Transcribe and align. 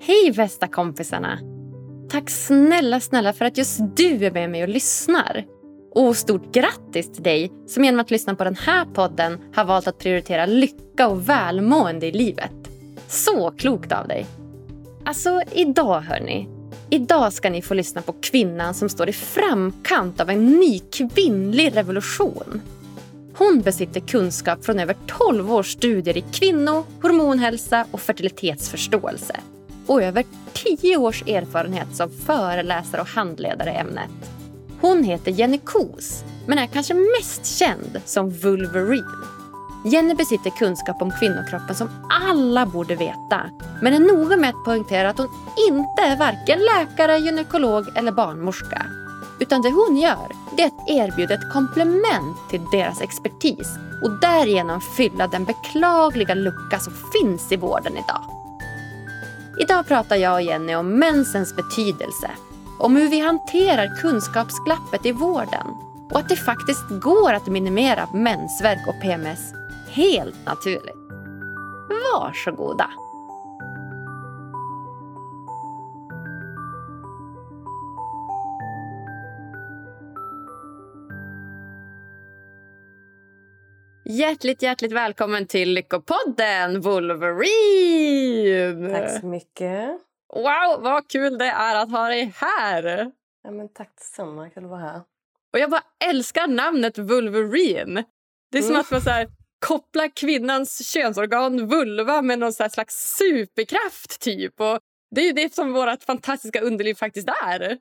Hej 0.00 0.32
bästa 0.36 0.68
kompisarna! 0.68 1.38
Tack 2.10 2.30
snälla, 2.30 3.00
snälla 3.00 3.32
för 3.32 3.44
att 3.44 3.58
just 3.58 3.80
du 3.96 4.26
är 4.26 4.30
med 4.30 4.50
mig 4.50 4.62
och 4.62 4.68
lyssnar. 4.68 5.44
Och 5.94 6.16
stort 6.16 6.52
grattis 6.52 7.12
till 7.12 7.22
dig 7.22 7.52
som 7.66 7.84
genom 7.84 8.00
att 8.00 8.10
lyssna 8.10 8.34
på 8.34 8.44
den 8.44 8.56
här 8.56 8.84
podden 8.84 9.38
har 9.54 9.64
valt 9.64 9.86
att 9.86 9.98
prioritera 9.98 10.46
lycka 10.46 11.08
och 11.08 11.28
välmående 11.28 12.06
i 12.06 12.12
livet. 12.12 12.52
Så 13.08 13.50
klokt 13.50 13.92
av 13.92 14.08
dig! 14.08 14.26
Alltså, 15.04 15.42
idag 15.52 16.00
hörni. 16.00 16.48
Idag 16.90 17.32
ska 17.32 17.50
ni 17.50 17.62
få 17.62 17.74
lyssna 17.74 18.02
på 18.02 18.12
kvinnan 18.12 18.74
som 18.74 18.88
står 18.88 19.08
i 19.08 19.12
framkant 19.12 20.20
av 20.20 20.30
en 20.30 20.46
ny 20.46 20.78
kvinnlig 20.78 21.76
revolution. 21.76 22.60
Hon 23.34 23.60
besitter 23.60 24.00
kunskap 24.00 24.64
från 24.64 24.78
över 24.78 24.96
12 25.06 25.52
års 25.52 25.72
studier 25.72 26.16
i 26.16 26.24
kvinno, 26.32 26.84
hormonhälsa 27.02 27.86
och 27.90 28.00
fertilitetsförståelse 28.00 29.40
och 29.88 30.02
över 30.02 30.24
tio 30.52 30.96
års 30.96 31.22
erfarenhet 31.22 31.96
som 31.96 32.10
föreläsare 32.10 33.00
och 33.00 33.08
handledare 33.08 33.70
i 33.70 33.76
ämnet. 33.76 34.10
Hon 34.80 35.04
heter 35.04 35.30
Jenny 35.30 35.58
Kos, 35.58 36.24
men 36.46 36.58
är 36.58 36.66
kanske 36.66 36.94
mest 36.94 37.58
känd 37.58 38.00
som 38.04 38.30
Wolverine. 38.30 39.26
Jenny 39.84 40.14
besitter 40.14 40.50
kunskap 40.50 41.02
om 41.02 41.10
kvinnokroppen 41.10 41.74
som 41.74 41.88
alla 42.10 42.66
borde 42.66 42.94
veta 42.94 43.50
men 43.82 43.94
är 43.94 43.98
noga 43.98 44.36
med 44.36 44.50
att 44.50 44.64
poängtera 44.64 45.10
att 45.10 45.18
hon 45.18 45.28
inte 45.70 46.02
är 46.02 46.16
varken 46.16 46.58
läkare, 46.58 47.18
gynekolog 47.18 47.84
eller 47.96 48.12
barnmorska. 48.12 48.86
Utan 49.40 49.62
det 49.62 49.70
hon 49.70 49.96
gör 49.96 50.28
det 50.56 50.62
är 50.62 50.66
att 50.66 50.90
erbjuda 50.90 51.34
ett 51.34 51.52
komplement 51.52 52.36
till 52.50 52.64
deras 52.72 53.00
expertis 53.00 53.68
och 54.02 54.10
därigenom 54.10 54.80
fylla 54.80 55.26
den 55.26 55.44
beklagliga 55.44 56.34
lucka 56.34 56.78
som 56.78 56.92
finns 57.12 57.52
i 57.52 57.56
vården 57.56 57.92
idag. 57.92 58.37
Idag 59.60 59.86
pratar 59.86 60.16
jag 60.16 60.34
och 60.34 60.42
Jenny 60.42 60.74
om 60.74 60.98
mensens 60.98 61.56
betydelse, 61.56 62.30
om 62.78 62.96
hur 62.96 63.08
vi 63.08 63.20
hanterar 63.20 64.00
kunskapsglappet 64.00 65.06
i 65.06 65.12
vården 65.12 65.66
och 66.10 66.18
att 66.18 66.28
det 66.28 66.36
faktiskt 66.36 66.88
går 67.02 67.32
att 67.32 67.46
minimera 67.46 68.08
mensvärk 68.14 68.88
och 68.88 69.02
PMS 69.02 69.52
helt 69.88 70.46
naturligt. 70.46 70.96
Varsågoda! 72.12 72.90
Hjärtligt, 84.10 84.62
hjärtligt 84.62 84.92
välkommen 84.92 85.46
till 85.46 85.72
Lyckopodden, 85.72 86.80
Wolverine! 86.80 88.90
Tack 88.92 89.20
så 89.20 89.26
mycket. 89.26 89.88
Wow, 90.34 90.82
vad 90.82 91.08
kul 91.10 91.38
det 91.38 91.44
är 91.44 91.82
att 91.82 91.90
ha 91.90 92.08
dig 92.08 92.32
här! 92.36 93.12
Ja, 93.44 93.50
men 93.50 93.68
tack 93.68 93.90
detsamma, 93.96 94.50
kul 94.50 94.64
att 94.64 94.70
vara 94.70 94.80
här. 94.80 95.00
Och 95.52 95.58
jag 95.58 95.70
bara 95.70 95.82
älskar 96.04 96.46
namnet 96.46 96.98
Wolverine. 96.98 98.04
Det 98.52 98.58
är 98.58 98.62
som 98.62 98.70
Mm. 98.70 98.80
att 98.80 98.90
man 98.90 99.00
så 99.00 99.10
här, 99.10 99.28
kopplar 99.66 100.08
kvinnans 100.16 100.92
könsorgan 100.92 101.66
vulva 101.68 102.22
med 102.22 102.38
någon 102.38 102.52
slags 102.52 103.16
superkraft 103.18 104.20
typ. 104.20 104.60
Och 104.60 104.78
det 105.10 105.20
är 105.20 105.24
ju 105.24 105.32
det 105.32 105.54
som 105.54 105.72
vårt 105.72 106.02
fantastiska 106.02 106.60
underliv 106.60 106.94
faktiskt 106.94 107.28
är. 107.46 107.78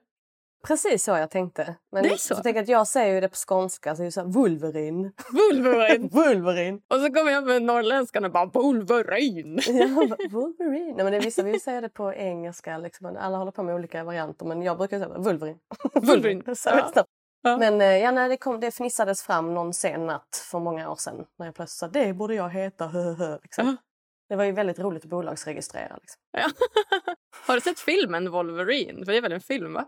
Precis 0.67 1.03
så 1.03 1.11
jag 1.11 1.29
tänkte. 1.29 1.75
Men 1.91 2.03
Det 2.03 2.09
är 2.09 2.15
så? 2.17 2.33
Jag 2.33 2.43
tänker 2.43 2.61
att 2.61 2.67
jag 2.67 2.87
säger 2.87 3.21
det 3.21 3.29
på 3.29 3.35
skånska, 3.47 3.95
så 3.95 4.01
det 4.01 4.07
är 4.07 4.11
så 4.11 4.21
här, 4.21 4.27
Wolverine. 4.27 5.11
Wolverine! 5.31 6.09
Wolverine. 6.11 6.79
och 6.89 6.99
så 6.99 7.13
kommer 7.13 7.31
jag 7.31 7.47
med 7.47 7.63
norrländskan 7.63 8.25
och 8.25 8.31
bara 8.31 8.45
Wolverine. 8.45 9.61
Ja, 9.67 10.07
bara. 10.29 10.53
Nej, 10.59 10.93
men 10.95 11.11
det 11.11 11.17
är 11.17 11.21
vissa 11.21 11.43
vill 11.43 11.61
säga 11.61 11.81
det 11.81 11.89
på 11.89 12.13
engelska. 12.13 12.77
Liksom. 12.77 13.17
Alla 13.19 13.37
håller 13.37 13.51
på 13.51 13.63
med 13.63 13.75
olika 13.75 14.03
varianter, 14.03 14.45
men 14.45 14.61
jag 14.61 14.77
brukar 14.77 14.99
säga. 14.99 15.17
Wolverine. 15.17 16.55
Så 16.55 16.69
Ja. 16.69 17.05
Ja. 17.41 17.57
Men 17.57 17.81
eh, 17.81 17.97
ja, 17.97 18.11
nej, 18.11 18.29
det, 18.29 18.37
kom, 18.37 18.59
det 18.59 18.71
fnissades 18.71 19.23
fram 19.23 19.53
någon 19.53 19.73
sen 19.73 20.05
natt 20.05 20.47
för 20.51 20.59
många 20.59 20.91
år 20.91 20.95
sedan 20.95 21.25
när 21.39 21.45
jag 21.45 21.55
plötsligt 21.55 21.79
sa 21.79 21.87
det 21.87 22.13
borde 22.13 22.35
jag 22.35 22.49
heta. 22.49 22.87
Hö, 22.87 23.01
hö, 23.01 23.13
hö", 23.13 23.37
liksom. 23.41 23.67
Ja. 23.67 23.75
Det 24.29 24.35
var 24.35 24.43
ju 24.43 24.51
väldigt 24.51 24.79
roligt 24.79 25.03
att 25.03 25.09
bolagsregistrera. 25.09 25.97
Liksom. 26.01 26.21
Ja. 26.31 26.49
Har 27.47 27.55
du 27.55 27.61
sett 27.61 27.79
filmen 27.79 28.31
Wolverine? 28.31 29.05
För 29.05 29.11
det 29.11 29.17
är 29.17 29.21
väl 29.21 29.31
en 29.31 29.41
film 29.41 29.73
va? 29.73 29.85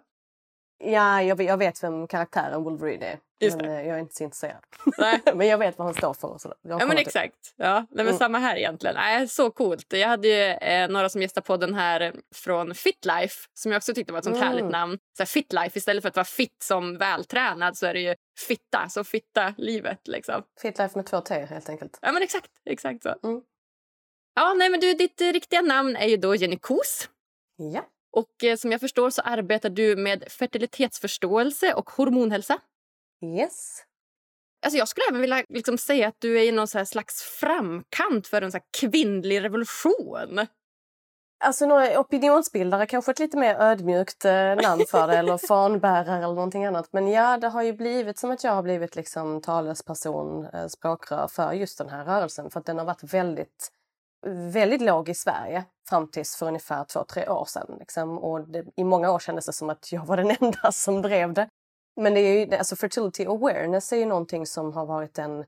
Ja, 0.80 1.22
jag, 1.24 1.36
vet- 1.36 1.48
jag 1.48 1.58
vet 1.58 1.84
vem 1.84 2.08
karaktären 2.08 2.64
Wolverine 2.64 3.06
är. 3.06 3.20
Just 3.42 3.58
men 3.58 3.66
det. 3.66 3.80
eh, 3.80 3.88
jag 3.88 3.96
är 3.98 4.00
inte 4.02 4.16
så 4.16 4.24
intresserad. 4.24 4.64
Nej. 4.98 5.22
men 5.36 5.48
jag 5.48 5.58
vet 5.58 5.78
vad 5.78 5.88
han 5.88 5.94
står 5.94 6.14
för. 6.14 6.28
och 6.28 6.42
Så 6.42 6.54
jag 6.62 6.82
Ja 6.82 6.86
men 6.86 6.98
exakt. 6.98 7.54
Ja, 7.56 7.86
det 7.90 7.96
är 8.00 8.04
väl 8.04 8.08
Mm. 8.08 8.18
samma 8.20 8.38
här 8.40 8.56
egentligen. 8.56 8.96
Nej, 8.96 9.28
så 9.28 9.52
coolt. 9.52 9.94
Jag 9.94 10.08
hade 10.08 10.28
ju 10.28 10.44
eh, 10.44 10.90
några 10.90 11.10
som 11.10 11.22
gästade 11.22 11.46
på 11.48 11.58
den 11.58 11.74
här 11.74 12.02
eh, 12.02 12.12
från 12.36 12.76
Fitlife 12.76 13.36
som 13.54 13.72
jag 13.72 13.80
också 13.80 13.94
tyckte 13.94 14.14
var 14.14 14.18
ett 14.20 14.24
sånt 14.26 14.36
Mm. 14.38 14.48
härligt 14.48 14.72
namn. 14.72 14.98
Så 15.18 15.24
här, 15.24 15.28
Fitlife, 15.28 15.78
istället 15.80 16.02
för 16.02 16.10
att 16.10 16.16
vara 16.16 16.26
fit 16.26 16.64
som 16.64 16.98
vältränad 16.98 17.78
så 17.78 17.86
är 17.86 17.94
det 17.94 18.00
ju 18.00 18.16
fitta, 18.48 18.90
så 18.90 19.04
fitta 19.04 19.54
livet 19.58 20.08
liksom. 20.08 20.44
Fitlife 20.62 20.98
med 20.98 21.06
två 21.06 21.22
T 21.22 21.46
helt 21.46 21.70
enkelt. 21.70 22.00
Ja 22.02 22.12
men 22.12 22.24
exakt, 22.24 22.52
exakt 22.66 23.04
så. 23.04 23.16
Mm. 23.24 23.42
Ja, 24.36 24.54
nej 24.54 24.70
men 24.70 24.80
du, 24.80 24.94
ditt 24.94 25.22
riktiga 25.22 25.62
namn 25.62 25.96
är 25.96 26.08
ju 26.08 26.18
då 26.18 26.36
Jenny 26.36 26.58
Kos. 26.58 27.10
Ja. 27.74 27.86
Och 28.12 28.44
eh, 28.44 28.56
som 28.56 28.72
jag 28.72 28.82
förstår 28.82 29.10
så 29.10 29.22
arbetar 29.22 29.70
du 29.70 29.96
med 29.96 30.24
fertilitetsförståelse 30.32 31.74
och 31.74 31.90
hormonhälsa. 31.90 32.60
Yes. 33.26 33.84
Alltså 34.66 34.78
jag 34.78 34.88
skulle 34.88 35.06
även 35.10 35.22
vilja 35.22 35.44
liksom 35.50 35.78
säga 35.78 36.08
att 36.08 36.16
du 36.20 36.40
är 36.40 36.44
i 36.44 36.52
någon 36.52 36.68
slags 36.68 37.22
framkant 37.22 38.28
för 38.28 38.42
en 38.42 38.52
så 38.52 38.60
kvinnlig 38.80 39.44
revolution. 39.44 40.48
Alltså 41.44 41.66
några 41.66 42.00
opinionsbildare, 42.00 42.86
kanske 42.86 43.12
ett 43.12 43.20
lite 43.20 43.38
mer 43.38 43.56
ödmjukt 43.56 44.26
eh, 44.26 44.56
namn 44.56 44.86
för 44.90 45.08
det 45.08 45.18
eller 45.18 45.38
fanbärare 45.48 46.18
eller 46.18 46.34
någonting 46.34 46.66
annat. 46.66 46.90
Men 46.92 47.08
ja, 47.08 47.38
det 47.38 47.48
har 47.48 47.62
ju 47.62 47.74
blivit 47.74 48.18
som 48.18 48.32
att 48.32 48.44
jag 48.44 48.52
har 48.52 48.64
blivit 48.64 48.96
liksom 48.96 49.42
talesperson, 49.42 50.46
eh, 50.46 50.68
språkrör 50.68 51.28
för 51.28 51.54
just 51.54 51.78
den 51.78 51.90
här 51.90 52.06
rörelsen. 52.06 52.50
För 52.50 52.60
att 52.60 52.66
den 52.66 52.78
har 52.78 52.86
varit 52.86 53.14
väldigt, 53.14 53.72
väldigt 54.28 54.82
låg 54.82 55.10
i 55.10 55.14
Sverige 55.14 55.66
fram 55.90 56.08
tills 56.08 56.36
för 56.36 56.48
ungefär 56.48 56.84
två, 56.84 57.04
tre 57.04 57.30
år 57.30 57.46
sedan. 57.46 57.76
Liksom. 57.80 58.18
Och 58.18 58.42
det, 58.42 58.66
i 58.76 58.84
många 58.84 59.12
år 59.12 59.20
kändes 59.20 59.46
det 59.46 59.54
som 59.54 59.70
att 59.70 59.92
jag 59.92 60.06
var 60.06 60.18
den 60.18 60.32
enda 60.40 60.72
som 60.72 61.02
drev 61.02 61.34
det. 61.34 61.50
Men 62.02 62.14
det 62.14 62.20
är 62.20 62.46
ju, 62.46 62.56
alltså 62.56 62.76
fertility 62.76 63.26
awareness 63.26 63.94
är 63.94 63.98
ju 63.98 64.06
någonting 64.06 64.46
som 64.46 64.74
har 64.74 64.86
varit 64.86 65.20
en 65.20 65.46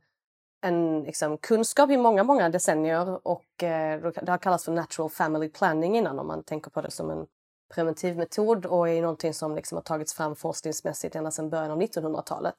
en 0.62 1.04
liksom, 1.04 1.38
kunskap 1.38 1.90
i 1.90 1.98
många, 1.98 2.24
många 2.24 2.50
decennier 2.50 3.28
och 3.28 3.64
eh, 3.64 4.02
det 4.02 4.32
har 4.32 4.38
kallats 4.38 4.66
för 4.66 4.72
natural 4.72 5.10
family 5.10 5.50
planning 5.50 5.98
innan 5.98 6.20
om 6.20 6.28
man 6.28 6.44
tänker 6.44 6.72
på 6.72 6.82
det 6.82 6.92
som 6.92 7.10
en 7.10 7.28
preventiv 7.74 8.18
metod 8.18 8.66
och 8.66 8.90
är 8.90 9.02
någonting 9.02 9.34
som 9.34 9.56
liksom 9.56 9.76
har 9.76 9.84
tagits 9.84 10.14
fram 10.14 10.36
forskningsmässigt 10.36 11.16
ända 11.16 11.32
sedan 11.32 11.50
början 11.50 11.72
av 11.72 11.82
1900-talet. 11.82 12.56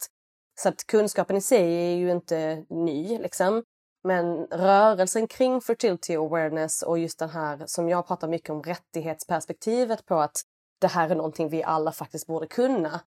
Så 0.61 0.69
att 0.69 0.87
kunskapen 0.87 1.37
i 1.37 1.41
sig 1.41 1.93
är 1.93 1.97
ju 1.97 2.11
inte 2.11 2.65
ny 2.69 3.19
liksom. 3.19 3.63
Men 4.05 4.47
rörelsen 4.47 5.27
kring 5.27 5.61
fertility 5.61 6.17
awareness 6.17 6.83
och 6.83 6.99
just 6.99 7.19
den 7.19 7.31
här 7.31 7.63
som 7.67 7.89
jag 7.89 8.07
pratar 8.07 8.29
mycket 8.29 8.51
om 8.51 8.63
rättighetsperspektivet 8.63 10.07
på 10.07 10.15
att 10.15 10.43
det 10.81 10.87
här 10.87 11.11
är 11.11 11.15
någonting 11.15 11.49
vi 11.49 11.63
alla 11.63 11.93
faktiskt 11.93 12.27
borde 12.27 12.47
kunna 12.47 13.01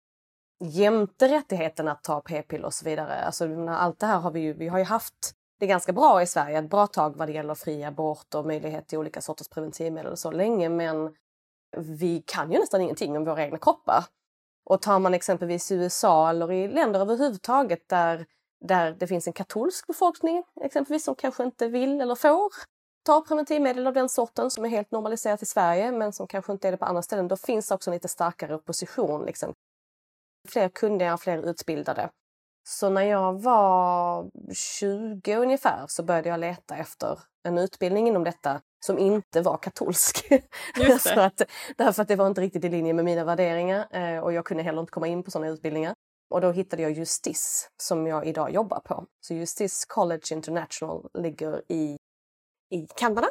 jämte 0.60 1.28
rättigheten 1.28 1.88
att 1.88 2.04
ta 2.04 2.22
p-piller 2.22 2.66
och 2.66 2.74
så 2.74 2.86
vidare. 2.86 3.26
Alltså, 3.26 3.68
allt 3.70 4.00
det 4.00 4.06
här 4.06 4.20
har 4.20 4.32
vi 4.32 4.40
ju, 4.40 4.54
vi 4.54 4.68
har 4.68 4.78
ju 4.78 4.84
haft 4.84 5.34
det 5.60 5.68
ganska 5.68 5.94
bra 5.94 6.22
i 6.22 6.28
Sverige, 6.28 6.60
ett 6.60 6.70
bra 6.70 6.88
tag 6.88 7.18
vad 7.18 7.28
det 7.28 7.34
gäller 7.34 7.56
fri 7.56 7.84
abort 7.84 8.36
och 8.36 8.46
möjlighet 8.46 8.88
till 8.88 8.98
olika 8.98 9.22
sorters 9.22 9.48
preventivmedel 9.48 10.12
och 10.12 10.20
så 10.20 10.32
länge, 10.32 10.70
men 10.70 11.16
vi 11.78 12.24
kan 12.26 12.52
ju 12.52 12.60
nästan 12.60 12.82
ingenting 12.82 13.18
om 13.18 13.26
våra 13.26 13.44
egna 13.44 13.58
kroppar. 13.58 14.06
Och 14.66 14.82
tar 14.82 15.00
man 15.00 15.14
exempelvis 15.14 15.72
USA 15.72 16.30
eller 16.30 16.52
i 16.52 16.68
länder 16.68 17.00
överhuvudtaget 17.00 17.90
där, 17.90 18.26
där 18.66 18.92
det 18.92 19.08
finns 19.08 19.28
en 19.28 19.34
katolsk 19.34 19.88
befolkning 19.88 20.44
exempelvis 20.62 21.04
som 21.04 21.16
kanske 21.16 21.44
inte 21.44 21.68
vill 21.68 22.02
eller 22.02 22.16
får 22.16 22.52
ta 23.06 23.22
preventivmedel 23.22 23.88
av 23.88 23.94
den 23.94 24.10
sorten 24.10 24.52
som 24.52 24.66
är 24.66 24.70
helt 24.70 24.92
normaliserat 24.92 25.42
i 25.42 25.46
Sverige 25.46 25.92
men 25.92 26.14
som 26.14 26.28
kanske 26.28 26.52
inte 26.52 26.68
är 26.68 26.72
det 26.72 26.78
på 26.78 26.86
andra 26.86 27.02
ställen, 27.02 27.28
då 27.28 27.38
finns 27.38 27.72
också 27.72 27.90
en 27.90 27.94
lite 27.94 28.08
starkare 28.08 28.56
opposition. 28.56 29.26
Liksom 29.26 29.54
fler 30.50 30.70
kunniga, 30.70 31.18
fler 31.18 31.50
utbildade. 31.50 32.10
Så 32.68 32.90
när 32.90 33.02
jag 33.02 33.42
var 33.42 34.30
20 34.54 35.36
ungefär 35.36 35.86
så 35.88 36.04
började 36.04 36.30
jag 36.30 36.40
leta 36.40 36.76
efter 36.76 37.20
en 37.44 37.58
utbildning 37.58 38.08
inom 38.08 38.24
detta 38.24 38.62
som 38.86 39.00
inte 39.00 39.42
var 39.42 39.58
katolsk. 39.58 40.32
Just 40.78 41.06
det. 41.16 41.26
att, 41.26 41.42
därför 41.78 42.02
att 42.02 42.08
det 42.08 42.16
var 42.16 42.28
inte 42.28 42.42
riktigt 42.42 42.66
i 42.66 42.70
linje 42.70 42.94
med 42.94 43.06
mina 43.06 43.24
värderingar 43.24 43.88
eh, 43.92 44.20
och 44.20 44.34
jag 44.34 44.46
kunde 44.46 44.64
heller 44.64 44.80
inte 44.80 44.92
komma 44.92 45.08
in 45.08 45.24
på 45.24 45.32
sådana 45.32 45.52
utbildningar. 45.52 45.96
Och 46.30 46.42
då 46.42 46.52
hittade 46.52 46.82
jag 46.82 46.92
Justis 46.92 47.70
som 47.78 48.08
jag 48.08 48.28
idag 48.28 48.52
jobbar 48.52 48.80
på. 48.80 49.06
Så 49.22 49.34
Justis 49.34 49.86
College 49.86 50.26
International 50.32 51.10
ligger 51.14 51.62
i, 51.72 51.98
i 52.70 52.88
Kanada 52.96 53.28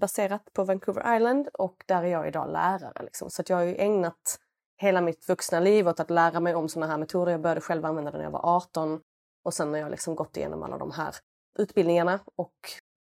baserat 0.00 0.52
på 0.52 0.64
Vancouver 0.64 1.16
Island 1.16 1.48
och 1.48 1.84
där 1.86 2.02
är 2.02 2.08
jag 2.08 2.28
idag 2.28 2.52
lärare. 2.52 3.02
Liksom. 3.02 3.30
Så 3.30 3.42
att 3.42 3.48
jag 3.48 3.56
har 3.56 3.64
ju 3.64 3.76
ägnat 3.76 4.38
hela 4.76 5.00
mitt 5.00 5.28
vuxna 5.28 5.60
liv 5.60 5.88
åt 5.88 6.00
att 6.00 6.10
lära 6.10 6.40
mig 6.40 6.54
om 6.54 6.68
såna 6.68 6.86
här 6.86 6.98
metoder. 6.98 7.32
Jag 7.32 7.40
började 7.40 7.60
själv 7.60 7.84
använda 7.84 8.10
det 8.10 8.16
när 8.16 8.24
jag 8.24 8.30
var 8.30 8.56
18 8.56 9.00
och 9.44 9.54
sen 9.54 9.68
har 9.68 9.76
jag 9.76 9.90
liksom 9.90 10.14
gått 10.14 10.36
igenom 10.36 10.62
alla 10.62 10.78
de 10.78 10.90
här 10.90 11.14
utbildningarna 11.58 12.20
och 12.36 12.54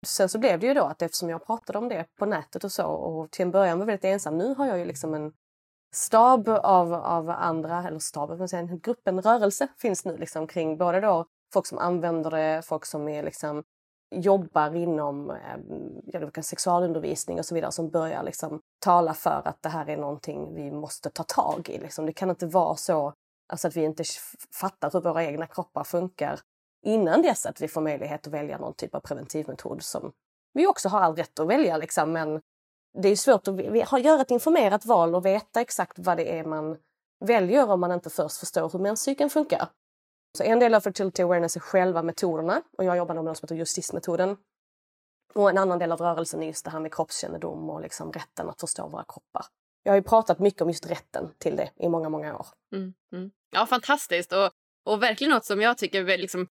sen 0.07 0.29
så 0.29 0.39
blev 0.39 0.61
det 0.61 0.67
ju 0.67 0.75
då 0.75 0.85
att 0.85 1.03
eftersom 1.03 1.31
jag 1.31 1.47
pratade 1.47 1.79
om 1.79 1.89
det 1.89 2.07
på 2.19 2.27
nätet 2.27 2.65
och 2.65 2.73
så 2.73 2.87
och 2.87 3.31
till 3.31 3.43
en 3.43 3.51
början 3.51 3.79
var 3.79 3.87
väldigt 3.87 4.05
ensam. 4.05 4.39
Nu 4.39 4.55
har 4.55 4.67
jag 4.67 4.79
ju 4.79 4.85
liksom 4.85 5.15
en 5.15 5.33
stab 5.95 6.49
av, 6.49 6.95
av 6.95 7.31
andra, 7.31 7.89
eller 7.89 7.99
stab, 7.99 8.39
man 8.39 8.49
säger, 8.49 8.65
en 8.65 8.79
grupp, 8.79 9.09
en 9.09 9.23
rörelse 9.23 9.69
finns 9.79 10.05
nu 10.05 10.17
liksom 10.17 10.47
kring 10.47 10.79
både 10.79 11.01
då 11.01 11.27
folk 11.53 11.67
som 11.67 11.79
använder 11.79 12.31
det, 12.31 12.63
folk 12.65 12.87
som 12.87 13.09
är 13.09 13.23
liksom 13.23 13.63
jobbar 14.15 14.75
inom 14.75 15.31
eh, 15.31 16.41
sexualundervisning 16.43 17.39
och 17.39 17.45
så 17.45 17.55
vidare 17.55 17.73
som 17.73 17.91
börjar 17.91 18.23
liksom 18.23 18.61
tala 18.79 19.15
för 19.15 19.43
att 19.45 19.63
det 19.63 19.69
här 19.69 19.89
är 19.89 19.97
någonting 19.97 20.55
vi 20.55 20.71
måste 20.71 21.11
ta 21.11 21.23
tag 21.23 21.69
i. 21.69 21.79
Liksom. 21.79 22.07
Det 22.07 22.13
kan 22.13 22.31
inte 22.31 22.47
vara 22.47 22.77
så 22.77 23.13
alltså 23.49 23.69
att 23.69 23.77
vi 23.77 23.85
inte 23.85 24.05
fattar 24.61 24.91
hur 24.93 25.01
våra 25.01 25.25
egna 25.25 25.47
kroppar 25.47 25.85
funkar 25.85 26.41
innan 26.85 27.23
dess 27.23 27.47
att 27.47 27.61
vi 27.61 27.69
får 27.69 27.81
möjlighet 27.81 28.27
att 28.27 28.33
välja 28.33 28.59
någon 28.59 28.75
typ 28.75 28.95
av 28.95 29.01
preventivmetod 29.01 29.83
som 29.83 30.13
vi 30.53 30.67
också 30.67 30.89
har 30.89 31.01
all 31.01 31.17
rätt 31.17 31.39
att 31.39 31.49
välja. 31.49 31.77
Liksom. 31.77 32.13
Men 32.13 32.41
det 33.03 33.09
är 33.09 33.17
svårt 33.17 33.49
att 33.49 34.05
göra 34.05 34.21
ett 34.21 34.31
informerat 34.31 34.87
val 34.87 35.15
och 35.15 35.27
veta 35.27 35.61
exakt 35.61 35.99
vad 35.99 36.17
det 36.17 36.39
är 36.39 36.45
man 36.45 36.77
väljer 37.25 37.71
om 37.71 37.81
man 37.81 37.93
inte 37.93 38.11
först 38.11 38.37
förstår 38.37 38.71
hur 38.73 38.79
menscykeln 38.79 39.31
funkar. 39.31 39.69
Så 40.39 40.45
en 40.45 40.59
del 40.59 40.75
av 40.75 40.81
fertility 40.81 41.23
awareness 41.23 41.57
är 41.57 41.61
själva 41.61 42.03
metoderna 42.03 42.63
och 42.79 42.85
jag 42.85 42.97
jobbar 42.97 43.15
med 43.15 43.25
något 43.25 43.39
som 43.39 43.47
heter 43.47 43.57
justismetoden. 43.57 44.37
Och 45.35 45.51
en 45.51 45.59
annan 45.59 45.79
del 45.79 45.93
av 45.93 46.01
rörelsen 46.01 46.43
är 46.43 46.47
just 46.47 46.65
det 46.65 46.71
här 46.71 46.81
med 46.81 46.95
kroppskännedom 46.95 47.71
och 47.71 47.81
liksom 47.81 48.13
rätten 48.13 48.49
att 48.49 48.61
förstå 48.61 48.89
våra 48.89 49.05
kroppar. 49.05 49.47
Jag 49.83 49.93
har 49.93 49.97
ju 49.97 50.03
pratat 50.03 50.39
mycket 50.39 50.63
om 50.63 50.69
just 50.69 50.91
rätten 50.91 51.31
till 51.39 51.57
det 51.57 51.71
i 51.77 51.89
många, 51.89 52.09
många 52.09 52.37
år. 52.37 52.47
Mm, 52.75 52.95
mm. 53.13 53.31
Ja, 53.51 53.67
fantastiskt 53.67 54.33
och, 54.33 54.51
och 54.85 55.03
verkligen 55.03 55.31
något 55.31 55.45
som 55.45 55.61
jag 55.61 55.79
tycker 55.79 56.19
liksom, 56.19 56.49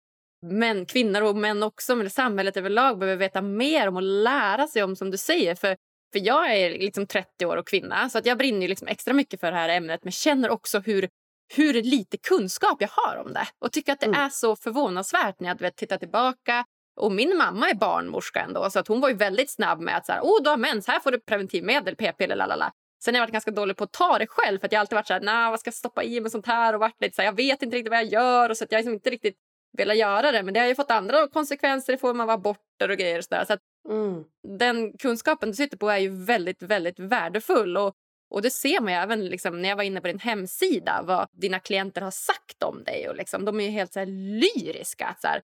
män, 0.46 0.86
kvinnor 0.86 1.22
och 1.22 1.36
män 1.36 1.62
också, 1.62 1.96
men 1.96 2.10
samhället 2.10 2.56
överlag 2.56 2.98
behöver 2.98 3.18
veta 3.18 3.42
mer 3.42 3.88
om 3.88 3.96
och 3.96 4.02
lära 4.02 4.66
sig 4.66 4.82
om 4.82 4.96
som 4.96 5.10
du 5.10 5.18
säger. 5.18 5.54
För, 5.54 5.76
för 6.12 6.26
jag 6.26 6.56
är 6.56 6.70
liksom 6.70 7.06
30 7.06 7.46
år 7.46 7.56
och 7.56 7.66
kvinna 7.66 8.10
så 8.10 8.18
att 8.18 8.26
jag 8.26 8.38
brinner 8.38 8.68
liksom 8.68 8.88
extra 8.88 9.14
mycket 9.14 9.40
för 9.40 9.50
det 9.50 9.58
här 9.58 9.68
ämnet 9.68 10.04
men 10.04 10.12
känner 10.12 10.50
också 10.50 10.78
hur 10.78 11.08
hur 11.54 11.82
lite 11.82 12.16
kunskap 12.16 12.76
jag 12.80 12.88
har 12.92 13.16
om 13.16 13.32
det. 13.32 13.46
Och 13.58 13.72
tycker 13.72 13.92
att 13.92 14.00
det 14.00 14.06
mm. 14.06 14.20
är 14.20 14.28
så 14.28 14.56
förvånansvärt 14.56 15.40
när 15.40 15.48
jag 15.48 15.60
vet, 15.60 15.76
tittar 15.76 15.96
tillbaka. 15.96 16.64
Och 16.96 17.12
min 17.12 17.36
mamma 17.36 17.70
är 17.70 17.74
barnmorska 17.74 18.40
ändå, 18.40 18.70
så 18.70 18.78
att 18.78 18.88
hon 18.88 19.00
var 19.00 19.08
ju 19.08 19.14
väldigt 19.14 19.50
snabb 19.50 19.80
med 19.80 19.96
att 19.96 20.06
så 20.06 20.12
här, 20.12 20.20
oh, 20.20 20.42
du 20.42 20.50
har 20.50 20.56
mens, 20.56 20.86
här 20.86 21.00
får 21.00 21.10
du 21.10 21.20
preventivmedel, 21.20 21.96
p-piller, 21.96 22.36
lalala. 22.36 22.72
Sen 23.04 23.14
har 23.14 23.18
jag 23.18 23.26
varit 23.26 23.32
ganska 23.32 23.50
dålig 23.50 23.76
på 23.76 23.84
att 23.84 23.92
ta 23.92 24.18
det 24.18 24.26
själv 24.26 24.58
för 24.58 24.66
att 24.66 24.72
jag 24.72 24.80
alltid 24.80 24.96
varit 24.96 25.06
så 25.06 25.12
här, 25.12 25.20
nah, 25.20 25.50
vad 25.50 25.60
ska 25.60 25.68
jag 25.68 25.74
stoppa 25.74 26.02
i 26.02 26.20
med 26.20 26.32
sånt 26.32 26.46
här 26.46 26.74
och 26.74 26.80
varit 26.80 27.00
lite 27.00 27.16
så 27.16 27.22
här, 27.22 27.26
jag 27.26 27.36
vet 27.36 27.62
inte 27.62 27.76
riktigt 27.76 27.90
vad 27.90 27.98
jag 27.98 28.12
gör 28.12 28.50
och 28.50 28.56
så 28.56 28.64
att 28.64 28.72
jag 28.72 28.78
liksom 28.78 28.94
inte 28.94 29.10
riktigt 29.10 29.36
velat 29.78 29.96
göra 29.96 30.32
det. 30.32 30.42
Men 30.42 30.54
det 30.54 30.60
har 30.60 30.66
ju 30.66 30.74
fått 30.74 30.90
andra 30.90 31.28
konsekvenser 31.28 31.92
i 31.92 31.96
form 31.96 32.20
av 32.20 32.30
aborter 32.30 32.90
och 32.90 32.96
grejer 32.96 33.18
och 33.18 33.24
så 33.24 33.34
där. 33.34 33.44
Så 33.44 33.52
att 33.52 33.60
mm. 33.88 34.24
den 34.58 34.92
kunskapen 34.98 35.48
du 35.48 35.54
sitter 35.54 35.76
på 35.76 35.90
är 35.90 35.98
ju 35.98 36.24
väldigt, 36.24 36.62
väldigt 36.62 36.98
värdefull 36.98 37.76
och 37.76 37.94
och 38.30 38.42
det 38.42 38.50
ser 38.50 38.80
man 38.80 38.92
ju 38.92 38.98
även 38.98 39.24
liksom, 39.26 39.62
när 39.62 39.68
jag 39.68 39.76
var 39.76 39.84
inne 39.84 40.00
på 40.00 40.06
din 40.06 40.18
hemsida 40.18 41.02
vad 41.04 41.28
dina 41.32 41.60
klienter 41.60 42.00
har 42.00 42.10
sagt 42.10 42.62
om 42.62 42.84
dig. 42.84 43.08
Och 43.08 43.16
liksom, 43.16 43.44
de 43.44 43.60
är 43.60 43.64
ju 43.64 43.70
helt 43.70 43.92
så 43.92 44.04
lyriska. 44.04 45.16
Så 45.20 45.26
här, 45.26 45.42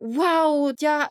wow, 0.00 0.74
jag 0.78 1.08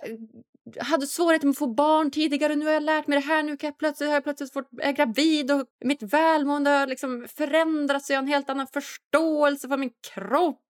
hade 0.79 1.07
svårigheter 1.07 1.47
med 1.47 1.51
att 1.51 1.57
få 1.57 1.67
barn 1.67 2.11
tidigare 2.11 2.55
nu 2.55 2.65
har 2.65 2.71
jag 2.71 2.83
lärt 2.83 3.07
mig 3.07 3.19
det 3.19 3.25
här. 3.25 3.43
Nu 3.43 3.57
kan 3.57 3.67
jag 3.67 3.77
plötsligt, 3.77 4.09
har 4.09 4.13
jag 4.13 4.23
plötsligt 4.23 4.53
fått, 4.53 4.69
är 4.81 4.91
gravid 4.91 5.51
och 5.51 5.65
mitt 5.85 6.03
välmående 6.03 6.69
har 6.69 6.87
liksom 6.87 7.27
förändrats 7.29 8.09
jag 8.09 8.17
har 8.17 8.23
en 8.23 8.27
helt 8.27 8.49
annan 8.49 8.67
förståelse 8.67 9.67
för 9.67 9.77
min 9.77 9.91
kropp. 10.13 10.61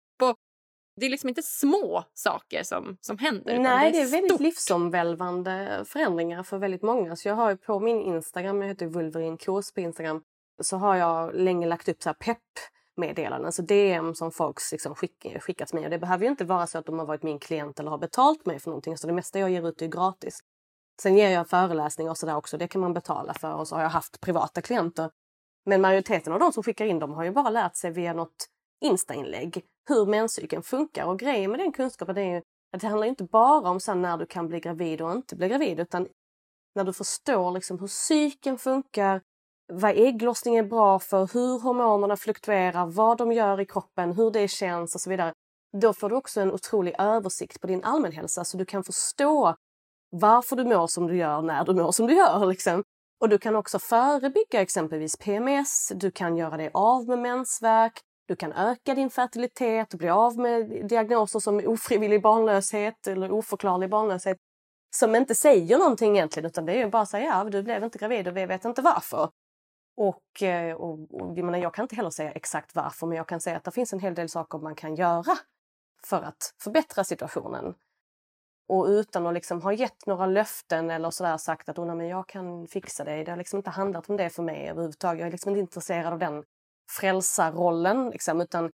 Det 0.99 1.05
är 1.05 1.09
liksom 1.09 1.29
inte 1.29 1.43
små 1.43 2.03
saker 2.13 2.63
som, 2.63 2.97
som 3.01 3.17
händer. 3.17 3.59
Nej, 3.59 3.91
det 3.91 3.97
är, 3.97 4.01
det 4.01 4.07
är 4.07 4.21
väldigt 4.21 4.39
livsomvälvande 4.39 5.83
förändringar 5.85 6.43
för 6.43 6.57
väldigt 6.57 6.81
många. 6.81 7.15
Så 7.15 7.27
jag 7.27 7.35
har 7.35 7.55
på 7.55 7.79
min 7.79 8.01
Instagram, 8.01 8.61
jag 8.61 8.67
heter 8.67 8.85
Wolverine 8.85 9.37
Kurs 9.37 9.71
på 9.71 9.79
Instagram, 9.79 10.21
så 10.61 10.77
har 10.77 10.95
jag 10.95 11.35
länge 11.35 11.67
lagt 11.67 11.89
upp 11.89 12.03
så 12.03 12.09
här 12.09 12.13
pepp 12.13 12.37
meddelanden, 12.99 13.45
alltså 13.45 13.61
DM 13.61 14.15
som 14.15 14.31
folk 14.31 14.57
liksom 14.71 14.95
skick, 14.95 15.25
skickat 15.39 15.73
mig. 15.73 15.83
Och 15.83 15.89
det 15.89 15.99
behöver 15.99 16.23
ju 16.23 16.29
inte 16.29 16.45
vara 16.45 16.67
så 16.67 16.77
att 16.77 16.85
de 16.85 16.99
har 16.99 17.05
varit 17.05 17.23
min 17.23 17.39
klient 17.39 17.79
eller 17.79 17.91
har 17.91 17.97
betalt 17.97 18.45
mig 18.45 18.59
för 18.59 18.69
någonting. 18.69 18.97
Så 18.97 19.07
det 19.07 19.13
mesta 19.13 19.39
jag 19.39 19.49
ger 19.49 19.69
ut 19.69 19.81
är 19.81 19.87
gratis. 19.87 20.39
Sen 21.01 21.17
ger 21.17 21.29
jag 21.29 21.49
föreläsningar 21.49 22.11
och 22.11 22.17
sådär 22.17 22.35
också. 22.35 22.57
Det 22.57 22.67
kan 22.67 22.81
man 22.81 22.93
betala 22.93 23.33
för. 23.33 23.53
Och 23.53 23.67
så 23.67 23.75
har 23.75 23.81
jag 23.81 23.89
haft 23.89 24.21
privata 24.21 24.61
klienter. 24.61 25.11
Men 25.65 25.81
majoriteten 25.81 26.33
av 26.33 26.39
de 26.39 26.53
som 26.53 26.63
skickar 26.63 26.85
in 26.85 26.99
dem 26.99 27.13
har 27.13 27.23
ju 27.23 27.31
bara 27.31 27.49
lärt 27.49 27.75
sig 27.75 27.91
via 27.91 28.13
något 28.13 28.47
Insta-inlägg 28.81 29.63
hur 29.89 30.05
menscykeln 30.05 30.63
funkar. 30.63 31.05
Och 31.05 31.19
grejen 31.19 31.51
med 31.51 31.59
den 31.59 31.71
kunskapen 31.71 32.17
är 32.17 32.35
ju 32.35 32.41
att 32.73 32.81
det 32.81 32.87
handlar 32.87 33.07
inte 33.07 33.23
bara 33.23 33.69
om 33.69 33.79
så 33.79 33.93
när 33.93 34.17
du 34.17 34.25
kan 34.25 34.47
bli 34.47 34.59
gravid 34.59 35.01
och 35.01 35.11
inte 35.11 35.35
bli 35.35 35.49
gravid 35.49 35.79
utan 35.79 36.07
när 36.75 36.83
du 36.83 36.93
förstår 36.93 37.51
liksom 37.51 37.79
hur 37.79 37.87
cykeln 37.87 38.57
funkar, 38.57 39.21
vad 39.73 39.91
ägglossning 39.91 40.55
är 40.55 40.63
bra 40.63 40.99
för, 40.99 41.29
hur 41.33 41.59
hormonerna 41.59 42.17
fluktuerar, 42.17 42.85
vad 42.85 43.17
de 43.17 43.31
gör 43.31 43.59
i 43.59 43.65
kroppen, 43.65 44.13
hur 44.13 44.31
det 44.31 44.47
känns 44.47 44.95
och 44.95 45.01
så 45.01 45.09
vidare. 45.09 45.33
Då 45.81 45.93
får 45.93 46.09
du 46.09 46.15
också 46.15 46.41
en 46.41 46.51
otrolig 46.51 46.95
översikt 46.99 47.61
på 47.61 47.67
din 47.67 47.83
allmänhälsa 47.83 48.43
så 48.43 48.57
du 48.57 48.65
kan 48.65 48.83
förstå 48.83 49.55
varför 50.09 50.55
du 50.55 50.65
mår 50.65 50.87
som 50.87 51.07
du 51.07 51.17
gör 51.17 51.41
när 51.41 51.65
du 51.65 51.73
mår 51.73 51.91
som 51.91 52.07
du 52.07 52.13
gör. 52.13 52.45
Liksom. 52.45 52.83
Och 53.21 53.29
du 53.29 53.37
kan 53.37 53.55
också 53.55 53.79
förebygga 53.79 54.61
exempelvis 54.61 55.17
PMS, 55.17 55.91
du 55.95 56.11
kan 56.11 56.37
göra 56.37 56.57
dig 56.57 56.69
av 56.73 57.07
med 57.07 57.19
mensvärk, 57.19 58.01
du 58.29 58.35
kan 58.35 58.53
öka 58.53 58.95
din 58.95 59.09
fertilitet 59.09 59.93
bli 59.93 60.09
av 60.09 60.37
med 60.37 60.87
diagnoser 60.87 61.39
som 61.39 61.61
ofrivillig 61.65 62.21
barnlöshet 62.21 63.07
eller 63.07 63.31
oförklarlig 63.31 63.89
barnlöshet 63.89 64.37
som 64.95 65.15
inte 65.15 65.35
säger 65.35 65.77
någonting 65.77 66.15
egentligen 66.15 66.47
utan 66.47 66.65
det 66.65 66.73
är 66.73 66.77
ju 66.77 66.89
bara 66.89 67.01
att 67.01 67.09
säga 67.09 67.25
ja, 67.25 67.43
du 67.43 67.63
blev 67.63 67.83
inte 67.83 67.97
gravid 67.97 68.27
och 68.27 68.37
vi 68.37 68.45
vet 68.45 68.65
inte 68.65 68.81
varför. 68.81 69.29
Och, 69.97 70.43
eh, 70.43 70.75
och, 70.75 70.99
och 71.13 71.37
jag, 71.37 71.45
menar, 71.45 71.59
jag 71.59 71.73
kan 71.73 71.83
inte 71.83 71.95
heller 71.95 72.09
säga 72.09 72.31
exakt 72.31 72.75
varför 72.75 73.07
men 73.07 73.17
jag 73.17 73.27
kan 73.27 73.39
säga 73.39 73.57
att 73.57 73.63
det 73.63 73.71
finns 73.71 73.93
en 73.93 73.99
hel 73.99 74.15
del 74.15 74.29
saker 74.29 74.59
man 74.59 74.75
kan 74.75 74.95
göra 74.95 75.37
för 76.03 76.21
att 76.21 76.53
förbättra 76.63 77.03
situationen. 77.03 77.75
Och 78.67 78.85
utan 78.85 79.27
att 79.27 79.33
liksom 79.33 79.61
ha 79.61 79.73
gett 79.73 80.05
några 80.05 80.25
löften 80.25 80.89
eller 80.89 81.09
sådär 81.09 81.37
sagt 81.37 81.69
att 81.69 81.79
oh, 81.79 81.85
nej, 81.85 81.95
men 81.95 82.07
jag 82.07 82.27
kan 82.27 82.67
fixa 82.67 83.03
det. 83.03 83.23
Det 83.23 83.31
har 83.31 83.37
liksom 83.37 83.57
inte 83.57 83.69
handlat 83.69 84.09
om 84.09 84.17
det 84.17 84.29
för 84.29 84.43
mig 84.43 84.69
överhuvudtaget. 84.69 85.19
Jag 85.19 85.27
är 85.27 85.31
liksom 85.31 85.49
inte 85.49 85.59
intresserad 85.59 86.13
av 86.13 86.19
den 86.19 86.43
frälsarrollen. 86.89 88.09
Liksom, 88.09 88.41
utan 88.41 88.71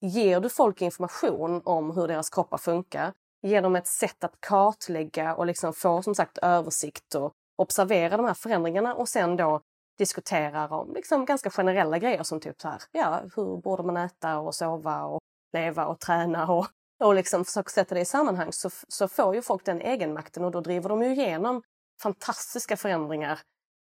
ger 0.00 0.40
du 0.40 0.48
folk 0.48 0.82
information 0.82 1.62
om 1.64 1.90
hur 1.90 2.08
deras 2.08 2.30
kroppar 2.30 2.58
funkar, 2.58 3.12
ger 3.42 3.62
dem 3.62 3.76
ett 3.76 3.86
sätt 3.86 4.24
att 4.24 4.40
kartlägga 4.40 5.34
och 5.34 5.46
liksom 5.46 5.72
få 5.72 6.02
som 6.02 6.14
sagt 6.14 6.38
översikt 6.38 7.14
och 7.14 7.32
observera 7.56 8.16
de 8.16 8.26
här 8.26 8.34
förändringarna 8.34 8.94
och 8.94 9.08
sen 9.08 9.36
då 9.36 9.60
diskuterar 9.98 10.72
om 10.72 10.94
liksom 10.94 11.24
ganska 11.24 11.50
generella 11.50 11.98
grejer 11.98 12.22
som 12.22 12.40
typ 12.40 12.60
så 12.60 12.68
här, 12.68 12.82
ja, 12.92 13.22
hur 13.36 13.56
borde 13.56 13.82
man 13.82 13.96
äta 13.96 14.38
och 14.38 14.54
sova 14.54 15.04
och 15.04 15.20
leva 15.52 15.86
och 15.86 16.00
träna 16.00 16.52
och, 16.52 16.66
och 17.04 17.14
liksom 17.14 17.44
försöka 17.44 17.70
sätta 17.70 17.94
det 17.94 18.00
i 18.00 18.04
sammanhang 18.04 18.52
så, 18.52 18.70
så 18.88 19.08
får 19.08 19.34
ju 19.34 19.42
folk 19.42 19.64
den 19.64 19.80
egenmakten 19.80 20.44
och 20.44 20.50
då 20.50 20.60
driver 20.60 20.88
de 20.88 21.02
ju 21.02 21.12
igenom 21.12 21.62
fantastiska 22.02 22.76
förändringar 22.76 23.40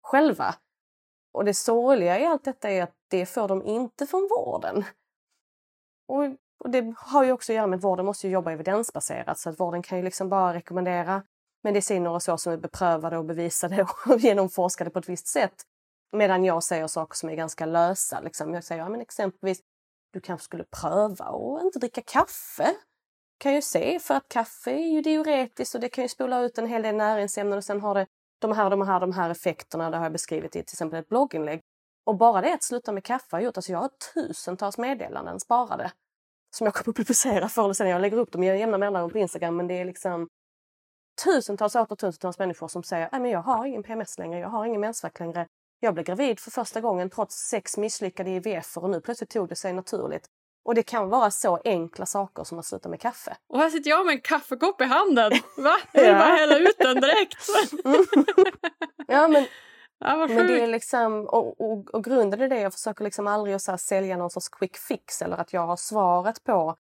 själva. 0.03 0.55
Och 1.37 1.45
det 1.45 1.55
sorgliga 1.55 2.21
i 2.21 2.27
allt 2.27 2.45
detta 2.45 2.71
är 2.71 2.83
att 2.83 2.95
det 3.09 3.27
får 3.27 3.49
de 3.49 3.63
inte 3.63 4.07
från 4.07 4.29
vården. 4.31 4.85
Och, 6.09 6.23
och 6.65 6.71
det 6.71 6.95
har 6.97 7.25
ju 7.25 7.33
också 7.33 7.53
att 7.53 7.57
göra 7.57 7.67
med 7.67 7.77
att 7.77 7.85
vården 7.85 8.07
måste 8.07 8.29
jobba 8.29 8.53
evidensbaserat 8.53 9.39
så 9.39 9.51
att 9.51 9.61
vården 9.61 9.83
kan 9.83 9.99
ju 9.99 10.05
liksom 10.05 10.29
bara 10.29 10.55
rekommendera 10.55 11.23
mediciner 11.63 12.11
och 12.11 12.23
så 12.23 12.39
som 12.39 12.53
är 12.53 12.57
beprövade 12.57 13.19
och 13.19 13.25
bevisade 13.25 13.83
och 14.07 14.19
genomforskade 14.19 14.91
på 14.91 14.99
ett 14.99 15.09
visst 15.09 15.27
sätt. 15.27 15.55
Medan 16.13 16.45
jag 16.45 16.63
säger 16.63 16.87
saker 16.87 17.17
som 17.17 17.29
är 17.29 17.35
ganska 17.35 17.67
lösa. 17.67 18.21
Liksom. 18.21 18.55
Jag 18.55 18.65
säger 18.65 18.83
ja, 18.83 18.89
men 18.89 19.01
exempelvis, 19.01 19.61
du 20.13 20.21
kanske 20.21 20.45
skulle 20.45 20.65
pröva 20.65 21.25
att 21.25 21.65
inte 21.65 21.79
dricka 21.79 22.03
kaffe. 22.03 22.75
Kan 23.39 23.55
ju 23.55 23.63
se, 23.63 23.99
för 23.99 24.15
att 24.15 24.29
kaffe 24.29 24.71
är 24.71 24.93
ju 24.93 25.03
diuretiskt 25.03 25.75
och 25.75 25.81
det 25.81 25.89
kan 25.89 26.05
ju 26.05 26.09
spola 26.09 26.41
ut 26.41 26.59
en 26.59 26.67
hel 26.67 26.83
del 26.83 26.97
näringsämnen 26.97 27.59
och 27.59 27.65
sen 27.65 27.81
har 27.81 27.95
det 27.95 28.07
de 28.39 28.53
här, 28.53 28.71
de 28.71 28.83
här, 28.83 29.01
de 29.01 29.13
här 29.13 29.31
effekterna. 29.31 29.91
Det 29.91 29.97
har 29.97 30.05
jag 30.05 30.13
beskrivit 30.13 30.57
i 30.57 30.63
till 30.63 30.75
exempel 30.75 30.99
ett 30.99 31.09
blogginlägg. 31.09 31.61
Och 32.05 32.17
bara 32.17 32.41
det 32.41 32.55
att 32.55 32.63
sluta 32.63 32.93
med 32.93 33.05
kaffe 33.05 33.37
har 33.37 33.41
gjort, 33.41 33.57
alltså 33.57 33.73
jag 33.73 33.79
har 33.79 33.91
tusentals 34.15 34.79
meddelanden 34.79 35.41
sparade 35.41 35.93
som 36.57 36.65
jag 36.65 36.75
kommer 36.75 36.93
att 36.93 36.97
publicera 36.97 37.49
förr 37.49 37.65
eller 37.65 37.75
senare. 37.75 37.93
Jag 37.93 38.01
lägger 38.01 38.17
upp 38.17 38.33
dem 38.33 38.43
i 38.43 38.59
jämna 38.59 38.79
mellanrum 38.79 39.11
på 39.11 39.19
Instagram 39.19 39.57
men 39.57 39.67
det 39.67 39.75
är 39.75 39.85
liksom 39.85 40.29
tusentals 41.25 41.75
och 41.75 41.81
åter 41.81 41.97
tusentals 41.97 42.39
människor 42.39 42.69
som 42.69 42.83
säger 42.83 43.09
att 43.13 43.31
jag 43.31 43.43
har 43.43 43.67
ingen 43.67 43.83
PMS 43.83 44.19
längre, 44.19 44.41
jag 44.41 44.49
har 44.49 44.67
ingen 44.67 44.81
mensvärk 44.81 45.21
längre. 45.21 45.47
Jag 45.81 45.95
blev 45.95 46.07
gravid 46.07 46.41
för 46.41 46.51
första 46.51 46.81
gången 46.81 47.11
trots 47.11 47.37
sex 47.37 47.77
misslyckade 47.77 48.31
IVF 48.31 48.77
och 48.77 48.91
nu 48.91 49.01
plötsligt 49.01 49.31
tog 49.31 49.49
det 49.49 49.57
sig 49.57 49.73
naturligt. 49.73 50.27
Och 50.67 50.75
det 50.75 50.83
kan 50.83 51.09
vara 51.09 51.31
så 51.31 51.59
enkla 51.65 52.07
saker 52.07 52.45
som 52.45 52.59
att 52.59 52.67
sluta 52.67 52.89
med 52.89 53.01
kaffe. 53.01 53.37
Och 53.49 53.59
här 53.59 53.71
sitter 53.71 53.91
jag 53.91 54.07
med 54.07 54.13
en 54.13 54.21
kaffekopp 54.21 54.81
i 54.81 54.85
handen. 54.85 55.33
Va? 55.57 55.77
Jag 55.93 56.03
vill 56.03 56.11
ja. 56.11 56.19
bara 56.19 56.37
hälla 56.37 56.59
ut 56.59 56.79
den 56.79 57.01
direkt. 57.01 57.49
ja, 59.07 59.29
men, 59.29 59.47
ja, 59.99 60.17
men 60.17 60.47
det 60.47 60.61
är 60.61 60.67
liksom, 60.67 61.27
och, 61.27 61.61
och, 61.61 61.95
och 61.95 62.05
grunden 62.05 62.41
är 62.41 62.49
det, 62.49 62.61
jag 62.61 62.73
försöker 62.73 63.05
liksom 63.05 63.27
aldrig 63.27 63.55
att 63.55 63.63
så 63.63 63.79
sälja 63.79 64.17
någon 64.17 64.31
sorts 64.31 64.49
quick 64.49 64.77
fix 64.77 65.23
eller 65.23 65.37
att 65.37 65.53
jag 65.53 65.67
har 65.67 65.77
svaret 65.77 66.45
på 66.45 66.77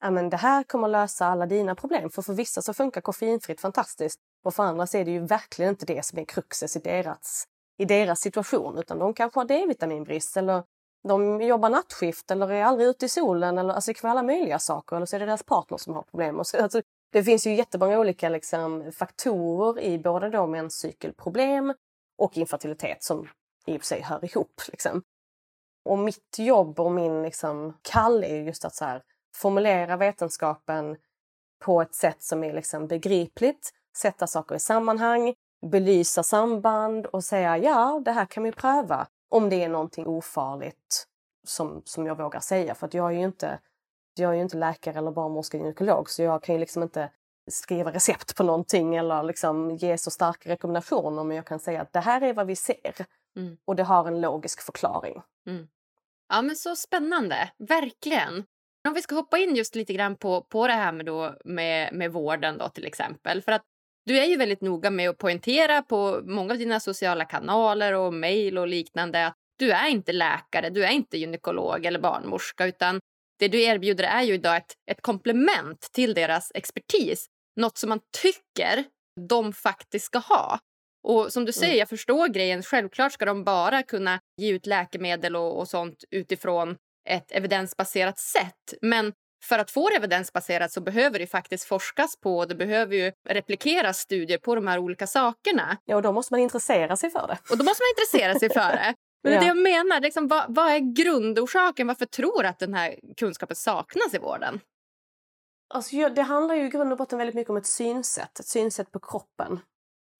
ja, 0.00 0.10
men 0.10 0.30
det 0.30 0.36
här 0.36 0.62
kommer 0.62 0.88
lösa 0.88 1.26
alla 1.26 1.46
dina 1.46 1.74
problem. 1.74 2.10
För 2.10 2.22
för 2.22 2.34
vissa 2.34 2.62
så 2.62 2.74
funkar 2.74 3.00
koffeinfritt 3.00 3.60
fantastiskt. 3.60 4.20
Och 4.44 4.54
för 4.54 4.62
andra 4.62 4.86
så 4.86 4.98
är 4.98 5.04
det 5.04 5.10
ju 5.10 5.26
verkligen 5.26 5.70
inte 5.70 5.86
det 5.86 6.04
som 6.04 6.18
är 6.18 6.24
kruxet 6.24 6.76
i 6.76 6.78
deras, 6.78 7.44
i 7.78 7.84
deras 7.84 8.20
situation 8.20 8.78
utan 8.78 8.98
de 8.98 9.14
kanske 9.14 9.40
har 9.40 9.44
D-vitaminbrist 9.44 10.36
eller 10.36 10.62
de 11.08 11.40
jobbar 11.42 11.70
nattskift 11.70 12.30
eller 12.30 12.50
är 12.50 12.64
aldrig 12.64 12.88
ute 12.88 13.06
i 13.06 13.08
solen. 13.08 13.58
Eller, 13.58 13.74
alltså 13.74 13.92
alla 14.02 14.22
möjliga 14.22 14.58
saker. 14.58 14.96
Eller 14.96 15.06
så 15.06 15.16
är 15.16 15.20
det 15.20 15.26
deras 15.26 15.42
partner 15.42 15.78
som 15.78 15.94
har 15.94 16.02
problem. 16.02 16.38
Och 16.38 16.46
så, 16.46 16.62
alltså, 16.62 16.82
det 17.12 17.24
finns 17.24 17.46
ju 17.46 17.54
jättemånga 17.54 17.98
olika 17.98 18.28
liksom, 18.28 18.92
faktorer 18.92 19.80
i 19.80 19.98
både 19.98 20.30
då 20.30 20.46
menscykelproblem 20.46 21.74
och 22.18 22.36
infertilitet 22.36 23.02
som 23.02 23.28
i 23.66 23.76
och 23.76 23.80
för 23.80 23.86
sig 23.86 24.00
hör 24.00 24.24
ihop. 24.24 24.60
Liksom. 24.68 25.02
Och 25.84 25.98
mitt 25.98 26.38
jobb 26.38 26.80
och 26.80 26.92
min 26.92 27.22
liksom, 27.22 27.74
kall 27.82 28.24
är 28.24 28.36
just 28.36 28.64
att 28.64 28.74
så 28.74 28.84
här, 28.84 29.02
formulera 29.36 29.96
vetenskapen 29.96 30.96
på 31.64 31.82
ett 31.82 31.94
sätt 31.94 32.22
som 32.22 32.44
är 32.44 32.52
liksom, 32.52 32.86
begripligt, 32.86 33.70
sätta 33.96 34.26
saker 34.26 34.54
i 34.54 34.60
sammanhang, 34.60 35.34
belysa 35.66 36.22
samband 36.22 37.06
och 37.06 37.24
säga 37.24 37.58
ja, 37.58 38.02
det 38.04 38.12
här 38.12 38.26
kan 38.26 38.42
vi 38.42 38.52
pröva 38.52 39.06
om 39.28 39.48
det 39.48 39.64
är 39.64 39.68
någonting 39.68 40.06
ofarligt 40.06 41.06
som, 41.46 41.82
som 41.84 42.06
jag 42.06 42.18
vågar 42.18 42.40
säga. 42.40 42.74
För 42.74 42.86
att 42.86 42.94
jag 42.94 43.12
är 43.12 43.18
ju 43.18 43.24
inte, 43.24 43.58
jag 44.14 44.30
är 44.30 44.34
ju 44.34 44.42
inte 44.42 44.56
läkare 44.56 44.98
eller 44.98 45.10
barnmorska 45.10 45.56
gynekolog 45.56 46.10
så 46.10 46.22
jag 46.22 46.42
kan 46.42 46.54
ju 46.54 46.58
liksom 46.58 46.82
inte 46.82 47.10
skriva 47.50 47.92
recept 47.92 48.36
på 48.36 48.42
någonting 48.42 48.96
eller 48.96 49.22
liksom 49.22 49.76
ge 49.76 49.98
så 49.98 50.10
starka 50.10 50.50
rekommendationer 50.50 51.24
men 51.24 51.36
jag 51.36 51.46
kan 51.46 51.58
säga 51.58 51.82
att 51.82 51.92
det 51.92 52.00
här 52.00 52.20
är 52.20 52.34
vad 52.34 52.46
vi 52.46 52.56
ser 52.56 53.06
mm. 53.36 53.56
och 53.64 53.76
det 53.76 53.82
har 53.82 54.06
en 54.06 54.20
logisk 54.20 54.62
förklaring. 54.62 55.22
Mm. 55.46 55.68
Ja 56.28 56.42
men 56.42 56.56
så 56.56 56.76
spännande, 56.76 57.50
verkligen. 57.58 58.44
Om 58.88 58.94
vi 58.94 59.02
ska 59.02 59.14
hoppa 59.14 59.38
in 59.38 59.56
just 59.56 59.74
lite 59.74 59.92
grann 59.92 60.16
på, 60.16 60.42
på 60.42 60.66
det 60.66 60.72
här 60.72 60.92
med, 60.92 61.06
då, 61.06 61.34
med, 61.44 61.94
med 61.94 62.12
vården 62.12 62.58
då 62.58 62.68
till 62.68 62.86
exempel. 62.86 63.42
För 63.42 63.52
att 63.52 63.62
du 64.08 64.18
är 64.18 64.24
ju 64.24 64.36
väldigt 64.36 64.60
noga 64.60 64.90
med 64.90 65.10
att 65.10 65.18
poängtera 65.18 65.82
på 65.82 66.20
många 66.24 66.52
av 66.52 66.58
dina 66.58 66.80
sociala 66.80 67.24
kanaler 67.24 67.92
och 67.92 68.14
mejl 68.14 68.58
och 68.58 68.68
liknande 68.68 69.26
att 69.26 69.34
du 69.58 69.72
är 69.72 69.88
inte 69.88 70.12
läkare, 70.12 70.70
du 70.70 70.84
är 70.84 70.90
inte 70.90 71.18
gynekolog 71.18 71.86
eller 71.86 72.00
barnmorska 72.00 72.66
utan 72.66 73.00
det 73.38 73.48
du 73.48 73.62
erbjuder 73.62 74.04
är 74.04 74.22
ju 74.22 74.34
idag 74.34 74.56
ett, 74.56 74.72
ett 74.90 75.02
komplement 75.02 75.80
till 75.92 76.14
deras 76.14 76.52
expertis. 76.54 77.26
Något 77.56 77.78
som 77.78 77.88
man 77.88 78.00
tycker 78.22 78.84
de 79.28 79.52
faktiskt 79.52 80.04
ska 80.04 80.18
ha. 80.18 80.58
Och 81.02 81.32
som 81.32 81.44
du 81.44 81.52
säger, 81.52 81.72
mm. 81.72 81.78
jag 81.78 81.88
förstår 81.88 82.28
grejen. 82.28 82.62
Självklart 82.62 83.12
ska 83.12 83.24
de 83.24 83.44
bara 83.44 83.82
kunna 83.82 84.20
ge 84.36 84.52
ut 84.52 84.66
läkemedel 84.66 85.36
och, 85.36 85.58
och 85.58 85.68
sånt 85.68 86.04
utifrån 86.10 86.76
ett 87.08 87.32
evidensbaserat 87.32 88.18
sätt. 88.18 88.74
Men 88.82 89.12
för 89.44 89.58
att 89.58 89.70
få 89.70 89.88
det 89.88 89.96
evidensbaserat 89.96 90.72
så 90.72 90.80
behöver 90.80 91.18
det 91.18 91.26
faktiskt 91.26 91.64
forskas 91.64 92.16
på 92.16 92.38
och 92.38 92.48
det 92.48 92.54
behöver 92.54 92.96
ju 92.96 93.12
replikeras 93.28 93.98
studier 93.98 94.38
på 94.38 94.54
de 94.54 94.66
här 94.66 94.78
olika 94.78 95.06
sakerna. 95.06 95.76
Ja, 95.84 95.96
och 95.96 96.02
då 96.02 96.12
måste 96.12 96.32
man 96.32 96.40
intressera 96.40 96.96
sig 96.96 97.10
för 97.10 97.26
det. 97.26 97.38
Och 97.50 97.58
då 97.58 97.64
måste 97.64 97.82
man 97.82 97.88
intressera 97.98 98.38
sig 98.38 98.48
för 98.48 98.72
det. 98.76 98.94
Men 99.22 99.32
ja. 99.32 99.40
det 99.40 99.46
jag 99.46 99.56
menar, 99.56 100.00
liksom, 100.00 100.28
vad, 100.28 100.44
vad 100.48 100.70
är 100.72 100.78
grundorsaken? 100.78 101.86
Varför 101.86 102.06
tror 102.06 102.42
du 102.42 102.48
att 102.48 102.58
den 102.58 102.74
här 102.74 102.98
kunskapen 103.16 103.56
saknas 103.56 104.14
i 104.14 104.18
vården? 104.18 104.60
Alltså, 105.74 106.08
det 106.08 106.22
handlar 106.22 106.54
ju 106.54 106.66
i 106.66 106.68
grund 106.68 106.92
och 106.92 106.98
botten 106.98 107.18
väldigt 107.18 107.34
mycket 107.34 107.50
om 107.50 107.56
ett 107.56 107.66
synsätt, 107.66 108.40
ett 108.40 108.46
synsätt 108.46 108.92
på 108.92 109.00
kroppen. 109.00 109.60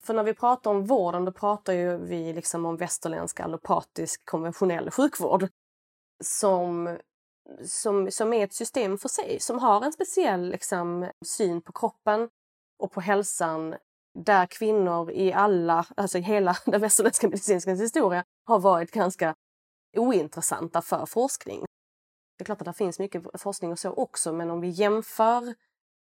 För 0.02 0.14
när 0.14 0.22
vi 0.22 0.34
pratar 0.34 0.70
om 0.70 0.86
vården 0.86 1.24
då 1.24 1.32
pratar 1.32 1.72
ju 1.72 1.96
vi 1.96 2.32
liksom 2.32 2.66
om 2.66 2.76
västerländsk 2.76 3.40
allopatisk 3.40 4.24
konventionell 4.24 4.90
sjukvård 4.90 5.48
som 6.24 6.98
som, 7.64 8.10
som 8.10 8.32
är 8.32 8.44
ett 8.44 8.52
system 8.52 8.98
för 8.98 9.08
sig, 9.08 9.40
som 9.40 9.58
har 9.58 9.84
en 9.84 9.92
speciell 9.92 10.50
liksom, 10.50 11.10
syn 11.26 11.62
på 11.62 11.72
kroppen 11.72 12.28
och 12.78 12.92
på 12.92 13.00
hälsan 13.00 13.74
där 14.18 14.46
kvinnor 14.46 15.10
i 15.10 15.32
alla, 15.32 15.86
alltså 15.96 16.18
i 16.18 16.20
hela 16.20 16.56
den 16.66 16.80
västerländska 16.80 17.28
medicinska 17.28 17.74
historia 17.74 18.24
har 18.44 18.58
varit 18.58 18.90
ganska 18.90 19.34
ointressanta 19.96 20.82
för 20.82 21.06
forskning. 21.06 21.64
Det 22.38 22.42
är 22.42 22.44
klart 22.44 22.60
att 22.60 22.64
det 22.64 22.72
finns 22.72 22.98
mycket 22.98 23.22
forskning 23.40 23.72
och 23.72 23.78
så 23.78 23.90
också, 23.90 24.32
men 24.32 24.50
om 24.50 24.60
vi 24.60 24.68
jämför 24.68 25.54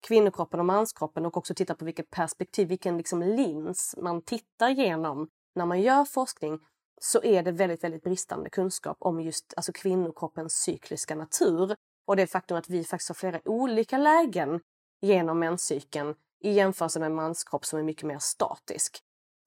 kvinnokroppen 0.06 0.60
och 0.60 0.66
manskroppen 0.66 1.26
och 1.26 1.36
också 1.36 1.54
tittar 1.54 1.74
på 1.74 1.84
vilket 1.84 2.10
perspektiv, 2.10 2.68
vilken 2.68 2.96
liksom 2.96 3.22
lins 3.22 3.94
man 3.98 4.22
tittar 4.22 4.68
genom 4.68 5.28
när 5.54 5.66
man 5.66 5.80
gör 5.80 6.04
forskning 6.04 6.60
så 7.00 7.22
är 7.22 7.42
det 7.42 7.52
väldigt, 7.52 7.84
väldigt 7.84 8.02
bristande 8.02 8.50
kunskap 8.50 8.96
om 9.00 9.20
just 9.20 9.54
alltså 9.56 9.72
kvinnokroppens 9.72 10.52
cykliska 10.52 11.14
natur 11.14 11.74
och 12.06 12.16
det 12.16 12.26
faktum 12.26 12.56
att 12.56 12.68
vi 12.68 12.84
faktiskt 12.84 13.08
har 13.08 13.14
flera 13.14 13.40
olika 13.44 13.98
lägen 13.98 14.60
genom 15.00 15.38
menscykeln 15.38 16.14
i 16.40 16.52
jämförelse 16.52 17.00
med 17.00 17.12
manskropp 17.12 17.64
som 17.64 17.78
är 17.78 17.82
mycket 17.82 18.06
mer 18.06 18.18
statisk. 18.18 18.98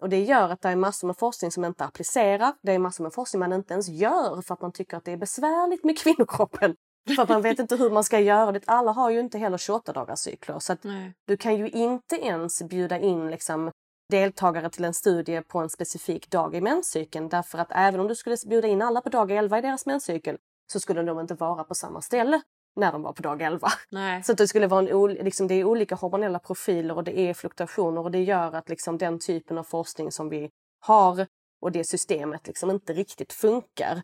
Och 0.02 0.10
det 0.10 0.24
gör 0.24 0.50
att 0.50 0.62
det 0.62 0.70
är 0.70 0.76
massor 0.76 1.08
med 1.08 1.18
forskning 1.18 1.52
som 1.52 1.66
inte 1.66 1.86
applicerar. 1.86 2.54
Det 2.62 2.72
är 2.72 2.80
massor 2.80 3.04
med 3.04 3.14
forskning 3.14 3.40
man 3.40 3.54
inte 3.54 3.74
ens 3.74 3.88
gör 3.90 4.42
för 4.42 4.54
att 4.54 4.62
man 4.62 4.72
tycker 4.72 4.98
att 4.98 5.06
det 5.06 5.12
är 5.12 5.18
besvärligt 5.18 5.84
med 5.84 5.98
kvinnokroppen. 5.98 6.76
För 7.16 7.24
att 7.24 7.30
man 7.30 7.42
vet 7.42 7.60
inte 7.60 7.76
hur 7.76 7.90
man 7.90 8.04
ska 8.04 8.20
göra 8.20 8.52
det. 8.52 8.62
Alla 8.68 8.92
har 8.92 9.10
ju 9.10 9.20
inte 9.20 9.38
heller 9.38 9.58
28 9.58 9.94
dagars 9.94 10.20
cykler 10.20 10.60
så 10.60 10.74
att 10.74 10.86
du 11.28 11.38
kan 11.38 11.58
ju 11.58 11.70
inte 11.70 12.16
ens 12.16 12.64
bjuda 12.64 13.00
in 13.00 13.30
liksom 13.32 13.72
deltagare 14.12 14.70
till 14.70 14.86
en 14.86 14.94
studie 14.94 15.42
på 15.42 15.60
en 15.60 15.70
specifik 15.70 16.30
dag 16.30 16.56
i 16.56 16.62
menscykeln 16.62 17.30
därför 17.30 17.58
att 17.58 17.72
även 17.72 18.00
om 18.00 18.08
du 18.08 18.16
skulle 18.16 18.38
bjuda 18.48 18.68
in 18.68 18.82
alla 18.82 19.02
på 19.02 19.10
dag 19.10 19.32
11 19.32 19.58
i 19.58 19.62
deras 19.62 19.86
menscykel 19.86 20.38
så 20.72 20.80
skulle 20.80 21.04
de 21.04 21.20
inte 21.20 21.34
vara 21.34 21.64
på 21.64 21.76
samma 21.76 22.02
ställe 22.02 22.42
när 22.76 22.92
de 22.92 23.02
var 23.02 23.14
på 23.14 23.22
dag 23.22 23.42
11. 23.42 23.68
Nej. 23.92 24.24
Så 24.24 24.34
det 24.34 24.48
skulle 24.48 24.68
vara 24.68 24.90
en, 24.90 25.14
liksom, 25.14 25.48
det 25.48 25.56
är 25.56 25.64
olika 25.64 25.96
hormonella 25.96 26.40
profiler 26.40 26.96
och 26.96 27.04
det 27.04 27.20
är 27.20 27.34
fluktuationer 27.34 28.02
och 28.02 28.12
det 28.12 28.24
gör 28.24 28.56
att 28.56 28.70
liksom, 28.70 28.98
den 28.98 29.20
typen 29.20 29.58
av 29.58 29.64
forskning 29.64 30.12
som 30.12 30.30
vi 30.30 30.50
har 30.80 31.28
och 31.62 31.72
det 31.72 31.84
systemet 31.84 32.48
liksom 32.48 32.72
inte 32.72 32.94
riktigt 32.94 33.34
funkar. 33.34 34.02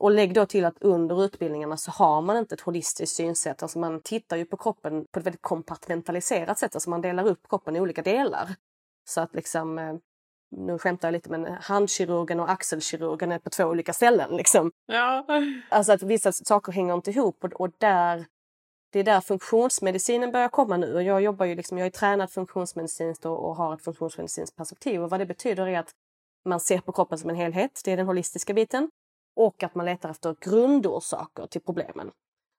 Och 0.00 0.10
lägg 0.10 0.34
då 0.34 0.46
till 0.46 0.64
att 0.64 0.82
under 0.82 1.24
utbildningarna 1.24 1.76
så 1.76 1.90
har 1.90 2.22
man 2.22 2.36
inte 2.36 2.54
ett 2.54 2.60
holistiskt 2.60 3.16
synsätt. 3.16 3.62
Alltså 3.62 3.78
man 3.78 4.00
tittar 4.00 4.36
ju 4.36 4.44
på 4.44 4.56
kroppen 4.56 5.06
på 5.10 5.20
ett 5.20 5.26
väldigt 5.26 5.42
kompartmentaliserat 5.42 6.58
sätt. 6.58 6.74
Alltså 6.74 6.90
man 6.90 7.00
delar 7.00 7.26
upp 7.26 7.48
kroppen 7.48 7.76
i 7.76 7.80
olika 7.80 8.02
delar. 8.02 8.48
Så 9.08 9.20
att 9.20 9.34
liksom, 9.34 9.78
eh, 9.78 9.94
nu 10.50 10.78
skämtar 10.78 11.08
jag 11.08 11.12
lite 11.12 11.30
men 11.30 11.46
handkirurgen 11.46 12.40
och 12.40 12.50
axelkirurgen 12.50 13.32
är 13.32 13.38
på 13.38 13.50
två 13.50 13.64
olika 13.64 13.92
ställen. 13.92 14.36
Liksom. 14.36 14.70
Ja. 14.86 15.26
Alltså 15.68 15.92
att 15.92 16.02
vissa 16.02 16.32
saker 16.32 16.72
hänger 16.72 16.94
inte 16.94 17.10
ihop 17.10 17.44
och, 17.44 17.52
och 17.52 17.70
där, 17.78 18.26
det 18.92 18.98
är 18.98 19.04
där 19.04 19.20
funktionsmedicinen 19.20 20.32
börjar 20.32 20.48
komma 20.48 20.76
nu. 20.76 20.94
Och 20.94 21.02
jag 21.02 21.22
jobbar 21.22 21.46
ju 21.46 21.54
liksom, 21.54 21.78
jag 21.78 21.86
är 21.86 21.90
tränad 21.90 22.30
funktionsmedicinskt 22.30 23.26
och, 23.26 23.48
och 23.48 23.56
har 23.56 23.74
ett 23.74 23.84
funktionsmedicinskt 23.84 24.56
perspektiv 24.56 25.02
och 25.02 25.10
vad 25.10 25.20
det 25.20 25.26
betyder 25.26 25.66
är 25.66 25.78
att 25.78 25.90
man 26.44 26.60
ser 26.60 26.78
på 26.78 26.92
kroppen 26.92 27.18
som 27.18 27.30
en 27.30 27.36
helhet, 27.36 27.80
det 27.84 27.92
är 27.92 27.96
den 27.96 28.06
holistiska 28.06 28.54
biten. 28.54 28.90
Och 29.36 29.62
att 29.62 29.74
man 29.74 29.86
letar 29.86 30.10
efter 30.10 30.36
grundorsaker 30.40 31.46
till 31.46 31.60
problemen. 31.60 32.10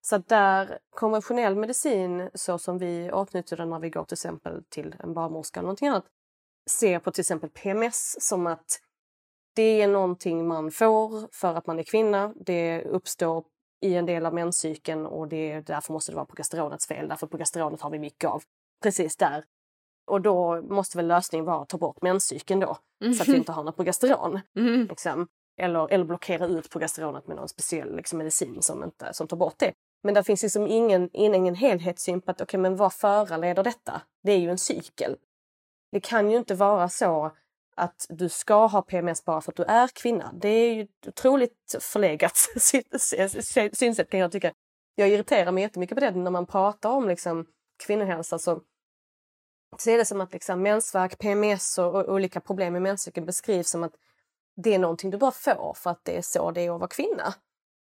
Så 0.02 0.18
där 0.18 0.80
konventionell 0.90 1.56
medicin 1.56 2.30
så 2.34 2.58
som 2.58 2.78
vi 2.78 3.12
åtnjuter 3.12 3.58
den 3.58 3.70
när 3.70 3.80
vi 3.80 3.90
går 3.90 4.04
till 4.04 4.16
exempel 4.16 4.64
till 4.70 4.96
en 5.00 5.14
barnmorska 5.14 5.60
eller 5.60 5.66
någonting 5.68 5.88
annat 5.88 6.06
ser 6.70 7.00
på 7.00 7.12
till 7.12 7.22
exempel 7.22 7.50
PMS 7.50 8.16
som 8.20 8.48
att 8.48 8.80
det 9.56 9.82
är 9.82 9.88
någonting 9.88 10.48
man 10.48 10.72
får 10.72 11.30
för 11.32 11.56
att 11.56 11.68
man 11.68 11.80
är 11.80 11.84
kvinna. 11.84 12.34
Det 12.36 12.82
uppstår 12.82 13.46
i 13.82 13.96
en 13.96 14.06
del 14.06 14.26
av 14.26 14.34
menscykeln 14.34 15.06
och 15.06 15.28
det, 15.28 15.62
därför 15.62 15.94
måste 15.94 16.12
det 16.12 16.16
vara 16.16 16.26
progesteronets 16.26 16.88
fel. 16.88 17.08
Därför 17.08 17.28
progesteronet 17.28 17.82
har 17.82 17.90
vi 17.90 18.00
mycket 18.00 18.30
av 18.30 18.44
precis 18.84 19.18
där. 19.18 19.44
Och 20.08 20.22
då 20.22 20.62
måste 20.62 20.98
väl 20.98 21.08
lösningen 21.08 21.46
vara 21.46 21.62
att 21.62 21.70
ta 21.70 21.78
bort 21.78 22.02
menscykeln 22.02 22.60
då 22.60 22.78
mm. 23.04 23.14
så 23.14 23.22
att 23.22 23.28
vi 23.28 23.38
inte 23.38 23.52
har 23.52 23.64
något 23.64 23.76
progesteron. 23.76 24.40
Mm. 24.56 24.88
Liksom. 24.88 25.28
Eller, 25.62 25.94
eller 25.94 26.06
blockera 26.06 26.46
ut 26.46 26.70
progesteronet 26.70 27.28
med 27.28 27.38
någon 27.38 27.50
speciell 27.50 27.96
liksom, 27.96 28.18
medicin 28.18 28.62
som, 28.62 28.84
inte, 28.84 29.14
som 29.14 29.28
tar 29.28 29.38
bort 29.38 29.56
det. 29.58 29.74
Men 30.04 30.14
det 30.14 30.24
finns 30.24 30.44
liksom 30.44 30.68
ingen, 30.68 31.10
ingen 31.14 31.56
helhetssyn 31.56 32.22
på 32.22 32.32
att 32.32 32.42
okay, 32.42 32.60
men 32.60 32.76
vad 32.76 32.94
föranleder 32.94 33.64
detta? 33.64 34.02
Det 34.24 34.32
är 34.32 34.38
ju 34.38 34.50
en 34.50 34.58
cykel. 34.58 35.18
Det 35.92 36.00
kan 36.00 36.32
ju 36.32 36.38
inte 36.38 36.56
vara 36.56 36.90
så 36.90 37.32
att 37.76 38.06
du 38.10 38.30
ska 38.30 38.66
ha 38.66 38.82
PMS 38.82 39.26
bara 39.26 39.42
för 39.42 39.52
att 39.52 39.56
du 39.56 39.64
är 39.64 39.88
kvinna. 39.88 40.34
Det 40.34 40.50
är 40.50 40.74
ju 40.74 40.82
ett 40.82 41.08
otroligt 41.08 41.76
förlegat 41.80 42.38
synsätt 43.74 44.10
kan 44.10 44.20
jag 44.20 44.32
tycka. 44.32 44.54
Jag 44.96 45.10
irriterar 45.10 45.52
mig 45.52 45.64
jättemycket 45.64 45.96
på 45.96 46.02
det 46.02 46.12
när 46.12 46.32
man 46.32 46.46
pratar 46.46 46.90
om 46.90 47.08
liksom 47.08 47.46
kvinnohälsa 47.86 48.40
så, 48.40 48.62
så 49.78 49.90
är 49.90 49.98
det 49.98 50.06
som 50.06 50.22
att 50.22 50.34
liksom 50.34 50.62
mensvärk, 50.62 51.20
PMS 51.20 51.78
och, 51.78 51.96
och 51.96 52.14
olika 52.14 52.42
problem 52.42 52.74
med 52.74 52.82
menscykeln 52.82 53.26
beskrivs 53.26 53.70
som 53.70 53.84
att 53.84 53.94
det 54.56 54.76
är 54.76 54.80
någonting 54.80 55.10
du 55.10 55.18
bara 55.18 55.32
får 55.32 55.74
för 55.74 55.90
att 55.90 56.06
det 56.06 56.18
är 56.18 56.22
så 56.22 56.52
det 56.52 56.62
är 56.62 56.72
att 56.74 56.80
vara 56.80 56.90
kvinna. 56.90 57.34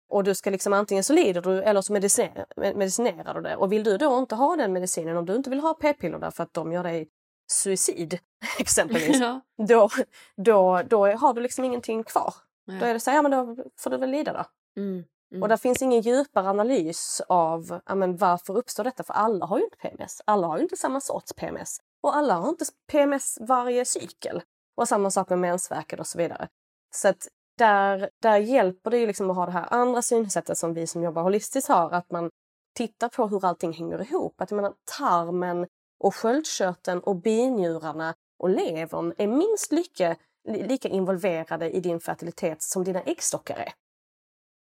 Och 0.09 0.25
du 0.25 0.35
ska 0.35 0.51
liksom 0.51 0.73
antingen 0.73 1.05
så 1.05 1.13
lider 1.13 1.43
du 1.43 1.63
eller 1.63 1.83
så 1.83 1.93
medicinerar, 1.93 2.47
medicinerar 2.57 3.35
du 3.35 3.41
det. 3.41 3.57
Och 3.57 3.73
vill 3.73 3.85
du 3.85 3.99
då 3.99 4.19
inte 4.19 4.35
ha 4.35 4.57
den 4.57 4.73
medicinen, 4.73 5.17
om 5.17 5.27
du 5.27 5.37
inte 5.37 5.51
vill 5.51 5.61
ha 5.61 5.75
p-piller 5.75 6.19
därför 6.19 6.43
att 6.43 6.55
de 6.55 6.73
gör 6.73 6.83
dig 6.83 7.09
suicid 7.53 8.19
exempelvis, 8.59 9.21
ja. 9.21 9.41
då, 9.69 9.89
då, 10.37 10.83
då 10.83 11.07
har 11.07 11.35
du 11.35 11.41
liksom 11.41 11.65
ingenting 11.65 12.05
kvar. 12.05 12.35
Nej. 12.67 12.81
Då 12.81 12.87
är 12.87 12.95
det 12.95 13.01
så 13.01 13.11
här, 13.11 13.19
ja 13.19 13.23
men 13.23 13.31
då 13.31 13.65
får 13.79 13.91
du 13.91 13.97
väl 13.97 14.11
lida 14.11 14.33
då. 14.33 14.45
Mm. 14.81 15.05
Mm. 15.33 15.43
Och 15.43 15.49
det 15.49 15.59
finns 15.59 15.83
ingen 15.83 16.01
djupare 16.01 16.49
analys 16.49 17.23
av 17.29 17.81
ja, 17.87 17.95
men 17.95 18.17
varför 18.17 18.57
uppstår 18.57 18.85
detta, 18.85 19.03
för 19.03 19.15
alla 19.15 19.47
har 19.47 19.59
ju 19.59 19.65
inte 19.65 19.77
PMS. 19.77 20.23
Alla 20.25 20.47
har 20.47 20.57
ju 20.57 20.63
inte 20.63 20.77
samma 20.77 21.01
sorts 21.01 21.33
PMS. 21.33 21.79
Och 22.03 22.17
alla 22.17 22.35
har 22.35 22.49
inte 22.49 22.65
PMS 22.91 23.39
varje 23.41 23.85
cykel. 23.85 24.43
Och 24.77 24.89
samma 24.89 25.11
sak 25.11 25.29
med 25.29 25.39
mensvärken 25.39 26.01
och 26.01 26.07
så 26.07 26.19
vidare. 26.19 26.49
Så 26.95 27.09
att 27.09 27.29
där, 27.59 28.11
där 28.23 28.37
hjälper 28.37 28.91
det 28.91 28.99
ju 28.99 29.07
liksom 29.07 29.31
att 29.31 29.37
ha 29.37 29.47
det 29.47 29.53
här 29.53 29.67
andra 29.71 30.03
synsättet 30.03 30.59
som 30.59 30.75
vi 30.75 30.87
som 30.87 31.03
jobbar 31.03 31.23
holistiskt 31.23 31.69
har. 31.69 31.91
Att 31.91 32.11
man 32.11 32.31
tittar 32.75 33.09
på 33.09 33.27
hur 33.27 33.45
allting 33.45 33.73
hänger 33.73 34.03
ihop. 34.03 34.41
Att 34.41 34.51
jag 34.51 34.57
menar, 34.57 34.75
tarmen 34.99 35.67
och 36.01 36.15
sköldkörteln 36.15 37.01
och 37.01 37.17
binjurarna 37.17 38.15
och 38.39 38.51
levern 38.51 39.15
är 39.19 39.27
minst 39.27 39.73
lika, 39.73 40.17
lika 40.49 40.89
involverade 40.89 41.71
i 41.71 41.81
din 41.81 42.01
fertilitet 42.01 42.63
som 42.63 42.85
dina 42.85 43.03
äggstockar 43.03 43.57
är. 43.57 43.73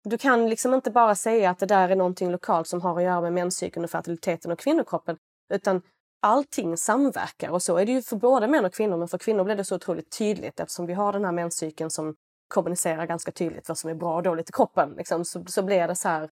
Du 0.04 0.18
kan 0.18 0.49
liksom 0.49 0.75
inte 0.75 0.90
bara 0.90 1.14
säga 1.14 1.50
att 1.50 1.59
det 1.59 1.66
där 1.66 1.88
är 1.88 1.97
någonting 1.97 2.30
lokalt 2.30 2.68
som 2.68 2.80
har 2.80 2.97
att 2.97 3.02
göra 3.02 3.21
med 3.21 3.33
menscykeln 3.33 3.85
och 3.85 3.90
fertiliteten 3.90 4.52
och 4.52 4.59
kvinnokroppen. 4.59 5.16
Utan 5.54 5.83
allting 6.23 6.76
samverkar 6.76 7.50
och 7.50 7.62
så 7.62 7.76
är 7.76 7.87
det 7.87 7.92
ju 7.92 8.02
för 8.02 8.16
både 8.16 8.49
män 8.49 8.64
och 8.64 8.75
kvinnor. 8.75 8.97
Men 8.97 9.09
för 9.09 9.18
kvinnor 9.18 9.45
blir 9.45 9.56
det 9.56 9.64
så 9.64 9.75
otroligt 9.76 10.18
tydligt 10.18 10.61
eftersom 10.61 10.87
vi 10.87 10.95
har 10.95 11.12
den 11.12 11.25
här 11.25 11.33
menscykeln 11.33 11.90
som 11.90 12.14
kommunicerar 12.49 13.06
ganska 13.06 13.33
tydligt 13.33 13.68
vad 13.68 13.78
som 13.78 13.90
är 13.90 13.95
bra 13.95 14.16
och 14.16 14.23
dåligt 14.23 14.49
i 14.49 14.52
kroppen. 14.52 14.95
Liksom, 14.97 15.25
så, 15.25 15.45
så 15.47 15.62
blir 15.62 15.88
det 15.88 15.95
så 15.95 16.09
här... 16.09 16.30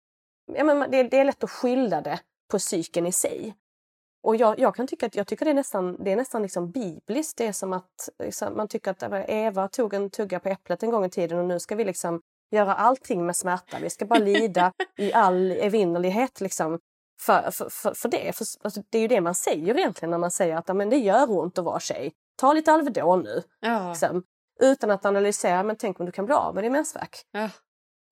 Ja, 0.54 0.64
men 0.64 0.92
det, 0.92 1.04
det 1.04 1.20
är 1.20 1.26
lätt 1.26 1.44
att 1.44 1.52
skilja 1.52 2.02
det 2.02 2.20
på 2.52 2.60
cykeln 2.60 3.08
i 3.08 3.12
sig. 3.12 3.56
Och 4.24 4.36
jag, 4.36 4.60
jag, 4.60 4.76
kan 4.76 4.88
tycka 4.88 5.06
att 5.06 5.16
jag 5.16 5.28
tycker 5.28 5.46
det 5.46 5.52
är 5.52 5.56
nästan, 5.56 6.04
det 6.04 6.12
är 6.12 6.16
nästan 6.16 6.42
liksom 6.42 6.72
bibliskt. 6.72 7.38
Det 7.38 7.48
är 7.48 7.52
som 7.52 7.74
att 7.74 8.10
liksom, 8.24 8.58
man 8.58 8.68
tycker 8.68 8.92
att 8.92 9.30
Eva 9.30 9.68
tog 9.68 9.94
en 9.94 10.10
tugga 10.10 10.40
på 10.40 10.50
äpplet 10.50 10.84
en 10.84 10.92
gång 10.92 11.06
i 11.06 11.10
tiden 11.10 11.40
och 11.40 11.46
nu 11.46 11.60
ska 11.60 11.76
vi 11.76 11.84
liksom 11.84 12.22
göra 12.52 12.74
allting 12.74 13.26
med 13.26 13.36
smärta. 13.36 13.78
Vi 13.82 13.90
ska 13.90 14.06
bara 14.06 14.20
lida 14.20 14.74
i 14.98 15.14
all 15.14 15.52
evinnerlighet 15.52 16.42
liksom 16.42 16.80
för, 17.22 17.52
för, 17.52 17.70
för, 17.70 17.94
för 17.94 18.10
det. 18.10 18.36
För, 18.36 18.46
alltså, 18.64 18.82
det 18.90 18.98
är 18.98 19.02
ju 19.02 19.08
det 19.08 19.22
man 19.22 19.36
säger 19.36 19.78
egentligen 19.78 20.12
när 20.12 20.18
man 20.18 20.32
säger 20.32 20.56
att 20.58 20.76
men 20.76 20.90
det 20.90 20.98
gör 20.98 21.32
ont 21.32 21.58
att 21.58 21.66
vara 21.66 21.80
tjej. 21.80 22.14
Ta 22.38 22.54
lite 22.54 22.72
Alvedon 22.72 23.24
nu. 23.24 23.44
Ja. 23.60 23.90
Liksom, 23.90 24.24
utan 24.62 24.92
att 24.92 25.06
analysera, 25.06 25.64
men 25.64 25.76
tänk 25.76 26.00
om 26.00 26.06
du 26.06 26.12
kan 26.12 26.26
bli 26.26 26.36
av 26.36 26.56
med 26.56 26.64
din 26.64 26.72
mensvärk. 26.72 27.26
Ja. 27.32 27.50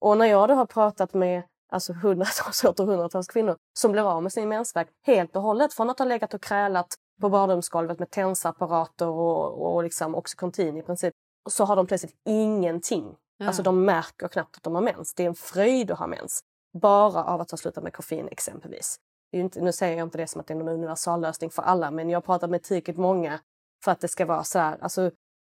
Och 0.00 0.18
när 0.18 0.26
jag 0.26 0.48
då 0.48 0.54
har 0.54 0.66
pratat 0.66 1.14
med 1.14 1.42
alltså 1.72 1.92
hundratals 1.92 2.64
och 2.78 2.86
hundratals 2.86 3.26
kvinnor 3.26 3.56
som 3.78 3.92
blir 3.92 4.02
av 4.02 4.22
med 4.22 4.32
sin 4.32 4.48
mensvärk 4.48 4.88
helt 5.06 5.36
och 5.36 5.42
hållet 5.42 5.74
från 5.74 5.90
att 5.90 5.98
ha 5.98 6.06
legat 6.06 6.34
och 6.34 6.42
krälat 6.42 6.94
på 7.20 7.28
badrumsgolvet 7.28 7.98
med 7.98 8.10
tensapparater 8.10 9.08
och, 9.08 9.74
och 9.74 9.82
liksom 9.82 10.14
Oxycontin 10.14 10.76
i 10.76 10.82
princip. 10.82 11.14
Så 11.50 11.64
har 11.64 11.76
de 11.76 11.86
plötsligt 11.86 12.14
ingenting. 12.28 13.16
Ja. 13.36 13.46
Alltså 13.46 13.62
de 13.62 13.84
märker 13.84 14.28
knappt 14.28 14.56
att 14.56 14.62
de 14.62 14.74
har 14.74 14.82
mens. 14.82 15.14
Det 15.14 15.22
är 15.22 15.26
en 15.26 15.34
fröjd 15.34 15.90
att 15.90 15.98
ha 15.98 16.06
mens. 16.06 16.40
Bara 16.80 17.24
av 17.24 17.40
att 17.40 17.50
ha 17.50 17.58
slutat 17.58 17.84
med 17.84 17.92
koffein 17.92 18.28
exempelvis. 18.28 18.96
Inte, 19.32 19.60
nu 19.60 19.72
säger 19.72 19.98
jag 19.98 20.06
inte 20.06 20.18
det 20.18 20.26
som 20.26 20.40
att 20.40 20.46
det 20.46 20.54
är 20.54 20.58
någon 20.58 20.68
universallösning 20.68 21.50
för 21.50 21.62
alla 21.62 21.90
men 21.90 22.10
jag 22.10 22.16
har 22.16 22.22
pratat 22.22 22.50
med 22.50 22.62
tillräckligt 22.62 22.98
många 22.98 23.40
för 23.84 23.92
att 23.92 24.00
det 24.00 24.08
ska 24.08 24.26
vara 24.26 24.44
så 24.44 24.58
här. 24.58 24.78
Alltså, 24.80 25.10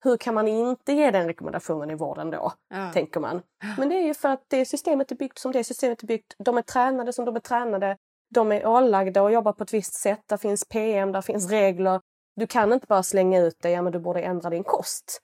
hur 0.05 0.17
kan 0.17 0.33
man 0.33 0.47
inte 0.47 0.93
ge 0.93 1.11
den 1.11 1.27
rekommendationen 1.27 1.89
i 1.89 1.95
vården 1.95 2.31
då? 2.31 2.53
Ja. 2.69 2.91
Tänker 2.93 3.19
man. 3.19 3.41
Men 3.77 3.89
det 3.89 3.95
är 3.95 4.03
ju 4.03 4.13
för 4.13 4.29
att 4.29 4.43
det 4.47 4.65
systemet 4.65 5.11
är 5.11 5.15
byggt 5.15 5.37
som 5.37 5.51
det 5.51 5.63
systemet 5.63 6.03
är 6.03 6.07
byggt. 6.07 6.35
De 6.37 6.57
är 6.57 6.61
tränade 6.61 7.13
som 7.13 7.25
de 7.25 7.35
är 7.35 7.39
tränade. 7.39 7.97
De 8.29 8.51
är 8.51 8.67
ålagda 8.67 9.25
att 9.25 9.33
jobba 9.33 9.53
på 9.53 9.63
ett 9.63 9.73
visst 9.73 9.93
sätt. 9.93 10.21
Där 10.25 10.37
finns 10.37 10.65
PM, 10.65 11.11
där 11.11 11.21
finns 11.21 11.49
regler. 11.49 12.01
Du 12.35 12.47
kan 12.47 12.73
inte 12.73 12.87
bara 12.87 13.03
slänga 13.03 13.39
ut 13.39 13.57
det, 13.61 13.69
ja 13.69 13.81
men 13.81 13.93
du 13.93 13.99
borde 13.99 14.21
ändra 14.21 14.49
din 14.49 14.63
kost. 14.63 15.21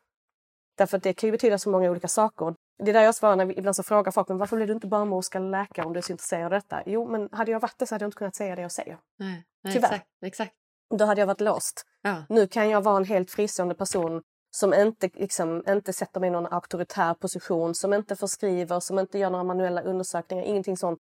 Därför 0.78 0.98
att 0.98 1.04
det 1.04 1.14
kan 1.14 1.28
ju 1.28 1.32
betyda 1.32 1.58
så 1.58 1.70
många 1.70 1.92
olika 1.92 2.08
saker. 2.08 2.56
Det 2.84 2.92
är 2.92 2.94
där 2.94 3.02
jag 3.02 3.16
svarar 3.16 3.36
när 3.36 3.46
vi, 3.46 3.58
ibland 3.58 3.76
så 3.76 3.84
frågar 3.84 4.12
folk 4.12 4.28
men 4.28 4.38
varför 4.38 4.56
blir 4.56 4.68
du 4.68 4.74
inte 4.74 4.88
barnmorska 4.88 5.38
eller 5.38 5.50
läkare 5.50 5.86
om 5.86 5.94
du 5.94 5.98
är 5.98 6.02
så 6.02 6.12
intresserad 6.12 6.46
av 6.46 6.52
detta? 6.52 6.84
Jo, 6.86 7.12
men 7.12 7.30
hade 7.32 7.52
jag 7.52 7.60
varit 7.60 7.78
det 7.78 7.86
så 7.86 7.96
hade 7.96 8.04
jag 8.04 8.08
inte 8.08 8.18
kunnat 8.18 8.36
säga 8.36 8.56
det 8.56 8.62
jag 8.62 8.72
säger. 8.72 8.98
Nej, 9.20 9.44
nej, 9.64 9.74
Tyvärr. 9.74 9.88
Exakt, 9.88 10.08
exakt. 10.26 10.54
Då 10.98 11.06
hade 11.06 11.22
jag 11.22 11.28
varit 11.28 11.42
låst. 11.42 11.86
Ja. 12.02 12.24
Nu 12.30 12.48
kan 12.48 12.70
jag 12.70 12.82
vara 12.82 12.98
en 12.98 13.06
helt 13.06 13.32
fristående 13.32 13.76
person 13.76 14.22
som 14.52 14.74
inte, 14.74 15.10
liksom, 15.14 15.64
inte 15.68 15.94
sätter 15.94 16.20
mig 16.20 16.28
i 16.28 16.32
någon 16.32 16.54
auktoritär 16.54 17.14
position, 17.14 17.76
som 17.76 17.94
inte 17.94 18.16
förskriver, 18.16 18.80
som 18.80 19.00
inte 19.00 19.20
gör 19.20 19.30
några 19.30 19.44
manuella 19.44 19.82
undersökningar, 19.82 20.44
ingenting 20.44 20.78
sånt. 20.78 21.00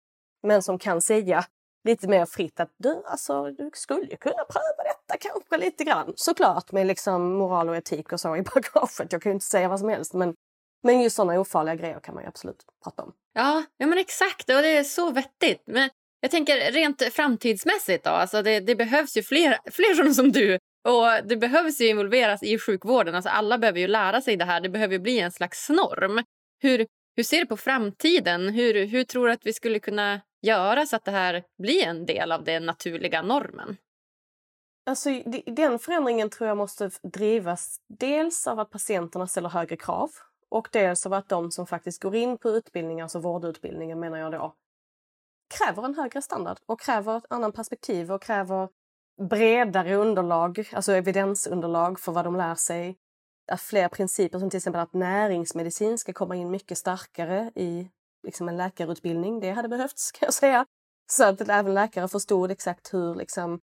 Men 0.44 0.64
som 0.64 0.80
kan 0.80 1.02
säga 1.02 1.46
lite 1.84 2.08
mer 2.08 2.26
fritt 2.26 2.60
att 2.60 2.74
du, 2.78 3.04
alltså, 3.06 3.52
du 3.52 3.72
skulle 3.74 4.16
kunna 4.16 4.44
pröva 4.50 4.84
detta 4.84 5.18
kanske 5.20 5.58
lite 5.58 5.84
grann. 5.84 6.14
Såklart 6.16 6.72
med 6.72 6.88
liksom 6.88 7.34
moral 7.34 7.70
och 7.70 7.76
etik 7.76 8.14
och 8.14 8.20
så 8.20 8.36
i 8.36 8.42
bagaget. 8.56 9.12
Jag 9.12 9.22
kan 9.22 9.30
ju 9.30 9.34
inte 9.34 9.46
säga 9.46 9.68
vad 9.68 9.80
som 9.80 9.90
helst 9.90 10.14
men, 10.14 10.36
men 10.84 11.02
just 11.02 11.16
sådana 11.16 11.40
ofarliga 11.40 11.76
grejer 11.76 12.00
kan 12.00 12.16
man 12.16 12.24
ju 12.24 12.28
absolut 12.28 12.66
prata 12.84 13.04
om. 13.04 13.14
Ja, 13.34 13.64
ja 13.78 13.88
men 13.88 13.98
exakt 13.98 14.50
och 14.50 14.62
det 14.62 14.78
är 14.78 14.84
så 14.84 15.12
vettigt. 15.12 15.64
Men 15.66 15.90
jag 16.20 16.32
tänker 16.32 16.72
rent 16.72 17.02
framtidsmässigt 17.14 18.04
då, 18.04 18.10
alltså 18.10 18.42
det, 18.42 18.60
det 18.60 18.76
behövs 18.76 19.18
ju 19.18 19.24
fler, 19.24 19.58
fler 19.72 19.96
sådana 19.96 20.14
som 20.14 20.32
du 20.32 20.60
och 20.84 21.28
det 21.28 21.38
behövs 21.38 21.82
ju 21.82 21.88
involveras 21.88 22.44
i 22.44 22.60
sjukvården. 22.60 23.16
Alltså 23.16 23.30
alla 23.30 23.58
behöver 23.58 23.80
ju 23.80 23.88
lära 23.88 24.22
sig 24.22 24.38
det 24.38 24.46
här. 24.46 24.62
Det 24.62 24.70
behöver 24.70 25.00
bli 25.00 25.20
en 25.20 25.32
slags 25.32 25.70
norm. 25.70 26.24
Hur, 26.62 26.88
hur 27.16 27.24
ser 27.24 27.40
du 27.40 27.46
på 27.46 27.58
framtiden? 27.58 28.50
Hur, 28.50 28.86
hur 28.86 29.04
tror 29.04 29.28
du 29.28 29.34
att 29.34 29.46
vi 29.46 29.54
skulle 29.54 29.80
kunna 29.80 30.22
göra 30.42 30.86
så 30.86 30.96
att 30.96 31.06
det 31.06 31.12
här 31.12 31.44
blir 31.58 31.86
en 31.86 32.06
del 32.06 32.32
av 32.32 32.44
den 32.44 32.66
naturliga 32.66 33.22
normen? 33.22 33.78
Alltså, 34.86 35.10
den 35.46 35.80
förändringen 35.80 36.30
tror 36.30 36.48
jag 36.48 36.58
måste 36.58 36.90
drivas 37.14 37.78
dels 38.00 38.48
av 38.48 38.60
att 38.60 38.70
patienterna 38.70 39.28
ställer 39.28 39.50
högre 39.50 39.78
krav 39.78 40.10
och 40.50 40.68
dels 40.72 41.06
av 41.06 41.14
att 41.14 41.30
de 41.30 41.52
som 41.52 41.68
faktiskt 41.68 42.02
går 42.02 42.16
in 42.16 42.38
på 42.38 42.50
utbildningar, 42.50 43.04
alltså 43.04 43.20
vårdutbildningar 43.20 43.96
menar 43.96 44.18
jag 44.18 44.32
då, 44.32 44.56
kräver 45.58 45.86
en 45.86 45.96
högre 45.96 46.22
standard 46.22 46.58
och 46.66 46.82
kräver 46.82 47.18
ett 47.18 47.26
annat 47.30 47.56
perspektiv 47.56 48.12
och 48.12 48.22
kräver 48.22 48.70
bredare 49.22 49.96
underlag, 49.96 50.70
alltså 50.74 50.92
evidensunderlag 50.92 52.00
för 52.00 52.12
vad 52.12 52.26
de 52.26 52.36
lär 52.36 52.56
sig. 52.56 52.98
Att 53.52 53.62
fler 53.62 53.88
principer 53.88 54.40
som 54.40 54.50
till 54.50 54.58
exempel 54.58 54.82
att 54.82 54.94
näringsmedicin 54.94 55.98
ska 55.98 56.14
komma 56.14 56.36
in 56.36 56.52
mycket 56.52 56.78
starkare 56.78 57.52
i 57.56 57.90
liksom 58.24 58.50
en 58.50 58.58
läkarutbildning. 58.58 59.40
Det 59.40 59.52
hade 59.52 59.70
behövts 59.70 60.12
kan 60.12 60.26
jag 60.28 60.34
säga. 60.34 60.66
Så 61.12 61.24
att 61.24 61.42
även 61.42 61.74
läkare 61.74 62.08
förstod 62.08 62.52
exakt 62.52 62.94
hur 62.94 63.16
liksom, 63.16 63.60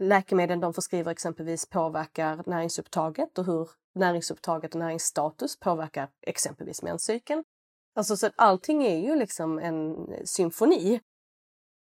läkemedlen 0.00 0.60
de 0.60 0.74
förskriver 0.74 1.12
exempelvis 1.12 1.68
påverkar 1.68 2.42
näringsupptaget 2.46 3.38
och 3.38 3.44
hur 3.44 3.70
näringsupptaget 3.94 4.74
och 4.74 4.78
näringsstatus 4.78 5.58
påverkar 5.60 6.08
exempelvis 6.26 6.82
menscykeln. 6.82 7.44
Alltså 7.94 8.16
så 8.16 8.26
att 8.26 8.32
allting 8.36 8.84
är 8.84 8.98
ju 8.98 9.16
liksom 9.16 9.58
en 9.58 10.08
symfoni 10.24 11.00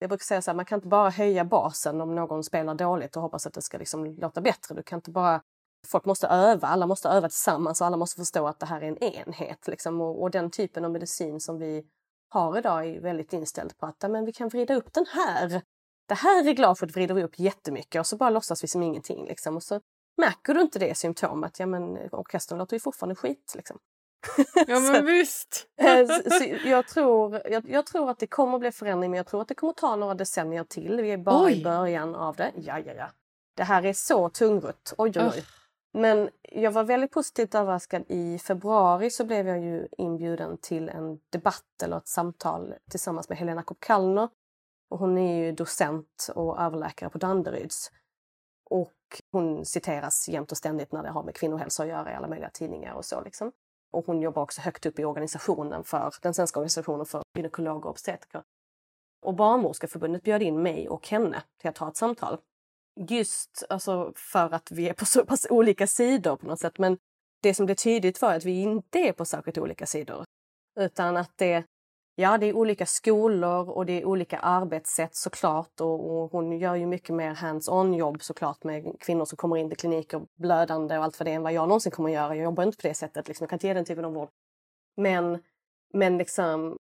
jag 0.06 0.10
brukar 0.10 0.24
säga 0.24 0.42
så 0.42 0.52
här, 0.52 0.56
man 0.56 0.66
kan 0.66 0.78
inte 0.78 0.88
bara 0.88 1.10
höja 1.10 1.46
basen 1.46 2.02
om 2.02 2.16
någon 2.16 2.44
spelar 2.44 2.76
dåligt 2.76 3.16
och 3.16 3.22
hoppas 3.22 3.48
att 3.48 3.54
det 3.54 3.62
ska 3.62 3.78
liksom 3.78 4.06
låta 4.06 4.42
bättre. 4.42 4.76
Du 4.76 4.84
kan 4.84 4.98
inte 4.98 5.12
bara... 5.12 5.42
Folk 5.88 6.06
måste 6.06 6.28
öva, 6.28 6.68
alla 6.68 6.88
måste 6.88 7.10
öva 7.10 7.30
tillsammans 7.30 7.82
och 7.82 7.88
alla 7.88 7.98
måste 7.98 8.22
förstå 8.22 8.48
att 8.48 8.60
det 8.60 8.66
här 8.66 8.82
är 8.82 8.88
en 8.88 9.04
enhet. 9.04 9.68
Liksom. 9.68 10.02
Och, 10.02 10.22
och, 10.22 10.32
den 10.32 10.52
typen 10.52 10.86
av 10.86 10.92
medicin 10.92 11.40
som 11.40 11.60
vi 11.60 11.86
har 12.30 12.58
idag 12.58 12.88
är 12.88 13.02
väldigt 13.02 13.34
inställd 13.34 13.78
på 13.78 13.86
att 13.86 14.12
men 14.12 14.26
vi 14.26 14.34
kan 14.34 14.50
vrida 14.50 14.76
upp 14.76 14.94
den 14.94 15.06
här. 15.06 15.62
Det 16.08 16.16
här 16.16 16.44
reglaget 16.44 16.96
vrider 16.96 17.16
vi 17.16 17.24
upp 17.24 17.40
jättemycket 17.40 18.00
och 18.00 18.08
så 18.08 18.18
bara 18.18 18.30
låtsas 18.30 18.64
vi 18.64 18.68
som 18.68 18.84
ingenting. 18.84 19.26
Liksom. 19.26 19.56
Och 19.56 19.64
så 19.64 19.82
märker 20.18 20.54
du 20.54 20.62
inte 20.62 20.80
det 20.80 20.98
symptomet, 20.98 21.60
ja 21.60 21.66
men 21.66 21.98
orkestern 22.12 22.58
låter 22.58 22.76
ju 22.76 22.80
fortfarande 22.80 23.16
skit. 23.16 23.54
Liksom. 23.56 23.78
Ja 24.68 24.80
men 24.80 25.06
visst! 25.06 25.68
Eh, 25.78 26.08
så 26.08 26.56
jag, 26.66 26.88
tror, 26.88 27.42
jag, 27.46 27.70
jag, 27.70 27.86
tror 27.86 28.10
att 28.10 28.20
det 28.20 28.28
kommer 28.28 28.60
bli 28.60 28.72
förändring 28.72 29.12
men 29.12 29.18
jag 29.18 29.28
tror 29.28 29.42
att 29.42 29.48
det 29.48 29.56
kommer 29.56 29.74
ta 29.74 29.96
några 29.96 30.14
decennier 30.14 30.64
till. 30.64 31.02
Vi 31.02 31.12
är 31.12 31.18
bara 31.18 31.46
oj. 31.46 31.60
i 31.60 31.64
början 31.64 32.16
av 32.16 32.36
det. 32.36 32.52
Ja, 32.56 32.80
ja, 32.80 32.94
ja. 32.94 33.08
Det 33.56 33.64
här 33.64 33.86
är 33.86 33.94
så 33.94 34.30
tungrott. 34.30 34.94
Oj, 34.98 35.12
oj, 35.16 35.32
oj. 35.36 35.44
Men 35.94 36.30
jag 36.42 36.72
var 36.72 36.84
väldigt 36.84 37.12
positivt 37.12 37.56
överraskad. 37.56 38.04
I 38.08 38.40
februari 38.40 39.10
så 39.10 39.26
blev 39.26 39.48
jag 39.48 39.60
ju 39.60 39.88
inbjuden 39.98 40.58
till 40.58 40.90
en 40.90 41.20
debatt 41.30 41.84
eller 41.84 41.98
ett 41.98 42.08
samtal 42.08 42.74
tillsammans 42.92 43.30
med 43.30 43.38
Helena 43.38 43.64
Kopp 43.64 43.80
Kallner. 43.80 44.30
Och 44.90 45.00
hon 45.00 45.18
är 45.18 45.46
ju 45.46 45.52
docent 45.52 46.30
och 46.36 46.62
överläkare 46.62 47.10
på 47.10 47.18
Danderyds. 47.18 47.92
Och 48.70 48.94
hon 49.32 49.66
citeras 49.66 50.30
jämt 50.30 50.52
och 50.52 50.58
ständigt 50.58 50.92
när 50.92 51.04
det 51.04 51.10
har 51.10 51.24
med 51.24 51.36
kvinnohälsa 51.36 51.84
att 51.84 51.90
göra 51.90 52.12
i 52.12 52.16
alla 52.16 52.28
möjliga 52.28 52.50
tidningar 52.50 52.94
och 52.94 53.06
så. 53.06 53.22
Liksom. 53.22 53.52
Och 53.96 54.06
hon 54.06 54.22
jobbar 54.22 54.42
också 54.42 54.62
högt 54.62 54.86
upp 54.86 55.00
i 55.00 55.06
organisationen 55.06 55.84
för 55.84 56.14
den 56.22 56.34
svenska 56.34 56.60
organisationen 56.60 57.06
för 57.06 57.24
gynekologer 57.38 57.86
och 57.86 57.92
obstetriker. 57.92 58.44
Och 59.22 59.36
Barnmorskeförbundet 59.36 60.24
bjöd 60.24 60.42
in 60.42 60.62
mig 60.62 60.90
och 60.90 61.08
henne 61.08 61.44
till 61.62 61.70
att 61.70 61.78
ha 61.78 61.88
ett 61.88 61.98
samtal. 61.98 62.38
Just 63.10 63.64
alltså, 63.70 64.14
för 64.16 64.54
att 64.54 64.72
vi 64.72 64.90
är 64.90 64.94
på 64.94 65.06
så 65.06 65.26
pass 65.26 65.48
olika 65.50 65.88
sidor 65.88 66.36
på 66.36 66.48
något 66.48 66.60
sätt. 66.60 66.78
Men 66.78 66.98
det 67.42 67.54
som 67.54 67.66
blev 67.66 67.76
tydligt 67.76 68.22
var 68.22 68.34
att 68.34 68.46
vi 68.46 68.62
inte 68.62 69.00
är 69.00 69.14
på 69.14 69.26
särskilt 69.26 69.58
olika 69.58 69.86
sidor. 69.86 70.24
Utan 70.80 71.18
att 71.18 71.32
det 71.36 71.64
Ja, 72.18 72.38
det 72.38 72.46
är 72.46 72.54
olika 72.54 72.86
skolor 72.86 73.70
och 73.70 73.86
det 73.86 74.02
är 74.02 74.06
olika 74.06 74.40
arbetssätt 74.40 75.16
såklart 75.16 75.82
och, 75.82 76.12
och 76.12 76.32
hon 76.32 76.60
gör 76.60 76.76
ju 76.76 76.86
mycket 76.86 77.16
mer 77.16 77.34
hands-on 77.34 77.94
jobb 77.94 78.24
såklart 78.24 78.64
med 78.64 79.00
kvinnor 79.00 79.26
som 79.26 79.38
kommer 79.38 79.58
in 79.58 79.70
till 79.70 79.78
kliniker 79.78 80.22
blödande 80.36 80.98
och 80.98 81.04
allt 81.04 81.16
för 81.16 81.26
det 81.26 81.32
än 81.32 81.44
vad 81.44 81.54
jag 81.54 81.68
någonsin 81.68 81.92
kommer 81.92 82.10
att 82.10 82.16
göra. 82.16 82.36
Jag 82.36 82.44
jobbar 82.44 82.64
inte 82.64 82.78
på 82.78 82.88
det 82.88 82.94
sättet, 82.94 83.28
liksom. 83.28 83.44
jag 83.44 83.50
kan 83.50 83.56
inte 83.58 83.68
ge 83.68 83.74
den 83.74 83.86
typen 83.86 84.06
av 84.06 84.14
vård. 84.14 84.30
Men, 84.98 85.44
men 85.94 86.18
liksom 86.18 86.78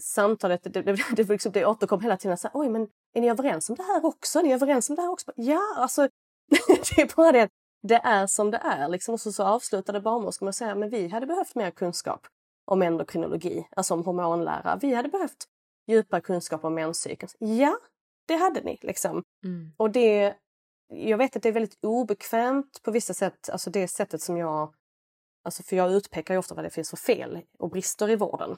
samtalet, 0.00 0.62
det, 0.62 0.82
det, 0.82 0.96
det, 1.16 1.28
liksom, 1.28 1.52
det 1.52 1.66
återkom 1.66 2.00
hela 2.00 2.16
tiden 2.16 2.36
så 2.38 2.48
här, 2.48 2.60
oj 2.60 2.68
men 2.68 2.88
är 3.14 3.20
ni 3.20 3.30
överens 3.30 3.70
om 3.70 3.76
det 3.76 3.82
här 3.82 4.04
också? 4.04 4.38
Är 4.38 4.42
ni 4.42 4.52
överens 4.52 4.90
om 4.90 4.96
det 4.96 5.02
här 5.02 5.10
också? 5.10 5.32
Ja, 5.36 5.74
alltså 5.76 6.02
det 6.96 7.02
är 7.02 7.16
bara 7.16 7.32
det 7.32 7.42
att 7.42 7.50
det 7.82 8.00
är 8.04 8.26
som 8.26 8.50
det 8.50 8.58
är. 8.58 8.88
Liksom. 8.88 9.14
Och 9.14 9.20
så, 9.20 9.32
så 9.32 9.44
avslutade 9.44 10.00
barnmorskan 10.00 10.46
med 10.46 10.50
att 10.50 10.56
säga 10.56 10.74
men 10.74 10.90
vi 10.90 11.08
hade 11.08 11.26
behövt 11.26 11.54
mer 11.54 11.70
kunskap 11.70 12.26
om 12.64 12.82
endokrinologi, 12.82 13.68
alltså 13.76 13.94
om 13.94 14.04
hormonlära. 14.04 14.78
Vi 14.82 14.94
hade 14.94 15.08
behövt 15.08 15.44
djupare 15.86 16.20
kunskap 16.20 16.64
om 16.64 16.74
menscykeln. 16.74 17.30
Ja, 17.38 17.78
det 18.26 18.34
hade 18.34 18.60
ni. 18.60 18.78
Liksom. 18.82 19.22
Mm. 19.44 19.72
Och 19.76 19.90
det, 19.90 20.34
jag 20.88 21.18
vet 21.18 21.36
att 21.36 21.42
det 21.42 21.48
är 21.48 21.52
väldigt 21.52 21.78
obekvämt 21.84 22.82
på 22.82 22.90
vissa 22.90 23.14
sätt, 23.14 23.50
alltså 23.50 23.70
det 23.70 23.88
sättet 23.88 24.22
som 24.22 24.36
jag... 24.36 24.74
Alltså 25.44 25.62
för 25.62 25.76
jag 25.76 25.92
utpekar 25.92 26.34
ju 26.34 26.38
ofta 26.38 26.54
vad 26.54 26.64
det 26.64 26.70
finns 26.70 26.90
för 26.90 26.96
fel 26.96 27.40
och 27.58 27.70
brister 27.70 28.10
i 28.10 28.16
vården. 28.16 28.56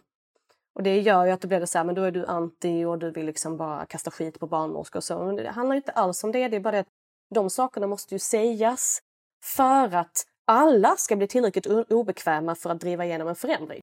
Och 0.75 0.83
det 0.83 1.01
gör 1.01 1.25
ju 1.25 1.31
att 1.31 1.41
det 1.41 1.49
blir 1.49 1.61
det 1.61 1.67
så 1.67 1.79
här, 1.79 1.85
men 1.85 1.95
då 1.95 2.03
är 2.03 2.11
du 2.11 2.27
anti 2.27 2.85
och 2.85 2.99
du 2.99 3.11
vill 3.11 3.27
liksom 3.27 3.57
bara 3.57 3.87
kasta 3.87 4.11
skit 4.11 4.41
på 4.41 4.47
barnmorskor 4.47 4.99
och 4.99 5.05
så. 5.05 5.25
Men 5.25 5.37
det 5.37 5.51
handlar 5.51 5.77
inte 5.77 5.93
alls 5.93 6.25
om 6.25 6.33
det, 6.33 6.49
det 6.49 6.57
är 6.57 6.61
bara 6.61 6.73
det 6.73 6.79
att 6.79 6.89
de 7.35 7.51
sakerna 7.51 7.87
måste 7.87 8.15
ju 8.15 8.19
sägas 8.19 9.01
för 9.45 9.95
att 9.95 10.27
alla 10.47 10.97
ska 10.97 11.17
bli 11.17 11.27
tillräckligt 11.27 11.67
obekväma 11.67 12.55
för 12.55 12.71
att 12.71 12.81
driva 12.81 13.05
igenom 13.05 13.29
en 13.29 13.35
förändring. 13.35 13.81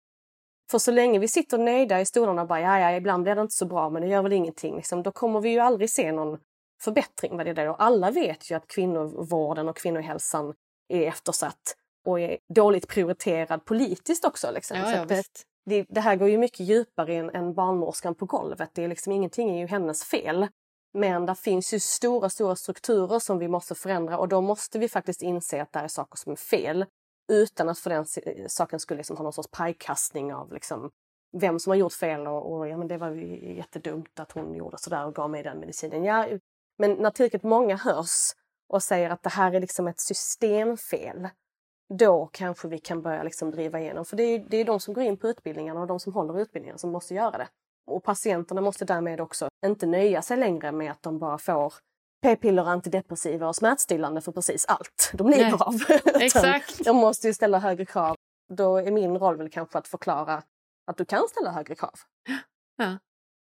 För 0.71 0.79
så 0.79 0.91
länge 0.91 1.19
vi 1.19 1.27
sitter 1.27 1.57
nöjda 1.57 2.01
i 2.01 2.05
stolarna 2.05 2.41
och 2.41 2.47
bara 2.47 2.61
ja, 2.61 2.79
ja, 2.79 2.97
ibland 2.97 3.23
blir 3.23 3.35
det 3.35 3.41
inte 3.41 3.55
så 3.55 3.65
bra 3.65 3.89
men 3.89 4.01
det 4.01 4.07
gör 4.07 4.21
väl 4.21 4.33
ingenting. 4.33 4.75
Liksom, 4.75 5.03
då 5.03 5.11
kommer 5.11 5.41
vi 5.41 5.49
ju 5.49 5.59
aldrig 5.59 5.89
se 5.89 6.11
någon 6.11 6.37
förbättring. 6.81 7.37
Vad 7.37 7.45
det 7.45 7.61
är. 7.61 7.69
Och 7.69 7.83
alla 7.83 8.11
vet 8.11 8.51
ju 8.51 8.55
att 8.55 8.67
kvinnovården 8.67 9.69
och 9.69 9.77
kvinnohälsan 9.77 10.53
är 10.89 11.07
eftersatt 11.07 11.75
och 12.05 12.19
är 12.19 12.37
dåligt 12.55 12.87
prioriterad 12.87 13.65
politiskt 13.65 14.25
också. 14.25 14.51
Liksom. 14.51 14.77
Ja, 14.77 14.95
ja, 14.95 15.05
det, 15.05 15.23
det, 15.65 15.85
det, 15.89 16.01
här 16.01 16.15
går 16.15 16.29
ju 16.29 16.37
mycket 16.37 16.59
djupare 16.59 17.15
än, 17.15 17.29
än 17.29 17.53
barnmorskan 17.53 18.15
på 18.15 18.25
golvet. 18.25 18.69
Det 18.73 18.83
är 18.83 18.87
liksom, 18.87 19.13
ingenting 19.13 19.49
är 19.49 19.59
ju 19.59 19.67
hennes 19.67 20.03
fel. 20.03 20.47
Men 20.93 21.25
det 21.25 21.35
finns 21.35 21.73
ju 21.73 21.79
stora, 21.79 22.29
stora 22.29 22.55
strukturer 22.55 23.19
som 23.19 23.39
vi 23.39 23.47
måste 23.47 23.75
förändra 23.75 24.17
och 24.17 24.27
då 24.27 24.41
måste 24.41 24.79
vi 24.79 24.89
faktiskt 24.89 25.21
inse 25.21 25.61
att 25.61 25.73
det 25.73 25.79
är 25.79 25.87
saker 25.87 26.17
som 26.17 26.31
är 26.31 26.35
fel 26.35 26.85
utan 27.31 27.69
att 27.69 27.79
för 27.79 27.89
den 27.89 28.05
saken 28.49 28.79
skulle 28.79 28.97
liksom 28.97 29.17
ha 29.17 29.23
någon 29.23 29.33
sorts 29.33 29.51
pajkastning 29.51 30.33
av 30.33 30.53
liksom 30.53 30.91
vem 31.37 31.59
som 31.59 31.71
har 31.71 31.77
gjort 31.77 31.93
fel 31.93 32.27
och, 32.27 32.53
och 32.53 32.67
ja, 32.67 32.77
men 32.77 32.87
det 32.87 32.97
var 32.97 33.11
ju 33.11 33.55
jättedumt 33.55 34.19
att 34.19 34.31
hon 34.31 34.55
gjorde 34.55 34.77
sådär 34.77 35.05
och 35.05 35.15
gav 35.15 35.29
mig 35.29 35.43
den 35.43 35.59
medicinen. 35.59 36.03
Ja, 36.03 36.27
men 36.77 36.93
när 36.93 37.11
tillräckligt 37.11 37.43
många 37.43 37.75
hörs 37.75 38.31
och 38.69 38.83
säger 38.83 39.09
att 39.09 39.23
det 39.23 39.29
här 39.29 39.53
är 39.53 39.59
liksom 39.59 39.87
ett 39.87 39.99
systemfel, 39.99 41.29
då 41.99 42.29
kanske 42.33 42.67
vi 42.67 42.77
kan 42.77 43.01
börja 43.01 43.23
liksom 43.23 43.51
driva 43.51 43.79
igenom. 43.79 44.05
För 44.05 44.17
det 44.17 44.23
är, 44.23 44.45
det 44.49 44.57
är 44.57 44.65
de 44.65 44.79
som 44.79 44.93
går 44.93 45.03
in 45.03 45.17
på 45.17 45.27
utbildningarna 45.27 45.81
och 45.81 45.87
de 45.87 45.99
som 45.99 46.13
håller 46.13 46.41
utbildningen 46.41 46.77
som 46.77 46.91
måste 46.91 47.13
göra 47.13 47.37
det. 47.37 47.47
Och 47.87 48.03
patienterna 48.03 48.61
måste 48.61 48.85
därmed 48.85 49.21
också 49.21 49.49
inte 49.65 49.85
nöja 49.85 50.21
sig 50.21 50.37
längre 50.37 50.71
med 50.71 50.91
att 50.91 51.03
de 51.03 51.19
bara 51.19 51.37
får 51.37 51.73
p-piller, 52.21 52.63
antidepressiva 52.63 53.47
och 53.47 53.55
smärtstillande 53.55 54.21
för 54.21 54.31
precis 54.31 54.65
allt 54.65 55.11
de 55.13 55.29
lider 55.29 55.63
av. 55.63 55.75
Exakt. 56.21 56.85
de 56.85 56.95
måste 56.95 57.27
ju 57.27 57.33
ställa 57.33 57.59
högre 57.59 57.85
krav. 57.85 58.15
Då 58.53 58.77
är 58.77 58.91
min 58.91 59.17
roll 59.17 59.37
väl 59.37 59.49
kanske 59.49 59.77
att 59.77 59.87
förklara 59.87 60.43
att 60.87 60.97
du 60.97 61.05
kan 61.05 61.27
ställa 61.27 61.51
högre 61.51 61.75
krav. 61.75 61.93
Ja. 62.77 62.97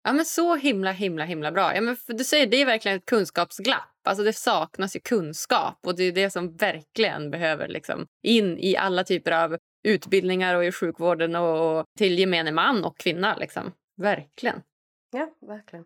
Ja, 0.06 0.12
men 0.12 0.24
så 0.24 0.54
himla, 0.54 0.92
himla, 0.92 1.24
himla 1.24 1.52
bra. 1.52 1.74
Ja, 1.74 1.80
men 1.80 1.96
du 2.06 2.24
säger 2.24 2.46
Det 2.46 2.56
är 2.56 2.66
verkligen 2.66 2.96
ett 2.96 3.06
kunskapsglapp. 3.06 4.06
Alltså 4.08 4.24
det 4.24 4.32
saknas 4.32 4.96
ju 4.96 5.00
kunskap 5.00 5.78
och 5.86 5.96
det 5.96 6.02
är 6.02 6.12
det 6.12 6.30
som 6.30 6.56
verkligen 6.56 7.30
behöver 7.30 7.68
liksom 7.68 8.06
in 8.22 8.58
i 8.58 8.76
alla 8.76 9.04
typer 9.04 9.32
av 9.32 9.56
utbildningar 9.88 10.54
och 10.54 10.64
i 10.64 10.72
sjukvården 10.72 11.36
och 11.36 11.84
till 11.98 12.18
gemene 12.18 12.52
man 12.52 12.84
och 12.84 12.98
kvinna. 12.98 13.36
Liksom. 13.36 13.72
Verkligen. 13.96 14.62
Ja, 15.10 15.30
verkligen. 15.46 15.84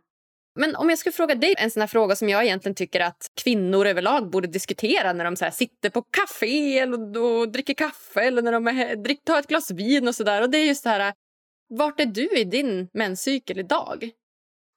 Men 0.54 0.76
om 0.76 0.88
jag 0.88 0.98
skulle 0.98 1.12
fråga 1.12 1.34
dig 1.34 1.54
en 1.58 1.70
sån 1.70 1.88
fråga 1.88 2.16
som 2.16 2.28
jag 2.28 2.44
egentligen 2.44 2.74
tycker 2.74 3.00
att 3.00 3.30
kvinnor 3.34 3.86
överlag 3.86 4.30
borde 4.30 4.48
diskutera 4.48 5.12
när 5.12 5.24
de 5.24 5.36
så 5.36 5.50
sitter 5.52 5.90
på 5.90 6.02
kafé 6.02 6.78
eller, 6.78 7.18
och 7.18 7.48
dricker 7.48 7.74
kaffe 7.74 8.20
eller 8.20 8.42
när 8.42 8.52
de 8.52 8.68
är, 8.68 8.96
drick, 8.96 9.24
tar 9.24 9.38
ett 9.38 9.46
glas 9.46 9.70
vin 9.70 10.08
och 10.08 10.14
sådär. 10.14 10.42
Och 10.42 10.50
det 10.50 10.58
är 10.58 10.64
just 10.64 10.84
det 10.84 10.90
här, 10.90 11.14
vart 11.68 12.00
är 12.00 12.06
du 12.06 12.38
i 12.38 12.44
din 12.44 12.88
menscykel 12.92 13.58
idag? 13.58 14.10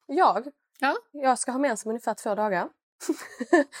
Jag? 0.06 0.46
Ja. 0.80 0.96
Jag 1.12 1.38
ska 1.38 1.52
ha 1.52 1.58
mens 1.58 1.84
om 1.84 1.90
ungefär 1.90 2.14
två 2.14 2.34
dagar. 2.34 2.68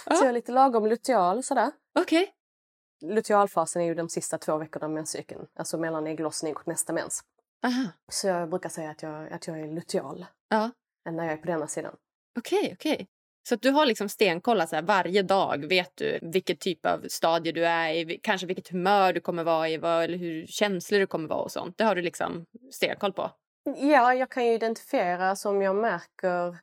Ja. 0.06 0.16
så 0.16 0.24
jag 0.24 0.28
är 0.28 0.32
lite 0.32 0.52
lagom 0.52 0.86
luteal 0.86 1.42
sådär. 1.42 1.70
Okej. 1.98 2.22
Okay. 2.22 3.14
Lutealfasen 3.14 3.82
är 3.82 3.86
ju 3.86 3.94
de 3.94 4.08
sista 4.08 4.38
två 4.38 4.56
veckorna 4.56 4.86
av 4.86 4.92
menscykeln, 4.92 5.46
alltså 5.54 5.78
mellan 5.78 6.06
ägglossning 6.06 6.56
och 6.56 6.68
nästa 6.68 6.92
mens. 6.92 7.24
Aha. 7.64 7.88
Så 8.08 8.26
jag 8.26 8.50
brukar 8.50 8.68
säga 8.68 8.90
att 8.90 9.02
jag, 9.02 9.32
att 9.32 9.46
jag 9.46 9.60
är 9.60 9.72
luteal. 9.72 10.26
Ja. 10.48 10.70
När 11.04 11.24
jag 11.24 11.32
är 11.32 11.36
på 11.36 11.46
denna 11.46 11.66
sidan. 11.66 11.96
Okej, 12.38 12.58
okay, 12.58 12.72
okej. 12.72 12.94
Okay. 12.94 13.06
Så 13.48 13.56
du 13.56 13.70
har 13.70 13.86
liksom 13.86 14.08
stenkollat 14.08 14.68
så 14.68 14.76
här, 14.76 14.82
varje 14.82 15.22
dag. 15.22 15.64
Vet 15.68 15.92
du 15.94 16.18
vilket 16.22 16.60
typ 16.60 16.86
av 16.86 17.04
stadie 17.08 17.52
du 17.52 17.66
är 17.66 17.92
i, 17.92 18.20
kanske 18.22 18.46
vilket 18.46 18.68
humör 18.68 19.12
du 19.12 19.20
kommer 19.20 19.44
vara 19.44 19.68
i 19.68 19.76
vad, 19.76 20.04
eller 20.04 20.18
hur 20.18 20.46
känslig 20.46 21.00
du 21.00 21.06
kommer 21.06 21.28
vara 21.28 21.40
och 21.40 21.52
sånt. 21.52 21.78
Det 21.78 21.84
har 21.84 21.94
du 21.94 22.02
liksom 22.02 22.46
stenkoll 22.72 23.12
på? 23.12 23.30
Ja, 23.76 24.14
jag 24.14 24.30
kan 24.30 24.46
ju 24.46 24.52
identifiera 24.52 25.36
som 25.36 25.62
jag 25.62 25.76
märker 25.76 26.56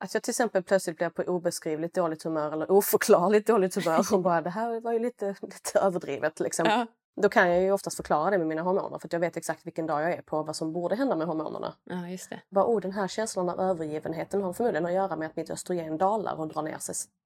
att 0.00 0.14
jag 0.14 0.22
till 0.22 0.30
exempel 0.30 0.62
plötsligt 0.62 0.96
blir 0.96 1.08
på 1.08 1.22
obeskrivligt 1.22 1.94
dåligt 1.94 2.22
humör 2.22 2.52
eller 2.52 2.70
oförklarligt 2.70 3.46
dåligt 3.46 3.74
humör 3.74 4.04
och 4.14 4.20
bara 4.20 4.40
det 4.40 4.50
här 4.50 4.80
var 4.80 4.92
ju 4.92 4.98
lite, 4.98 5.34
lite 5.42 5.78
överdrivet. 5.78 6.40
Liksom. 6.40 6.66
Ja. 6.66 6.86
Då 7.22 7.28
kan 7.28 7.50
jag 7.50 7.62
ju 7.62 7.72
oftast 7.72 7.96
förklara 7.96 8.30
det 8.30 8.38
med 8.38 8.46
mina 8.46 8.62
hormoner 8.62 8.98
för 8.98 9.08
jag 9.12 9.20
vet 9.20 9.36
exakt 9.36 9.66
vilken 9.66 9.86
dag 9.86 10.02
jag 10.02 10.12
är 10.12 10.22
på 10.22 10.38
och 10.38 10.46
vad 10.46 10.56
som 10.56 10.72
borde 10.72 10.96
hända 10.96 11.16
med 11.16 11.26
hormonerna. 11.26 11.74
Ja, 11.84 12.08
just 12.08 12.30
det. 12.30 12.40
Bara, 12.50 12.64
oh, 12.64 12.80
den 12.80 12.92
här 12.92 13.08
känslan 13.08 13.48
av 13.48 13.60
övergivenheten 13.60 14.42
har 14.42 14.52
förmodligen 14.52 14.86
att 14.86 14.92
göra 14.92 15.16
med 15.16 15.26
att 15.26 15.36
mitt 15.36 15.50
östrogen 15.50 15.98
dalar 15.98 16.40
och 16.40 16.48
drar 16.48 16.62
ner, 16.62 16.78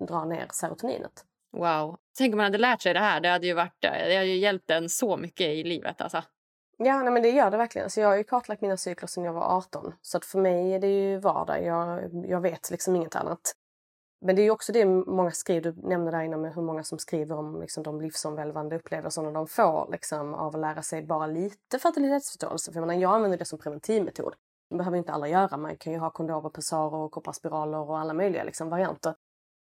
drar 0.07 0.25
ner 0.25 0.47
serotoninet. 0.53 1.25
Wow. 1.57 1.97
Tänk 2.19 2.33
om 2.33 2.37
man 2.37 2.45
hade 2.45 2.59
lärt 2.59 2.81
sig 2.81 2.95
det 2.95 3.01
här. 3.01 3.21
Det 3.21 3.29
hade 3.29 3.47
ju, 3.47 3.55
varit, 3.55 3.77
det 3.81 3.89
hade 3.89 4.25
ju 4.25 4.37
hjälpt 4.37 4.71
en 4.71 4.89
så 4.89 5.17
mycket 5.17 5.47
i 5.47 5.65
livet. 5.65 6.01
Alltså. 6.01 6.23
Ja, 6.77 7.03
nej, 7.03 7.13
men 7.13 7.23
det 7.23 7.31
gör 7.31 7.51
det 7.51 7.57
verkligen. 7.57 7.91
Så 7.91 8.01
jag 8.01 8.09
har 8.09 8.17
ju 8.17 8.25
kartlagt 8.25 8.63
mina 8.63 8.77
cykler 8.77 9.07
sedan 9.07 9.25
jag 9.25 9.33
var 9.33 9.57
18. 9.57 9.95
Så 10.03 10.17
att 10.17 10.25
för 10.25 10.39
mig 10.39 10.75
är 10.75 10.79
det 10.79 10.89
ju 10.89 11.19
vardag. 11.19 11.65
Jag, 11.65 12.11
jag 12.29 12.41
vet 12.41 12.71
liksom 12.71 12.97
inget 12.97 13.17
annat. 13.17 13.55
Men 14.25 14.37
det 14.37 14.43
är 14.43 14.51
också 14.51 14.73
det 14.73 14.85
många 14.85 15.31
skriver, 15.31 15.73
du 15.73 15.89
nämnde 15.89 16.11
där 16.11 16.23
innan 16.23 16.41
med 16.41 16.55
hur 16.55 16.63
många 16.63 16.85
som 16.85 16.99
skriver 16.99 17.37
om 17.37 17.61
liksom, 17.61 17.83
de 17.83 18.01
livsomvälvande 18.01 18.77
upplevelserna 18.77 19.31
de 19.31 19.47
får 19.47 19.89
liksom, 19.93 20.35
av 20.35 20.55
att 20.55 20.61
lära 20.61 20.83
sig 20.83 21.03
bara 21.03 21.27
lite 21.27 21.79
fertilitetsförståelse. 21.79 22.73
För 22.73 22.81
jag, 22.81 22.87
menar, 22.87 23.01
jag 23.01 23.15
använder 23.15 23.39
det 23.39 23.45
som 23.45 23.59
preventivmetod. 23.59 24.35
Det 24.71 24.77
behöver 24.77 24.99
inte 24.99 25.13
alla 25.13 25.29
göra. 25.29 25.57
Man 25.57 25.77
kan 25.77 25.93
ju 25.93 25.99
ha 25.99 26.11
kondomer, 26.11 26.49
pessarer 26.49 26.95
och 26.95 27.11
kopparspiraler 27.13 27.79
och 27.79 27.99
alla 27.99 28.15
möjliga 28.15 28.45
liksom, 28.45 28.69
varianter. 28.69 29.15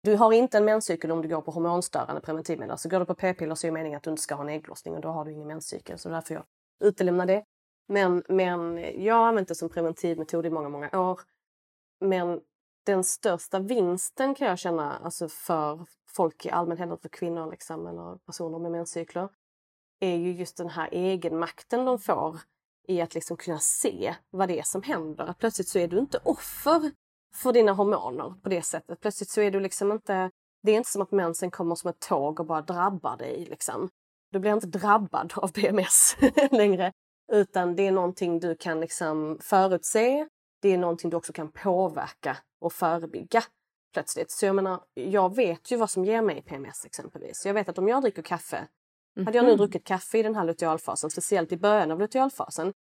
Du 0.02 0.16
har 0.16 0.32
inte 0.32 0.58
en 0.58 0.64
menscykel 0.64 1.10
om 1.10 1.22
du 1.22 1.28
går 1.28 1.40
på 1.40 1.50
hormonstörande 1.50 2.20
preventivmedel. 2.20 2.78
Så 2.78 2.88
går 2.88 3.00
du 3.00 3.06
på 3.06 3.14
p-piller 3.14 3.54
så 3.54 3.66
är 3.66 3.70
meningen 3.70 3.96
att 3.96 4.02
du 4.02 4.10
inte 4.10 4.22
ska 4.22 4.34
ha 4.34 4.42
en 4.42 4.48
ägglossning 4.48 4.94
och 4.94 5.00
då 5.00 5.08
har 5.08 5.24
du 5.24 5.32
ingen 5.32 5.48
menscykel. 5.48 5.98
Så 5.98 6.08
därför 6.08 6.34
jag 6.34 6.44
utelämnar 6.84 7.26
det. 7.26 7.44
Men, 7.88 8.22
men 8.28 8.84
jag 9.04 9.14
har 9.14 9.26
använt 9.26 9.48
det 9.48 9.54
som 9.54 9.68
preventivmetod 9.68 10.46
i 10.46 10.50
många, 10.50 10.68
många 10.68 10.90
år. 11.00 11.20
Men 12.00 12.40
den 12.84 13.04
största 13.04 13.58
vinsten 13.58 14.34
kan 14.34 14.48
jag 14.48 14.58
känna 14.58 14.98
alltså 14.98 15.28
för 15.28 15.86
folk 16.08 16.46
i 16.46 16.50
allmänhet, 16.50 17.02
för 17.02 17.08
kvinnor 17.08 17.50
liksom, 17.50 17.86
eller 17.86 18.18
personer 18.26 18.58
med 18.58 18.72
menscykler, 18.72 19.28
är 20.00 20.16
ju 20.16 20.32
just 20.32 20.56
den 20.56 20.68
här 20.68 20.88
egenmakten 20.92 21.84
de 21.84 21.98
får 21.98 22.40
i 22.88 23.00
att 23.00 23.14
liksom 23.14 23.36
kunna 23.36 23.58
se 23.58 24.14
vad 24.30 24.48
det 24.48 24.58
är 24.58 24.62
som 24.62 24.82
händer. 24.82 25.24
Att 25.24 25.38
plötsligt 25.38 25.68
så 25.68 25.78
är 25.78 25.88
du 25.88 25.98
inte 25.98 26.18
offer 26.24 26.90
för 27.34 27.52
dina 27.52 27.72
hormoner 27.72 28.34
på 28.42 28.48
det 28.48 28.62
sättet. 28.62 29.00
Plötsligt 29.00 29.30
så 29.30 29.40
är 29.40 29.50
du 29.50 29.60
liksom 29.60 29.92
inte... 29.92 30.30
Det 30.62 30.72
är 30.72 30.76
inte 30.76 30.90
som 30.90 31.02
att 31.02 31.12
mensen 31.12 31.50
kommer 31.50 31.74
som 31.74 31.90
ett 31.90 32.00
tåg 32.00 32.40
och 32.40 32.46
bara 32.46 32.62
drabbar 32.62 33.16
dig. 33.16 33.46
Liksom. 33.50 33.90
Du 34.32 34.38
blir 34.38 34.52
inte 34.52 34.66
drabbad 34.66 35.32
av 35.36 35.48
PMS 35.48 36.16
längre. 36.50 36.92
Utan 37.32 37.76
det 37.76 37.86
är 37.86 37.92
någonting 37.92 38.40
du 38.40 38.56
kan 38.56 38.80
liksom 38.80 39.38
förutse. 39.40 40.28
Det 40.64 40.72
är 40.72 40.78
någonting 40.78 41.10
du 41.10 41.16
också 41.16 41.32
kan 41.32 41.52
påverka 41.52 42.36
och 42.60 42.72
förebygga 42.72 43.42
plötsligt. 43.92 44.30
Så 44.30 44.46
jag 44.46 44.54
menar, 44.54 44.80
jag 44.94 45.36
vet 45.36 45.70
ju 45.70 45.76
vad 45.76 45.90
som 45.90 46.04
ger 46.04 46.22
mig 46.22 46.42
PMS 46.42 46.84
exempelvis. 46.84 47.46
Jag 47.46 47.54
vet 47.54 47.68
att 47.68 47.78
om 47.78 47.88
jag 47.88 48.02
dricker 48.02 48.22
kaffe, 48.22 48.56
mm 48.56 48.68
-hmm. 49.16 49.24
hade 49.24 49.38
jag 49.38 49.44
nu 49.44 49.50
mhm. 49.50 49.58
druckit 49.58 49.84
kaffe 49.84 50.18
i 50.18 50.22
den 50.22 50.34
här 50.34 50.44
lutealfasen, 50.44 51.10
speciellt 51.10 51.52
i 51.52 51.56
början 51.56 51.90
av 51.90 51.98
lutealfasen, 51.98 52.72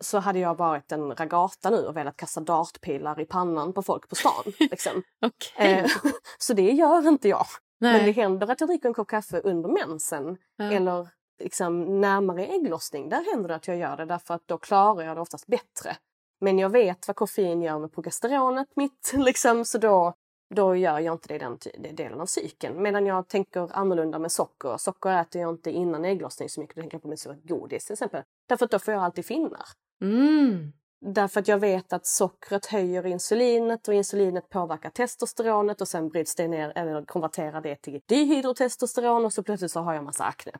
så 0.00 0.18
hade 0.18 0.38
jag 0.38 0.56
varit 0.56 0.92
en 0.92 1.14
ragata 1.14 1.70
nu 1.70 1.86
och 1.86 1.96
velat 1.96 2.16
kasta 2.16 2.40
dartpilar 2.40 3.20
i 3.20 3.24
pannan 3.24 3.72
på 3.72 3.82
folk 3.82 4.08
på 4.08 4.14
stan. 4.14 4.44
Liksom. 4.58 5.02
okay. 5.26 5.72
eh, 5.72 5.90
så 6.38 6.54
det 6.54 6.72
gör 6.72 7.08
inte 7.08 7.28
jag. 7.28 7.46
Nej. 7.80 7.92
Men 7.92 8.06
det 8.06 8.12
händer 8.12 8.50
att 8.50 8.60
jag 8.60 8.68
dricker 8.68 8.88
en 8.88 8.94
kopp 8.94 9.08
kaffe 9.08 9.40
under 9.40 9.68
mensen 9.68 10.36
ja. 10.56 10.72
eller 10.72 11.08
liksom 11.42 12.00
närmare 12.00 12.46
ägglossning. 12.46 13.08
Där 13.08 13.24
händer 13.32 13.48
det 13.48 13.54
att 13.54 13.68
jag 13.68 13.76
gör 13.76 13.96
det 13.96 14.04
därför 14.04 14.34
att 14.34 14.42
då 14.48 14.58
klarar 14.58 15.02
jag 15.02 15.16
det 15.16 15.20
oftast 15.20 15.46
bättre. 15.46 15.96
Men 16.40 16.58
jag 16.58 16.70
vet 16.70 17.08
vad 17.08 17.16
koffein 17.16 17.62
gör 17.62 17.78
med 17.78 17.92
progesteronet 17.92 18.68
mitt, 18.74 19.12
liksom, 19.16 19.64
så 19.64 19.78
då, 19.78 20.14
då 20.54 20.76
gör 20.76 20.98
jag 20.98 21.14
inte 21.14 21.28
det 21.28 21.34
i 21.34 21.38
den, 21.38 21.58
den 21.78 21.96
delen 21.96 22.20
av 22.20 22.26
cykeln. 22.26 22.82
Medan 22.82 23.06
jag 23.06 23.28
tänker 23.28 23.76
annorlunda 23.76 24.18
med 24.18 24.32
socker. 24.32 24.76
Socker 24.76 25.10
äter 25.10 25.42
jag 25.42 25.50
inte 25.50 25.70
innan 25.70 26.04
ägglossning 26.04 26.48
så 26.48 26.60
mycket. 26.60 26.76
Då 26.76 26.82
tänker 26.82 26.94
jag 26.94 27.02
på 27.02 27.08
min 27.08 27.42
godis 27.44 27.84
till 27.84 27.92
exempel. 27.92 28.22
Därför 28.48 28.64
att 28.64 28.70
då 28.70 28.78
får 28.78 28.94
jag 28.94 29.02
alltid 29.02 29.26
finnar. 29.26 29.64
Mm. 30.00 30.72
Därför 31.00 31.40
att 31.40 31.48
jag 31.48 31.58
vet 31.58 31.92
att 31.92 32.06
sockret 32.06 32.66
höjer 32.66 33.06
insulinet 33.06 33.88
och 33.88 33.94
insulinet 33.94 34.48
påverkar 34.48 34.90
testosteronet 34.90 35.80
och 35.80 35.88
sen 35.88 36.08
bryts 36.08 36.34
det 36.34 36.48
ner 36.48 36.72
eller 36.74 37.04
konverterar 37.04 37.60
det 37.60 37.76
till 37.76 38.00
dihydrotestosteron 38.06 39.24
och 39.24 39.32
så 39.32 39.42
plötsligt 39.42 39.70
så 39.70 39.80
har 39.80 39.94
jag 39.94 40.04
massa 40.04 40.24
akne. 40.24 40.52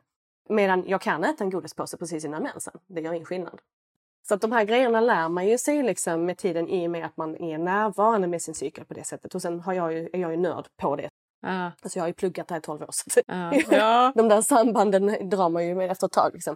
Medan 0.49 0.83
jag 0.87 1.01
kan 1.01 1.23
äta 1.23 1.43
en 1.43 1.49
godispåse 1.49 1.97
precis 1.97 2.25
innan 2.25 2.43
mensen. 2.43 2.73
Det 2.87 3.01
gör 3.01 3.13
ingen 3.13 3.25
skillnad. 3.25 3.61
Så 4.27 4.33
att 4.33 4.41
de 4.41 4.51
här 4.51 4.63
grejerna 4.63 5.01
lär 5.01 5.29
man 5.29 5.47
ju 5.47 5.57
sig 5.57 5.83
liksom 5.83 6.25
med 6.25 6.37
tiden 6.37 6.69
i 6.69 6.87
och 6.87 6.91
med 6.91 7.05
att 7.05 7.17
man 7.17 7.35
är 7.35 7.57
närvarande 7.57 8.27
med 8.27 8.41
sin 8.41 8.55
cykel 8.55 8.85
på 8.85 8.93
det 8.93 9.03
sättet. 9.03 9.35
Och 9.35 9.41
sen 9.41 9.59
har 9.59 9.73
jag 9.73 9.93
ju, 9.93 10.09
är 10.13 10.19
jag 10.19 10.31
ju 10.31 10.37
nörd 10.37 10.67
på 10.81 10.95
det. 10.95 11.09
Ja. 11.41 11.71
Alltså 11.81 11.99
jag 11.99 12.03
har 12.03 12.07
ju 12.07 12.13
pluggat 12.13 12.47
det 12.47 12.53
här 12.53 12.59
i 12.59 12.61
12 12.61 12.81
år. 12.81 12.89
Så. 12.91 13.21
Ja. 13.75 14.13
de 14.15 14.29
där 14.29 14.41
sambanden 14.41 15.29
drar 15.29 15.49
man 15.49 15.67
ju 15.67 15.75
med 15.75 15.91
efter 15.91 16.07
ett 16.07 16.13
tag. 16.13 16.33
Liksom. 16.33 16.55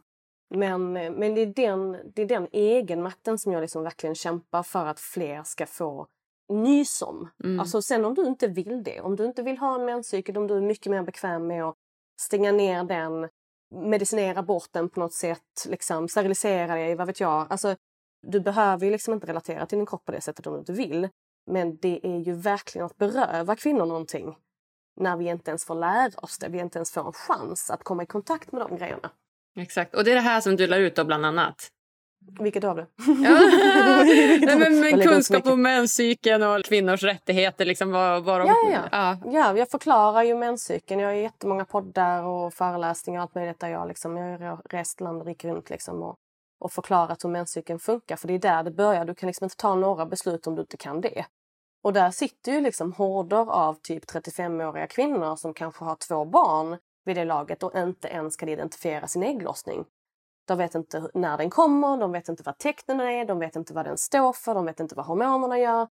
Men, 0.55 0.93
men 0.93 1.35
det, 1.35 1.41
är 1.41 1.45
den, 1.45 2.11
det 2.15 2.21
är 2.21 2.25
den 2.25 2.47
egenmakten 2.51 3.39
som 3.39 3.51
jag 3.51 3.61
liksom 3.61 3.83
verkligen 3.83 4.15
kämpar 4.15 4.63
för 4.63 4.85
att 4.85 4.99
fler 4.99 5.43
ska 5.43 5.65
få 5.65 6.07
nys 6.49 7.01
om. 7.01 7.29
Mm. 7.43 7.59
Alltså 7.59 7.81
sen 7.81 8.05
om 8.05 8.13
du 8.13 8.25
inte 8.25 8.47
vill 8.47 8.83
det, 8.83 9.01
om 9.01 9.15
du 9.15 9.25
inte 9.25 9.43
vill 9.43 9.57
ha 9.57 9.75
en 9.75 9.85
menscykel, 9.85 10.37
om 10.37 10.47
du 10.47 10.57
är 10.57 10.61
mycket 10.61 10.91
mer 10.91 11.03
bekväm 11.03 11.47
med 11.47 11.63
att 11.63 11.75
stänga 12.21 12.51
ner 12.51 12.83
den, 12.83 13.29
medicinera 13.73 14.43
bort 14.43 14.69
den 14.71 14.89
på 14.89 14.99
något 14.99 15.13
sätt, 15.13 15.65
liksom, 15.67 16.07
sterilisera 16.07 16.75
dig, 16.75 16.95
vad 16.95 17.07
vet 17.07 17.19
jag. 17.19 17.47
Alltså, 17.49 17.75
du 18.27 18.39
behöver 18.39 18.85
ju 18.85 18.91
liksom 18.91 19.13
inte 19.13 19.27
relatera 19.27 19.65
till 19.65 19.77
din 19.77 19.85
kropp 19.85 20.05
på 20.05 20.11
det 20.11 20.21
sättet 20.21 20.47
om 20.47 20.53
du 20.53 20.59
inte 20.59 20.73
vill. 20.73 21.09
Men 21.51 21.77
det 21.77 21.99
är 22.03 22.19
ju 22.19 22.33
verkligen 22.33 22.85
att 22.85 22.97
beröva 22.97 23.55
kvinnor 23.55 23.85
någonting 23.85 24.35
när 24.95 25.17
vi 25.17 25.25
inte 25.25 25.51
ens 25.51 25.65
får 25.65 25.75
lära 25.75 26.19
oss 26.19 26.37
det. 26.37 26.49
Vi 26.49 26.59
inte 26.59 26.77
ens 26.77 26.91
får 26.91 27.07
en 27.07 27.13
chans 27.13 27.69
att 27.69 27.83
komma 27.83 28.03
i 28.03 28.05
kontakt 28.05 28.51
med 28.51 28.61
de 28.61 28.77
grejerna. 28.77 29.11
Exakt. 29.55 29.95
Och 29.95 30.03
det 30.03 30.11
är 30.11 30.15
det 30.15 30.21
här 30.21 30.41
som 30.41 30.55
du 30.55 30.67
lär 30.67 30.79
ut 30.79 30.95
då 30.95 31.05
bland 31.05 31.25
annat. 31.25 31.69
Vilket 32.39 32.63
av 32.63 32.75
det? 32.75 32.87
Ja. 33.07 33.39
Nej, 34.45 34.57
men, 34.57 34.79
men 34.79 35.01
kunskap 35.01 35.47
om 35.47 35.61
menscykeln 35.61 36.43
och 36.43 36.65
kvinnors 36.65 37.03
rättigheter. 37.03 37.65
Liksom, 37.65 37.91
vad, 37.91 38.23
vad 38.23 38.41
de, 38.41 38.47
Ja, 38.47 38.55
ja, 38.71 38.87
ja. 38.91 39.31
Ja, 39.31 39.57
jag 39.57 39.69
förklarar 39.69 40.23
ju 40.23 40.35
menscykeln. 40.35 40.99
Jag 40.99 41.07
har 41.07 41.13
jättemånga 41.13 41.65
poddar 41.65 42.23
och 42.23 42.53
föreläsningar 42.53 43.19
och 43.19 43.23
allt 43.23 43.35
möjligt 43.35 43.59
där 43.59 43.69
jag, 43.69 43.87
liksom, 43.87 44.17
jag 44.17 44.39
har 44.39 44.61
rest 44.69 45.01
land 45.01 45.21
och 45.21 45.27
rike 45.27 45.47
runt 45.47 45.69
liksom, 45.69 46.03
och, 46.03 46.15
och 46.59 46.71
förklarat 46.71 47.23
hur 47.23 47.29
menscykeln 47.29 47.79
funkar. 47.79 48.15
För 48.15 48.27
det 48.27 48.33
är 48.33 48.39
där 48.39 48.63
det 48.63 48.71
börjar. 48.71 49.05
Du 49.05 49.15
kan 49.15 49.27
liksom 49.27 49.45
inte 49.45 49.57
ta 49.57 49.75
några 49.75 50.05
beslut 50.05 50.47
om 50.47 50.55
du 50.55 50.61
inte 50.61 50.77
kan 50.77 51.01
det. 51.01 51.25
Och 51.83 51.93
där 51.93 52.11
sitter 52.11 52.51
ju 52.51 52.61
liksom 52.61 52.93
horder 52.93 53.51
av 53.51 53.73
typ 53.81 54.05
35-åriga 54.05 54.87
kvinnor 54.87 55.35
som 55.35 55.53
kanske 55.53 55.85
har 55.85 55.95
två 55.95 56.25
barn 56.25 56.77
vid 57.05 57.15
det 57.15 57.25
laget 57.25 57.63
och 57.63 57.75
inte 57.75 58.07
ens 58.07 58.35
kan 58.35 58.49
identifiera 58.49 59.07
sin 59.07 59.23
ägglossning. 59.23 59.85
De 60.47 60.57
vet 60.57 60.75
inte 60.75 61.09
när 61.13 61.37
den 61.37 61.49
kommer, 61.49 61.97
de 61.97 62.11
vet 62.11 62.29
inte 62.29 62.43
vad 62.43 62.57
tecknen 62.57 62.99
är, 62.99 63.25
de 63.25 63.39
vet 63.39 63.55
inte 63.55 63.73
vad 63.73 63.85
den 63.85 63.97
står 63.97 64.33
för, 64.33 64.53
de 64.53 64.65
vet 64.65 64.79
inte 64.79 64.95
vad 64.95 65.05
hormonerna 65.05 65.59
gör. 65.59 65.87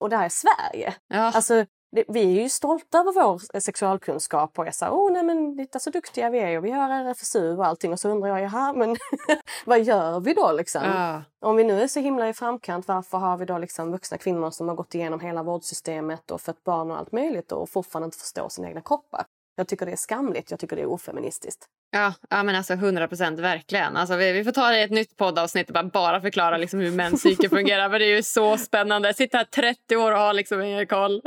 Och 0.00 0.10
det 0.10 0.16
här 0.16 0.24
är 0.24 0.28
Sverige. 0.28 0.94
Ja. 1.08 1.32
Alltså, 1.34 1.64
det, 1.92 2.04
vi 2.08 2.20
är 2.20 2.42
ju 2.42 2.48
stolta 2.48 2.98
över 2.98 3.12
vår 3.12 3.60
sexualkunskap 3.60 4.58
och 4.58 4.66
är 4.66 4.70
så 4.70 4.84
här, 4.84 4.92
oh, 4.92 5.12
nej 5.12 5.22
men 5.22 5.58
titta 5.58 5.78
så 5.78 5.90
duktiga 5.90 6.30
vi 6.30 6.38
är 6.38 6.58
och 6.58 6.64
vi 6.64 6.70
har 6.70 6.90
RFSU 6.90 7.56
och 7.56 7.66
allting 7.66 7.92
och 7.92 8.00
så 8.00 8.08
undrar 8.08 8.28
jag, 8.28 8.40
jaha 8.40 8.72
men 8.72 8.96
vad 9.66 9.82
gör 9.82 10.20
vi 10.20 10.34
då 10.34 10.52
liksom? 10.52 10.82
Ja. 10.84 11.22
Om 11.40 11.56
vi 11.56 11.64
nu 11.64 11.82
är 11.82 11.86
så 11.86 12.00
himla 12.00 12.28
i 12.28 12.32
framkant, 12.32 12.88
varför 12.88 13.18
har 13.18 13.36
vi 13.36 13.44
då 13.44 13.58
liksom 13.58 13.92
vuxna 13.92 14.18
kvinnor 14.18 14.50
som 14.50 14.68
har 14.68 14.74
gått 14.74 14.94
igenom 14.94 15.20
hela 15.20 15.42
vårdsystemet 15.42 16.30
och 16.30 16.40
fött 16.40 16.64
barn 16.64 16.90
och 16.90 16.98
allt 16.98 17.12
möjligt 17.12 17.52
och 17.52 17.70
fortfarande 17.70 18.04
inte 18.04 18.18
förstår 18.18 18.48
sina 18.48 18.68
egna 18.68 18.80
kroppar? 18.80 19.24
Jag 19.56 19.68
tycker 19.68 19.86
det 19.86 19.92
är 19.92 19.96
skamligt, 19.96 20.50
jag 20.50 20.60
tycker 20.60 20.76
det 20.76 20.82
är 20.82 20.86
ofeministiskt. 20.86 21.68
Ja, 21.90 22.14
ja 22.30 22.42
men 22.42 22.56
alltså 22.56 22.72
100 22.72 23.08
procent 23.08 23.40
verkligen. 23.40 23.96
Alltså, 23.96 24.16
vi, 24.16 24.32
vi 24.32 24.44
får 24.44 24.52
ta 24.52 24.68
det 24.68 24.78
i 24.78 24.82
ett 24.82 24.90
nytt 24.90 25.16
poddavsnitt 25.16 25.68
och 25.68 25.74
bara, 25.74 25.84
bara 25.84 26.20
förklara 26.20 26.56
liksom, 26.56 26.80
hur 26.80 26.90
menscykeln 26.90 27.50
fungerar. 27.50 27.90
För 27.90 27.98
det 27.98 28.04
är 28.04 28.16
ju 28.16 28.22
så 28.22 28.56
spännande. 28.56 29.14
Sitta 29.14 29.38
här 29.38 29.44
30 29.44 29.96
år 29.96 30.12
och 30.12 30.18
ha 30.18 30.32
liksom 30.32 30.62
ingen 30.62 30.86
koll. 30.86 31.22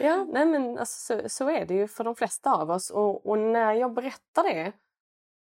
Ja, 0.00 0.26
nej 0.32 0.46
men 0.46 0.78
alltså, 0.78 1.20
så, 1.22 1.28
så 1.28 1.50
är 1.50 1.66
det 1.66 1.74
ju 1.74 1.88
för 1.88 2.04
de 2.04 2.16
flesta 2.16 2.54
av 2.54 2.70
oss. 2.70 2.90
Och, 2.90 3.26
och 3.26 3.38
när 3.38 3.72
jag 3.72 3.94
berättar 3.94 4.54
det, 4.54 4.72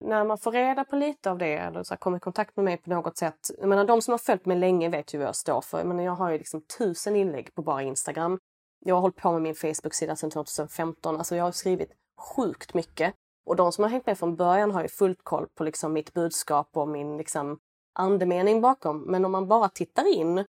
när 0.05 0.23
man 0.23 0.37
får 0.37 0.51
reda 0.51 0.83
på 0.83 0.95
lite 0.95 1.31
av 1.31 1.37
det 1.37 1.53
eller 1.53 1.83
så 1.83 1.93
här, 1.93 1.97
kommer 1.97 2.17
i 2.17 2.19
kontakt 2.19 2.55
med 2.55 2.65
mig 2.65 2.77
på 2.77 2.89
något 2.89 3.17
sätt. 3.17 3.51
Jag 3.59 3.69
menar, 3.69 3.85
de 3.85 4.01
som 4.01 4.11
har 4.11 4.17
följt 4.17 4.45
mig 4.45 4.57
länge 4.57 4.89
vet 4.89 5.13
ju 5.13 5.17
vad 5.17 5.27
jag 5.27 5.35
står 5.35 5.61
för. 5.61 5.77
Jag, 5.77 5.87
menar, 5.87 6.03
jag 6.03 6.15
har 6.15 6.31
ju 6.31 6.37
liksom 6.37 6.61
tusen 6.77 7.15
inlägg 7.15 7.55
på 7.55 7.61
bara 7.61 7.81
Instagram. 7.81 8.39
Jag 8.85 8.95
har 8.95 9.01
hållit 9.01 9.15
på 9.15 9.31
med 9.31 9.41
min 9.41 9.55
Facebook-sida 9.55 10.15
sedan 10.15 10.29
2015. 10.31 11.17
Alltså 11.17 11.35
jag 11.35 11.43
har 11.43 11.51
skrivit 11.51 11.91
sjukt 12.17 12.73
mycket. 12.73 13.13
Och 13.45 13.55
de 13.55 13.71
som 13.71 13.83
har 13.83 13.89
hängt 13.89 14.05
med 14.05 14.17
från 14.17 14.35
början 14.35 14.71
har 14.71 14.81
ju 14.81 14.87
fullt 14.87 15.23
koll 15.23 15.47
på 15.55 15.63
liksom 15.63 15.93
mitt 15.93 16.13
budskap 16.13 16.69
och 16.73 16.87
min 16.87 17.17
liksom 17.17 17.59
andemening 17.93 18.61
bakom. 18.61 19.01
Men 19.01 19.25
om 19.25 19.31
man 19.31 19.47
bara 19.47 19.69
tittar 19.69 20.15
in 20.15 20.45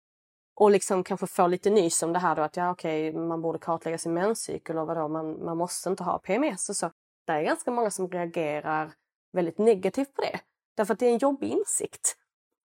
och 0.54 0.70
liksom 0.70 1.04
kanske 1.04 1.26
får 1.26 1.48
lite 1.48 1.70
nys 1.70 2.02
om 2.02 2.12
det 2.12 2.18
här 2.18 2.36
då 2.36 2.42
att 2.42 2.56
ja 2.56 2.70
okej, 2.70 3.12
man 3.12 3.42
borde 3.42 3.58
kartlägga 3.58 3.98
sin 3.98 4.14
menscykel 4.14 4.78
och 4.78 4.86
vadå, 4.86 5.08
man, 5.08 5.44
man 5.44 5.56
måste 5.56 5.90
inte 5.90 6.04
ha 6.04 6.18
PMS 6.18 6.68
och 6.68 6.76
så. 6.76 6.90
Det 7.26 7.32
är 7.32 7.42
ganska 7.42 7.70
många 7.70 7.90
som 7.90 8.08
reagerar 8.08 8.92
väldigt 9.32 9.58
negativt 9.58 10.14
på 10.14 10.22
det. 10.22 10.40
Därför 10.76 10.92
att 10.92 11.00
det 11.00 11.06
är 11.06 11.12
en 11.12 11.18
jobbig 11.18 11.48
insikt. 11.48 12.16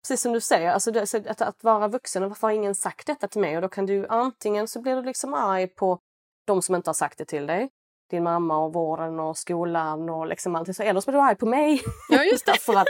Precis 0.07 0.21
som 0.21 0.33
du 0.33 0.41
säger, 0.41 0.71
alltså 0.71 0.91
det, 0.91 1.13
att, 1.29 1.41
att 1.41 1.63
vara 1.63 1.87
vuxen, 1.87 2.23
och 2.23 2.29
varför 2.29 2.47
har 2.47 2.53
ingen 2.53 2.75
sagt 2.75 3.07
detta 3.07 3.27
till 3.27 3.41
mig? 3.41 3.55
Och 3.55 3.61
då 3.61 3.69
kan 3.69 3.85
du 3.85 4.07
antingen 4.07 4.67
så 4.67 4.81
blir 4.81 4.95
du 4.95 5.01
liksom 5.01 5.33
arg 5.33 5.67
på 5.67 5.99
de 6.45 6.61
som 6.61 6.75
inte 6.75 6.89
har 6.89 6.93
sagt 6.93 7.17
det 7.17 7.25
till 7.25 7.47
dig. 7.47 7.69
Din 8.09 8.23
mamma 8.23 8.57
och 8.57 8.73
vården 8.73 9.19
och 9.19 9.37
skolan 9.37 10.09
och 10.09 10.27
liksom 10.27 10.55
allt 10.55 10.75
så. 10.75 10.83
Eller 10.83 11.01
så 11.01 11.11
blir 11.11 11.19
du 11.21 11.25
arg 11.27 11.35
på 11.35 11.45
mig. 11.45 11.81
Ja, 12.09 12.23
just 12.23 12.45
det. 12.45 12.51
därför, 12.51 12.73
att, 12.73 12.87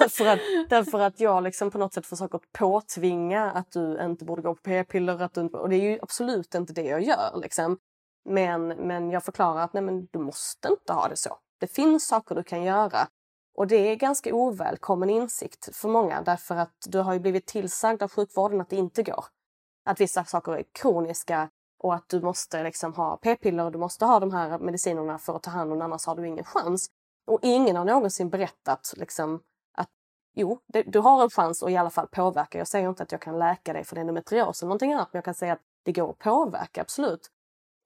därför, 0.00 0.26
att, 0.26 0.38
därför 0.68 1.00
att 1.00 1.20
jag 1.20 1.42
liksom 1.42 1.70
på 1.70 1.78
något 1.78 1.94
sätt 1.94 2.06
försöker 2.06 2.40
påtvinga 2.58 3.50
att 3.50 3.70
du 3.72 3.98
inte 4.04 4.24
borde 4.24 4.42
gå 4.42 4.54
på 4.54 4.60
p-piller. 4.62 5.22
Att 5.22 5.34
du, 5.34 5.40
inte- 5.40 5.58
och 5.58 5.68
det 5.68 5.76
är 5.76 5.90
ju 5.90 5.98
absolut 6.02 6.54
inte 6.54 6.72
det 6.72 6.82
jag 6.84 7.02
gör. 7.02 7.40
Liksom. 7.42 7.78
Men, 8.28 8.68
men 8.68 9.10
jag 9.10 9.24
förklarar 9.24 9.60
att 9.62 9.72
nej, 9.72 9.82
men 9.82 10.06
du 10.10 10.18
måste 10.18 10.68
inte 10.68 10.92
ha 10.92 11.08
det 11.08 11.16
så. 11.16 11.36
Det 11.60 11.66
finns 11.66 12.06
saker 12.06 12.34
du 12.34 12.42
kan 12.42 12.62
göra. 12.62 13.08
Och 13.56 13.66
det 13.66 13.76
är 13.76 13.96
ganska 13.96 14.34
ovälkommen 14.34 15.10
insikt 15.10 15.76
för 15.76 15.88
många 15.88 16.22
därför 16.22 16.54
att 16.56 16.86
du 16.86 16.98
har 16.98 17.12
ju 17.12 17.18
blivit 17.20 17.46
tillsagd 17.46 18.02
av 18.02 18.10
sjukvården 18.10 18.60
att 18.60 18.68
det 18.68 18.76
inte 18.76 19.02
går. 19.02 19.24
Att 19.84 20.00
vissa 20.00 20.24
saker 20.24 20.52
är 20.52 20.64
kroniska 20.72 21.50
och 21.78 21.94
att 21.94 22.08
du 22.08 22.20
måste 22.20 22.62
liksom 22.62 22.94
ha 22.94 23.16
p-piller 23.16 23.64
och 23.64 23.72
du 23.72 23.78
måste 23.78 24.04
ha 24.04 24.20
de 24.20 24.32
här 24.32 24.58
medicinerna 24.58 25.18
för 25.18 25.36
att 25.36 25.42
ta 25.42 25.50
hand 25.50 25.72
om 25.72 25.82
annars 25.82 26.06
har 26.06 26.16
du 26.16 26.26
ingen 26.26 26.44
chans. 26.44 26.90
Och 27.26 27.38
ingen 27.42 27.76
har 27.76 27.84
någonsin 27.84 28.30
berättat 28.30 28.94
liksom, 28.96 29.40
att 29.74 29.88
jo, 30.34 30.60
det, 30.66 30.82
du 30.82 30.98
har 30.98 31.22
en 31.22 31.30
chans 31.30 31.62
att 31.62 31.70
i 31.70 31.76
alla 31.76 31.90
fall 31.90 32.08
påverka. 32.08 32.58
Jag 32.58 32.68
säger 32.68 32.88
inte 32.88 33.02
att 33.02 33.12
jag 33.12 33.20
kan 33.20 33.38
läka 33.38 33.72
dig 33.72 33.84
för 33.84 33.98
endometrios 33.98 34.62
eller 34.62 34.68
någonting 34.68 34.92
annat 34.92 35.08
men 35.12 35.18
jag 35.18 35.24
kan 35.24 35.34
säga 35.34 35.52
att 35.52 35.62
det 35.84 35.92
går 35.92 36.10
att 36.10 36.18
påverka, 36.18 36.80
absolut. 36.80 37.30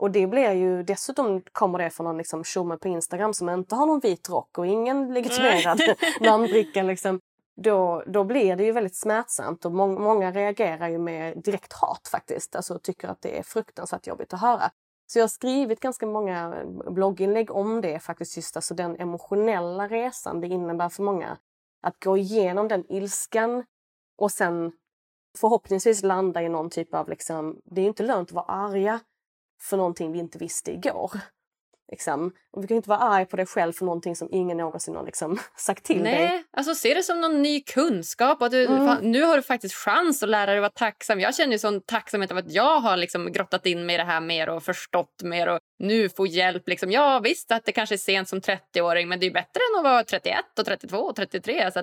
Och 0.00 0.10
det 0.10 0.26
blir 0.26 0.52
ju, 0.52 0.82
dessutom 0.82 1.42
kommer 1.52 1.78
det 1.78 1.90
från 1.90 2.04
någon 2.04 2.18
liksom 2.18 2.44
tjomme 2.44 2.76
på 2.76 2.88
Instagram 2.88 3.34
som 3.34 3.48
inte 3.48 3.74
har 3.74 3.86
någon 3.86 4.00
vit 4.00 4.28
rock 4.28 4.58
och 4.58 4.66
ingen 4.66 5.14
legitimerad 5.14 5.80
namnbricka. 6.20 6.82
Liksom. 6.82 7.20
Då, 7.56 8.02
då 8.06 8.24
blir 8.24 8.56
det 8.56 8.64
ju 8.64 8.72
väldigt 8.72 8.96
smärtsamt 8.96 9.64
och 9.64 9.72
må- 9.72 9.98
många 9.98 10.30
reagerar 10.30 10.88
ju 10.88 10.98
med 10.98 11.38
direkt 11.42 11.72
hat 11.72 12.08
faktiskt. 12.08 12.56
Alltså 12.56 12.78
tycker 12.78 13.08
att 13.08 13.22
det 13.22 13.38
är 13.38 13.42
fruktansvärt 13.42 14.06
jobbigt 14.06 14.32
att 14.32 14.40
höra. 14.40 14.70
Så 15.06 15.18
jag 15.18 15.22
har 15.22 15.28
skrivit 15.28 15.80
ganska 15.80 16.06
många 16.06 16.64
blogginlägg 16.90 17.50
om 17.50 17.80
det 17.80 17.98
faktiskt, 17.98 18.36
just 18.36 18.56
alltså 18.56 18.74
den 18.74 18.96
emotionella 19.00 19.88
resan 19.88 20.40
det 20.40 20.46
innebär 20.46 20.88
för 20.88 21.02
många. 21.02 21.38
Att 21.82 22.04
gå 22.04 22.16
igenom 22.16 22.68
den 22.68 22.92
ilskan 22.92 23.64
och 24.18 24.30
sen 24.30 24.72
förhoppningsvis 25.38 26.02
landa 26.02 26.42
i 26.42 26.48
någon 26.48 26.70
typ 26.70 26.94
av 26.94 27.08
liksom, 27.08 27.60
det 27.64 27.80
är 27.80 27.86
inte 27.86 28.02
lönt 28.02 28.28
att 28.28 28.34
vara 28.34 28.44
arga 28.44 29.00
för 29.62 29.76
någonting 29.76 30.12
vi 30.12 30.18
inte 30.18 30.38
visste 30.38 30.72
igår. 30.72 31.10
Liksom. 31.90 32.32
Och 32.52 32.62
vi 32.62 32.66
kan 32.66 32.76
inte 32.76 32.88
vara 32.88 32.98
arg 32.98 33.26
på 33.26 33.36
dig 33.36 33.46
själv 33.46 33.72
för 33.72 33.84
någonting 33.84 34.16
som 34.16 34.28
ingen 34.32 34.56
någonsin 34.56 34.96
har 34.96 35.04
liksom 35.04 35.38
sagt 35.56 35.84
till 35.84 36.02
dig. 36.04 36.12
Nej, 36.24 36.44
alltså 36.52 36.74
se 36.74 36.94
det 36.94 37.02
som 37.02 37.20
någon 37.20 37.42
ny 37.42 37.60
kunskap. 37.62 38.42
Att 38.42 38.50
du, 38.50 38.66
Mm. 38.66 38.86
fan, 38.86 39.10
nu 39.12 39.22
har 39.22 39.36
du 39.36 39.42
faktiskt 39.42 39.74
chans 39.74 40.22
att 40.22 40.28
lära 40.28 40.46
dig 40.46 40.56
att 40.56 40.62
vara 40.62 40.70
tacksam. 40.90 41.20
Jag 41.20 41.34
känner 41.34 41.52
ju 41.52 41.58
sån 41.58 41.80
tacksamhet 41.80 42.30
av 42.30 42.36
att 42.38 42.50
jag 42.52 42.80
har 42.80 42.96
liksom 42.96 43.32
grottat 43.32 43.66
in 43.66 43.86
mig 43.86 43.94
i 43.94 43.98
det 43.98 44.04
här 44.04 44.20
mer 44.20 44.48
och 44.48 44.62
förstått 44.62 45.22
mer 45.22 45.48
och 45.48 45.58
nu 45.78 46.08
får 46.08 46.26
hjälp. 46.28 46.68
Liksom. 46.68 46.90
Ja, 46.90 47.18
visst 47.18 47.52
att 47.52 47.64
det 47.64 47.72
kanske 47.72 47.94
är 47.94 47.96
sent 47.96 48.28
som 48.28 48.40
30-åring 48.40 49.08
men 49.08 49.20
det 49.20 49.26
är 49.26 49.30
bättre 49.30 49.60
än 49.72 49.78
att 49.78 49.84
vara 49.92 50.04
31 50.04 50.36
och 50.58 50.64
32 50.64 50.96
och 50.96 51.16
33. 51.16 51.70
Så 51.72 51.82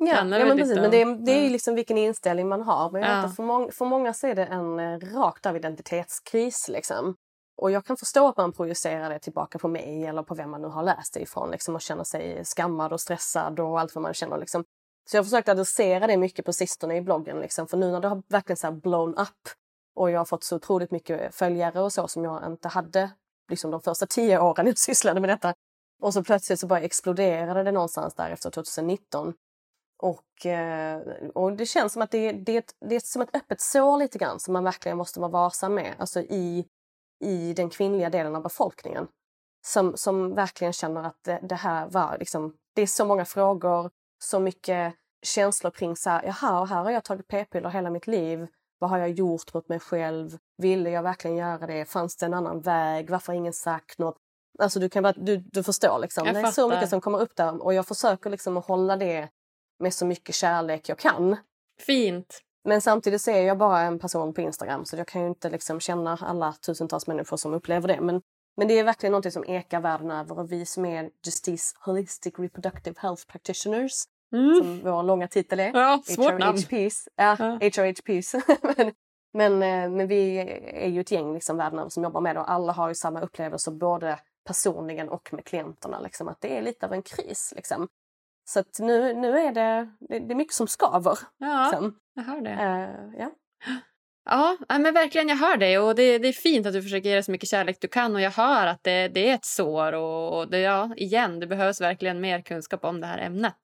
Ja, 0.00 0.06
ja 0.16 0.24
men 0.24 0.56
precis. 0.56 0.76
om- 0.76 0.82
Men 0.82 0.90
det, 0.90 1.00
är- 1.02 1.24
det 1.24 1.30
är 1.32 1.34
ju 1.36 1.40
Mm. 1.40 1.52
liksom 1.52 1.74
vilken 1.74 1.98
inställning 1.98 2.48
man 2.48 2.62
har. 2.62 2.90
Men 2.90 3.02
jag 3.02 3.10
Ja. 3.10 3.16
vet 3.16 3.24
att 3.24 3.36
för, 3.36 3.42
många, 3.42 3.72
för 3.72 3.84
många 3.84 4.14
så 4.14 4.26
är 4.26 4.34
det 4.34 4.44
en 4.44 4.78
eh, 4.78 4.98
rakt 4.98 5.46
av 5.46 5.56
identitetskris. 5.56 6.68
Liksom. 6.68 7.14
Och 7.60 7.70
jag 7.70 7.84
kan 7.84 7.96
förstå 7.96 8.28
att 8.28 8.36
man 8.36 8.52
projicerar 8.52 9.10
det 9.10 9.18
tillbaka 9.18 9.58
på 9.58 9.68
mig 9.68 10.04
eller 10.06 10.22
på 10.22 10.34
vem 10.34 10.50
man 10.50 10.62
nu 10.62 10.68
har 10.68 10.82
läst 10.82 11.14
det 11.14 11.20
ifrån 11.20 11.50
liksom, 11.50 11.74
och 11.74 11.80
känner 11.80 12.04
sig 12.04 12.44
skammad 12.44 12.92
och 12.92 13.00
stressad 13.00 13.60
och 13.60 13.80
allt 13.80 13.94
vad 13.94 14.02
man 14.02 14.14
känner. 14.14 14.38
Liksom. 14.38 14.64
Så 15.10 15.16
jag 15.16 15.20
har 15.20 15.24
försökt 15.24 15.48
adressera 15.48 16.06
det 16.06 16.16
mycket 16.16 16.44
på 16.44 16.52
sistone 16.52 16.96
i 16.96 17.00
bloggen. 17.00 17.40
Liksom, 17.40 17.66
för 17.68 17.76
nu 17.76 17.90
när 17.92 18.00
det 18.00 18.08
har 18.08 18.22
verkligen 18.28 18.56
så 18.56 18.70
blown 18.72 19.14
up 19.14 19.48
och 19.96 20.10
jag 20.10 20.20
har 20.20 20.24
fått 20.24 20.44
så 20.44 20.56
otroligt 20.56 20.90
mycket 20.90 21.34
följare 21.34 21.80
och 21.80 21.92
så 21.92 22.08
som 22.08 22.24
jag 22.24 22.46
inte 22.46 22.68
hade 22.68 23.10
liksom, 23.50 23.70
de 23.70 23.80
första 23.80 24.06
tio 24.06 24.38
åren 24.40 24.66
jag 24.66 24.78
sysslade 24.78 25.20
med 25.20 25.30
detta. 25.30 25.54
Och 26.02 26.14
så 26.14 26.24
plötsligt 26.24 26.60
så 26.60 26.66
bara 26.66 26.80
exploderade 26.80 27.62
det 27.62 27.72
någonstans 27.72 28.14
där 28.14 28.30
efter 28.30 28.50
2019. 28.50 29.34
Och, 30.02 30.46
eh, 30.46 31.00
och 31.34 31.52
det 31.52 31.66
känns 31.66 31.92
som 31.92 32.02
att 32.02 32.10
det, 32.10 32.32
det, 32.32 32.74
det 32.80 32.96
är 32.96 33.00
som 33.00 33.22
ett 33.22 33.34
öppet 33.34 33.60
sår 33.60 33.98
lite 33.98 34.18
grann 34.18 34.40
som 34.40 34.52
man 34.52 34.64
verkligen 34.64 34.98
måste 34.98 35.20
vara 35.20 35.30
varsam 35.30 35.74
med. 35.74 35.94
Alltså 35.98 36.20
i, 36.20 36.66
i 37.24 37.52
den 37.52 37.70
kvinnliga 37.70 38.10
delen 38.10 38.36
av 38.36 38.42
befolkningen. 38.42 39.08
Som, 39.66 39.96
som 39.96 40.34
verkligen 40.34 40.72
känner 40.72 41.02
att 41.02 41.24
det, 41.24 41.40
det 41.42 41.54
här 41.54 41.88
var 41.88 42.16
liksom, 42.18 42.56
det 42.74 42.82
är 42.82 42.86
så 42.86 43.04
många 43.04 43.24
frågor, 43.24 43.90
så 44.22 44.40
mycket 44.40 44.94
känslor 45.22 45.70
kring 45.70 45.96
så 45.96 46.10
här, 46.10 46.22
jaha, 46.22 46.64
här 46.64 46.82
har 46.82 46.90
jag 46.90 47.04
tagit 47.04 47.28
p-piller 47.28 47.68
hela 47.68 47.90
mitt 47.90 48.06
liv. 48.06 48.46
Vad 48.78 48.90
har 48.90 48.98
jag 48.98 49.10
gjort 49.10 49.54
mot 49.54 49.68
mig 49.68 49.80
själv? 49.80 50.38
Ville 50.58 50.90
jag 50.90 51.02
verkligen 51.02 51.36
göra 51.36 51.66
det? 51.66 51.84
Fanns 51.84 52.16
det 52.16 52.26
en 52.26 52.34
annan 52.34 52.60
väg? 52.60 53.10
Varför 53.10 53.32
har 53.32 53.38
ingen 53.38 53.52
sagt 53.52 53.98
något? 53.98 54.16
Alltså 54.58 54.80
du, 54.80 54.88
kan 54.88 55.02
bara, 55.02 55.12
du, 55.12 55.36
du 55.36 55.62
förstår 55.62 55.98
liksom. 55.98 56.26
Jag 56.26 56.34
det 56.34 56.38
är 56.38 56.42
fattar. 56.42 56.52
så 56.52 56.68
mycket 56.68 56.88
som 56.88 57.00
kommer 57.00 57.20
upp 57.20 57.36
där 57.36 57.62
och 57.62 57.74
jag 57.74 57.86
försöker 57.86 58.30
liksom 58.30 58.56
att 58.56 58.66
hålla 58.66 58.96
det 58.96 59.28
med 59.78 59.94
så 59.94 60.06
mycket 60.06 60.34
kärlek 60.34 60.88
jag 60.88 60.98
kan. 60.98 61.36
Fint. 61.80 62.42
Men 62.64 62.80
samtidigt 62.80 63.22
så 63.22 63.30
är 63.30 63.42
jag 63.42 63.58
bara 63.58 63.80
en 63.80 63.98
person 63.98 64.34
på 64.34 64.40
Instagram 64.40 64.84
så 64.84 64.96
jag 64.96 65.06
kan 65.08 65.22
ju 65.22 65.28
inte 65.28 65.50
liksom 65.50 65.80
känna 65.80 66.18
alla 66.22 66.52
tusentals 66.52 67.06
människor 67.06 67.36
som 67.36 67.54
upplever 67.54 67.88
det. 67.88 68.00
Men, 68.00 68.22
men 68.56 68.68
det 68.68 68.78
är 68.78 68.84
verkligen 68.84 69.12
något 69.12 69.32
som 69.32 69.44
ekar 69.44 69.80
världen 69.80 70.10
över 70.10 70.38
och 70.38 70.52
vi 70.52 70.66
som 70.66 70.84
är 70.84 71.10
Justice 71.26 71.76
Holistic 71.80 72.34
Reproductive 72.38 72.96
Health 72.98 73.26
Practitioners, 73.26 73.92
som 74.58 74.80
vår 74.84 75.02
långa 75.02 75.28
titel 75.28 75.60
är, 75.60 75.72
Ja, 75.74 76.02
svårt. 76.04 76.32
HRHPs, 76.42 77.08
ja, 77.16 77.36
Ja. 77.38 77.58
HRHPs. 77.62 78.34
men, 78.76 78.92
men, 79.32 79.52
eh, 79.52 79.90
men 79.96 80.08
vi 80.08 80.38
är 80.74 80.88
ju 80.88 81.00
ett 81.00 81.10
gäng 81.10 81.34
liksom 81.34 81.56
världen 81.56 81.78
över 81.78 81.90
som 81.90 82.02
jobbar 82.02 82.20
med 82.20 82.36
det 82.36 82.40
och 82.40 82.50
alla 82.50 82.72
har 82.72 82.88
ju 82.88 82.94
samma 82.94 83.20
upplevelser 83.20 83.72
både 83.72 84.18
personligen 84.46 85.08
och 85.08 85.28
med 85.32 85.44
klienterna. 85.44 86.00
Liksom, 86.00 86.28
att 86.28 86.40
det 86.40 86.56
är 86.58 86.62
lite 86.62 86.86
av 86.86 86.92
en 86.92 87.02
kris. 87.02 87.52
Liksom. 87.56 87.88
Så 88.48 88.60
att 88.60 88.78
nu, 88.78 89.14
nu 89.14 89.38
är 89.38 89.52
det, 89.52 89.88
det, 90.00 90.18
det 90.18 90.32
är 90.32 90.36
mycket 90.36 90.54
som 90.54 90.68
skaver. 90.68 91.18
Ja, 91.38 91.70
Liksom. 91.70 91.94
jag 92.14 92.22
hör 92.22 92.40
det. 92.40 93.18
Ja. 93.18 93.30
Ja, 94.30 94.56
ja, 94.68 94.78
men 94.78 94.94
verkligen, 94.94 95.28
jag 95.28 95.36
hör 95.36 95.56
dig. 95.56 95.78
Och 95.78 95.94
det, 95.94 96.18
det 96.18 96.28
är 96.28 96.32
fint 96.32 96.66
att 96.66 96.72
du 96.72 96.82
försöker 96.82 97.08
ge 97.08 97.14
det 97.16 97.22
så 97.22 97.30
mycket 97.30 97.48
kärlek 97.48 97.78
du 97.80 97.88
kan. 97.88 98.14
Och 98.14 98.20
jag 98.20 98.30
hör 98.30 98.66
att 98.66 98.84
det, 98.84 99.08
det 99.08 99.28
är 99.28 99.34
ett 99.34 99.44
sår. 99.44 99.92
Och, 99.92 100.38
och 100.38 100.50
det, 100.50 100.58
ja, 100.58 100.94
igen, 100.96 101.40
det 101.40 101.46
behövs 101.46 101.80
verkligen 101.80 102.20
mer 102.20 102.40
kunskap 102.40 102.84
om 102.84 103.00
det 103.00 103.06
här 103.06 103.18
ämnet. 103.18 103.56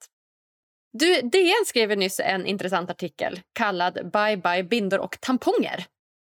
Du, 0.93 1.21
DN 1.21 1.65
skrev 1.67 1.99
nyss 1.99 2.21
en 2.21 2.47
intressant 2.47 2.91
artikel 2.91 3.41
kallad 3.53 3.95
Bye 4.13 4.37
bye 4.37 4.65
bindor 4.65 4.99
och 4.99 5.21
tamponger. 5.21 5.87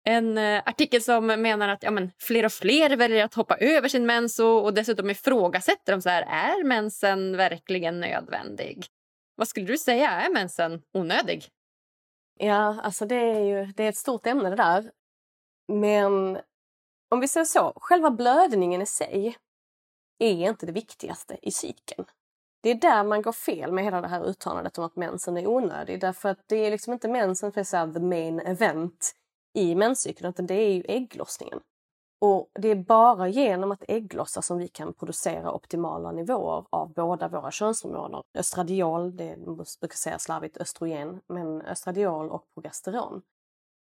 En 0.08 0.38
eh, 0.38 0.62
artikel 0.65 1.02
som 1.02 1.26
menar 1.28 1.70
att 1.70 1.84
ja, 1.84 1.91
men, 1.91 2.12
fler 2.18 2.46
och 2.46 2.52
fler 2.52 2.98
väljer 2.98 3.26
att 3.26 3.34
hoppa 3.34 3.58
över 3.58 3.88
sin 3.88 4.06
mens 4.06 4.39
och, 4.39 4.63
och 4.63 4.74
dessutom 4.74 5.10
ifrågasätter 5.10 5.94
om 5.94 6.02
så 6.02 6.10
här, 6.10 6.22
är 6.22 6.63
mensen 6.63 7.38
verkligen 7.38 8.00
nödvändig. 8.00 8.86
Vad 9.36 9.48
skulle 9.48 9.65
du 9.65 9.78
säga, 9.78 10.10
är 10.10 10.34
mensen 10.34 10.82
onödig? 10.94 11.50
ja, 12.39 12.82
alltså 12.82 13.06
det 13.06 13.15
är 13.15 13.39
ju 13.39 13.65
det 13.65 13.84
är 13.84 13.89
ett 13.89 13.98
stort 13.98 14.28
ämne 14.28 14.50
det 14.50 14.56
där. 14.56 14.91
Men 15.68 16.39
om 17.10 17.20
vi 17.20 17.28
säger 17.28 17.46
så, 17.46 17.74
själva 17.76 18.12
blödningen 18.12 18.82
i 18.82 18.86
sig 18.86 19.38
är 20.20 20.50
inte 20.50 20.65
det 20.65 20.72
viktigaste 20.72 21.38
i 21.41 21.52
cykeln. 21.52 22.06
Det 22.63 22.70
är 22.70 22.76
där 22.76 23.04
man 23.04 23.22
går 23.22 23.32
fel 23.32 23.72
med 23.72 23.84
hela 23.84 24.02
det 24.02 24.08
här 24.08 24.26
uttalandet 24.26 24.78
om 24.78 24.86
att 24.86 24.96
mensen 24.96 25.38
är 25.38 25.48
onödig. 25.48 26.02
Därför 26.02 26.30
att 26.30 26.48
det 26.48 26.56
är 26.56 26.72
liksom 26.72 26.94
inte 26.94 27.08
mensen 27.08 27.65
som 27.65 27.80
är 27.80 27.94
the 27.94 28.00
main 28.00 28.39
event 28.39 29.15
i 29.56 29.76
menscykeln, 29.76 30.30
utan 30.30 30.46
det 30.46 30.54
är 30.54 30.74
ju 30.74 30.84
ägglossningen. 30.88 31.60
Och 32.22 32.50
det 32.60 32.68
är 32.68 32.76
bara 32.76 33.28
genom 33.28 33.72
att 33.72 33.84
ägglossa 33.88 34.41
som 34.41 34.58
vi 34.58 34.68
kan 34.68 34.94
producera 34.94 35.54
optimala 35.54 36.12
nivåer 36.12 36.65
av 36.70 36.94
båda 36.94 37.28
våra 37.28 37.52
könshormoner. 37.52 38.24
Östradiol, 38.38 39.18
det 39.18 39.38
brukar 39.82 39.96
säga 39.96 40.20
slarvigt 40.20 40.58
östrogen, 40.58 41.22
men 41.28 41.62
östradiol 41.62 42.30
och 42.30 42.44
progesteron. 42.54 43.22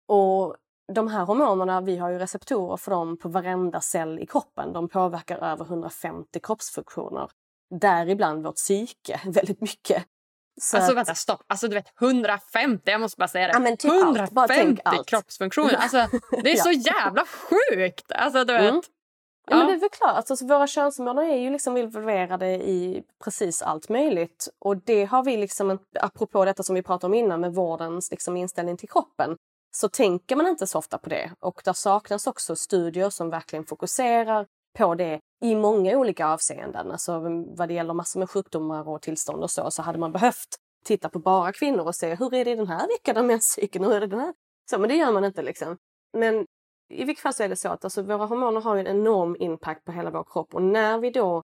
Och 0.08 0.56
de 0.92 1.08
här 1.08 1.24
hormonerna, 1.24 1.80
vi 1.80 1.96
har 1.96 2.10
ju 2.10 2.18
receptorer 2.18 2.76
för 2.76 2.90
dem 2.90 3.16
på 3.16 3.28
varenda 3.28 3.80
cell 3.80 4.18
i 4.18 4.26
kroppen. 4.26 4.72
De 4.72 4.88
påverkar 4.88 5.38
över 5.38 5.64
150 5.64 6.40
kroppsfunktioner. 6.40 7.30
Däribland 7.70 8.44
vårt 8.44 8.56
psyke 8.56 9.20
väldigt 9.26 9.60
mycket. 9.60 10.06
Så 10.62 10.76
Alltså 10.76 10.94
vänta, 10.94 11.14
stopp. 11.14 11.42
Alltså 11.46 11.68
du 11.68 11.74
vet 11.74 11.92
150, 12.00 12.90
jag 12.90 13.00
måste 13.00 13.18
bara 13.18 13.28
säga 13.28 13.46
det. 13.46 13.52
Ja, 13.52 13.58
men 13.58 13.76
typ 13.76 13.90
allt. 13.92 14.02
150 14.02 14.34
Bara 14.34 14.48
tänk 14.48 14.80
allt. 14.84 15.06
kroppsfunktioner. 15.08 15.74
Alltså 15.74 16.06
det 16.42 16.50
är 16.52 16.56
Ja. 16.56 16.62
så 16.62 16.70
jävla 16.70 17.24
sjukt. 17.26 18.12
Alltså 18.12 18.44
du 18.44 18.52
vet. 18.52 18.62
Mm. 18.70 18.82
Ja, 19.50 19.56
men 19.56 19.66
det 19.66 19.72
är 19.72 19.80
väl 19.80 19.88
klart. 19.90 20.16
Alltså, 20.30 20.46
våra 20.46 20.66
könshormoner 20.66 21.22
är 21.22 21.36
ju 21.36 21.50
liksom 21.50 21.76
involverade 21.76 22.46
i 22.48 23.02
precis 23.24 23.62
allt 23.62 23.88
möjligt. 23.88 24.48
Och 24.58 24.76
det 24.76 25.04
har 25.04 25.24
vi 25.24 25.36
liksom, 25.36 25.78
apropå 26.00 26.44
detta 26.44 26.62
som 26.62 26.74
vi 26.74 26.82
pratade 26.82 27.06
om 27.06 27.14
innan 27.14 27.40
med 27.40 27.54
vårdens 27.54 28.10
liksom, 28.10 28.36
inställning 28.36 28.76
till 28.76 28.88
kroppen, 28.88 29.36
så 29.74 29.88
tänker 29.88 30.36
man 30.36 30.46
inte 30.46 30.66
så 30.66 30.78
ofta 30.78 30.98
på 30.98 31.08
det. 31.08 31.30
Och 31.40 31.62
där 31.64 31.72
saknas 31.72 32.26
också 32.26 32.56
studier 32.56 33.10
som 33.10 33.30
verkligen 33.30 33.64
fokuserar 33.64 34.46
på 34.72 34.94
det 34.94 35.20
i 35.42 35.54
många 35.54 35.98
olika 35.98 36.26
avseenden. 36.26 36.90
Alltså 36.90 37.12
mm, 37.12 37.54
vad 37.54 37.68
det 37.68 37.74
gäller 37.74 37.94
massor 37.94 38.20
med 38.20 38.30
sjukdomar 38.30 38.88
och 38.88 39.02
tillstånd 39.02 39.42
och 39.42 39.50
så, 39.50 39.70
så 39.70 39.82
hade 39.82 39.98
man 39.98 40.12
behövt 40.12 40.56
titta 40.84 41.08
på 41.08 41.18
bara 41.18 41.52
kvinnor 41.52 41.86
och 41.86 41.94
se 41.94 42.14
hur 42.14 42.34
är 42.34 42.44
det 42.44 42.50
i 42.50 42.54
den 42.54 42.66
här 42.66 42.88
veckan 42.88 43.16
av 43.16 43.24
menscykeln, 43.24 43.84
hur 43.84 43.94
är 43.94 44.00
det 44.00 44.06
den 44.06 44.20
här? 44.20 44.34
Så, 44.70 44.78
men 44.78 44.88
det 44.88 44.96
gör 44.96 45.12
man 45.12 45.24
inte 45.24 45.42
liksom. 45.42 45.76
Men 46.12 46.46
i 46.88 47.04
vilket 47.04 47.22
fall 47.22 47.34
så 47.34 47.42
är 47.42 47.48
det 47.48 47.56
så 47.56 47.68
att 47.68 47.84
alltså, 47.84 48.02
våra 48.02 48.26
hormoner 48.26 48.60
har 48.60 48.74
ju 48.74 48.80
en 48.80 48.86
enorm 48.86 49.36
impact 49.38 49.84
på 49.84 49.92
hela 49.92 50.10
vår 50.10 50.24
kropp 50.24 50.54
och 50.54 50.62
när 50.62 50.98
vi 50.98 51.10
då 51.10 51.42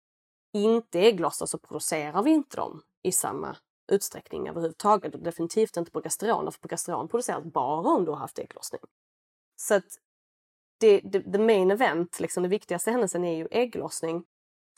inte 0.53 0.99
ägglossar 0.99 1.45
så 1.45 1.57
producerar 1.57 2.23
vi 2.23 2.31
inte 2.31 2.57
dem 2.57 2.81
i 3.03 3.11
samma 3.11 3.55
utsträckning 3.91 4.49
överhuvudtaget. 4.49 5.15
Och 5.15 5.21
definitivt 5.21 5.77
inte 5.77 5.91
progesteron, 5.91 6.51
för 6.51 6.59
progesteron 6.59 7.07
produceras 7.07 7.43
bara 7.43 7.89
om 7.89 8.05
du 8.05 8.11
har 8.11 8.17
haft 8.17 8.39
ägglossning. 8.39 8.81
Så 9.55 9.75
att 9.75 9.85
det, 10.81 11.01
det, 11.03 11.31
the 11.31 11.37
main 11.37 11.71
event, 11.71 12.19
liksom, 12.19 12.43
den 12.43 12.49
viktigaste 12.49 12.91
händelsen 12.91 13.25
är 13.25 13.37
ju 13.37 13.47
ägglossning. 13.51 14.23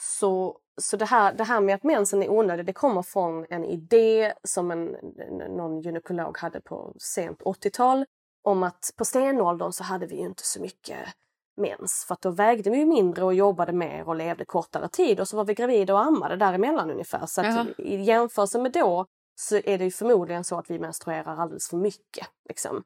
Så, 0.02 0.58
så 0.82 0.98
det, 0.98 1.06
här, 1.06 1.34
det 1.34 1.44
här 1.44 1.62
med 1.62 1.76
att 1.76 1.84
mensen 1.84 2.24
är 2.24 2.32
onödig, 2.32 2.66
det 2.66 2.74
kommer 2.74 3.02
från 3.02 3.46
en 3.50 3.66
idé 3.66 4.34
som 4.44 4.72
en, 4.72 4.96
någon 5.58 5.82
gynekolog 5.82 6.38
hade 6.38 6.62
på 6.62 6.94
sent 7.00 7.42
80-tal 7.42 8.06
om 8.44 8.64
att 8.64 8.92
på 8.98 9.06
stenåldern 9.06 9.72
så 9.72 9.84
hade 9.84 10.06
vi 10.06 10.16
ju 10.16 10.26
inte 10.26 10.44
så 10.46 10.62
mycket 10.62 10.98
mens 11.58 12.06
för 12.08 12.14
att 12.14 12.22
då 12.22 12.32
vägde 12.32 12.70
vi 12.70 12.86
mindre 12.86 13.26
och 13.26 13.34
jobbade 13.34 13.74
mer 13.74 14.08
och 14.08 14.16
levde 14.16 14.46
kortare 14.46 14.90
tid 14.90 15.20
och 15.20 15.28
så 15.28 15.38
var 15.38 15.46
vi 15.46 15.54
gravida 15.54 15.94
och 15.94 16.06
ammade 16.06 16.36
däremellan 16.36 16.92
ungefär. 16.92 17.26
Så 17.26 17.42
att 17.42 17.80
i 17.80 17.96
jämförelse 17.96 18.60
med 18.60 18.72
då 18.72 19.06
så 19.36 19.56
är 19.56 19.78
det 19.78 19.84
ju 19.84 19.92
förmodligen 19.92 20.44
så 20.44 20.58
att 20.58 20.70
vi 20.70 20.80
menstruerar 20.80 21.38
alldeles 21.38 21.70
för 21.70 21.78
mycket. 21.78 22.28
Liksom. 22.50 22.84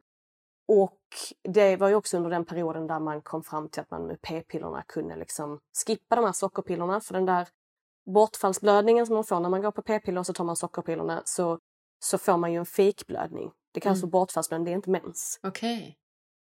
Och 0.67 0.99
det 1.43 1.75
var 1.75 1.89
ju 1.89 1.95
också 1.95 2.17
under 2.17 2.30
den 2.30 2.45
perioden 2.45 2.88
där 2.88 2.99
man 2.99 3.21
kom 3.21 3.43
fram 3.43 3.69
till 3.69 3.82
att 3.82 3.91
man 3.91 4.08
med 4.08 4.21
p-pillerna 4.21 4.84
kunde 4.88 5.15
liksom 5.15 5.60
skippa 5.86 6.15
de 6.15 6.25
här 6.25 6.32
sockerpillerna 6.32 7.01
för 7.01 7.13
den 7.13 7.25
där 7.25 7.47
bortfallsblödningen 8.13 9.06
som 9.06 9.15
man 9.15 9.23
får 9.23 9.39
när 9.39 9.49
man 9.49 9.62
går 9.62 9.71
på 9.71 9.82
p-piller 9.82 10.19
och 10.19 10.25
så 10.25 10.34
tar 10.34 10.43
man 10.43 10.56
sockerpillerna 10.56 11.21
så, 11.25 11.60
så 11.99 12.17
får 12.17 12.38
man 12.38 12.51
ju 12.53 12.60
en 12.60 12.65
fejkblödning. 12.65 13.51
Det 13.73 13.80
kallas 13.80 13.97
Mm. 13.97 14.01
för 14.01 14.08
bortfallsblödning, 14.12 14.65
det 14.65 14.71
är 14.71 14.75
inte 14.75 14.89
mens. 14.89 15.39
Okej. 15.43 15.97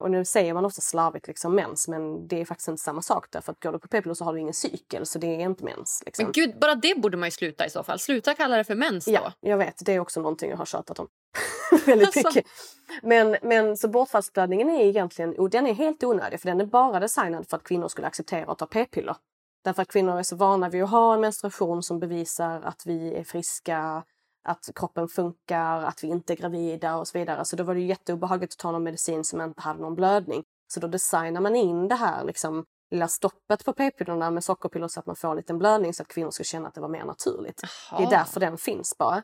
Och 0.01 0.11
nu 0.11 0.25
säger 0.25 0.53
man 0.53 0.65
ofta 0.65 0.81
slarvigt 0.81 1.27
liksom 1.27 1.55
mens 1.55 1.87
men 1.87 2.27
det 2.27 2.41
är 2.41 2.45
faktiskt 2.45 2.67
inte 2.67 2.83
samma 2.83 3.01
sak 3.01 3.25
därför 3.29 3.51
att 3.51 3.59
går 3.59 3.71
du 3.71 3.79
på 3.79 3.87
p-piller 3.87 4.13
så 4.13 4.25
har 4.25 4.33
du 4.33 4.39
ingen 4.39 4.53
cykel 4.53 5.05
så 5.05 5.19
det 5.19 5.27
är 5.27 5.39
inte 5.39 5.63
mens. 5.63 6.03
Liksom. 6.05 6.23
Men 6.25 6.31
gud, 6.31 6.59
bara 6.59 6.75
det 6.75 7.01
borde 7.01 7.17
man 7.17 7.27
ju 7.27 7.31
sluta 7.31 7.65
i 7.65 7.69
så 7.69 7.83
fall. 7.83 7.99
Sluta 7.99 8.33
kalla 8.33 8.57
det 8.57 8.63
för 8.63 8.75
mens 8.75 9.05
då. 9.05 9.11
Ja, 9.11 9.33
jag 9.39 9.57
vet. 9.57 9.75
Det 9.85 9.93
är 9.93 9.99
också 9.99 10.21
någonting 10.21 10.49
jag 10.49 10.57
har 10.57 10.65
tjatat 10.65 10.99
om 10.99 11.07
väldigt 11.85 12.07
Alltså. 12.07 12.27
mycket. 12.27 12.45
Men, 13.03 13.37
men 13.41 13.77
så 13.77 13.87
bortfallsblödningen 13.87 14.69
är 14.69 14.85
egentligen 14.85 15.35
och 15.39 15.49
den 15.49 15.67
är 15.67 15.73
helt 15.73 16.03
onödig 16.03 16.39
för 16.41 16.49
den 16.49 16.61
är 16.61 16.65
bara 16.65 16.99
designad 16.99 17.49
för 17.49 17.57
att 17.57 17.63
kvinnor 17.63 17.87
skulle 17.87 18.07
acceptera 18.07 18.51
att 18.51 18.57
ta 18.57 18.65
p-piller. 18.65 19.15
Därför 19.63 19.81
att 19.81 19.87
kvinnor 19.87 20.19
är 20.19 20.23
så 20.23 20.35
vana 20.35 20.69
vid 20.69 20.83
att 20.83 20.89
ha 20.89 21.13
en 21.13 21.21
menstruation 21.21 21.83
som 21.83 21.99
bevisar 21.99 22.61
att 22.61 22.85
vi 22.85 23.13
är 23.15 23.23
friska, 23.23 24.03
att 24.43 24.69
kroppen 24.75 25.07
funkar, 25.07 25.83
att 25.83 26.03
vi 26.03 26.07
inte 26.07 26.33
är 26.33 26.35
gravida 26.35 26.95
och 26.95 27.07
så 27.07 27.17
vidare. 27.17 27.45
Så 27.45 27.55
då 27.55 27.63
var 27.63 27.75
det 27.75 27.81
jätteobehagligt 27.81 28.53
att 28.53 28.59
ta 28.59 28.71
någon 28.71 28.83
medicin 28.83 29.23
som 29.23 29.41
inte 29.41 29.61
hade 29.61 29.81
någon 29.81 29.95
blödning. 29.95 30.43
Så 30.73 30.79
då 30.79 30.87
designar 30.87 31.41
man 31.41 31.55
in 31.55 31.87
det 31.87 31.95
här 31.95 32.23
liksom, 32.23 32.65
lilla 32.91 33.07
stoppet 33.07 33.65
på 33.65 33.73
p-pillerna 33.73 34.31
med 34.31 34.43
sockerpiller 34.43 34.87
så 34.87 34.99
att 34.99 35.05
man 35.05 35.15
får 35.15 35.29
en 35.29 35.35
liten 35.35 35.57
blödning 35.57 35.93
så 35.93 36.03
att 36.03 36.07
kvinnor 36.07 36.31
ska 36.31 36.43
känna 36.43 36.67
att 36.67 36.73
det 36.73 36.81
var 36.81 36.87
mer 36.87 37.05
naturligt. 37.05 37.61
Det 37.97 38.03
är 38.03 38.09
därför 38.09 38.39
den 38.39 38.57
finns 38.57 38.97
bara. 38.97 39.23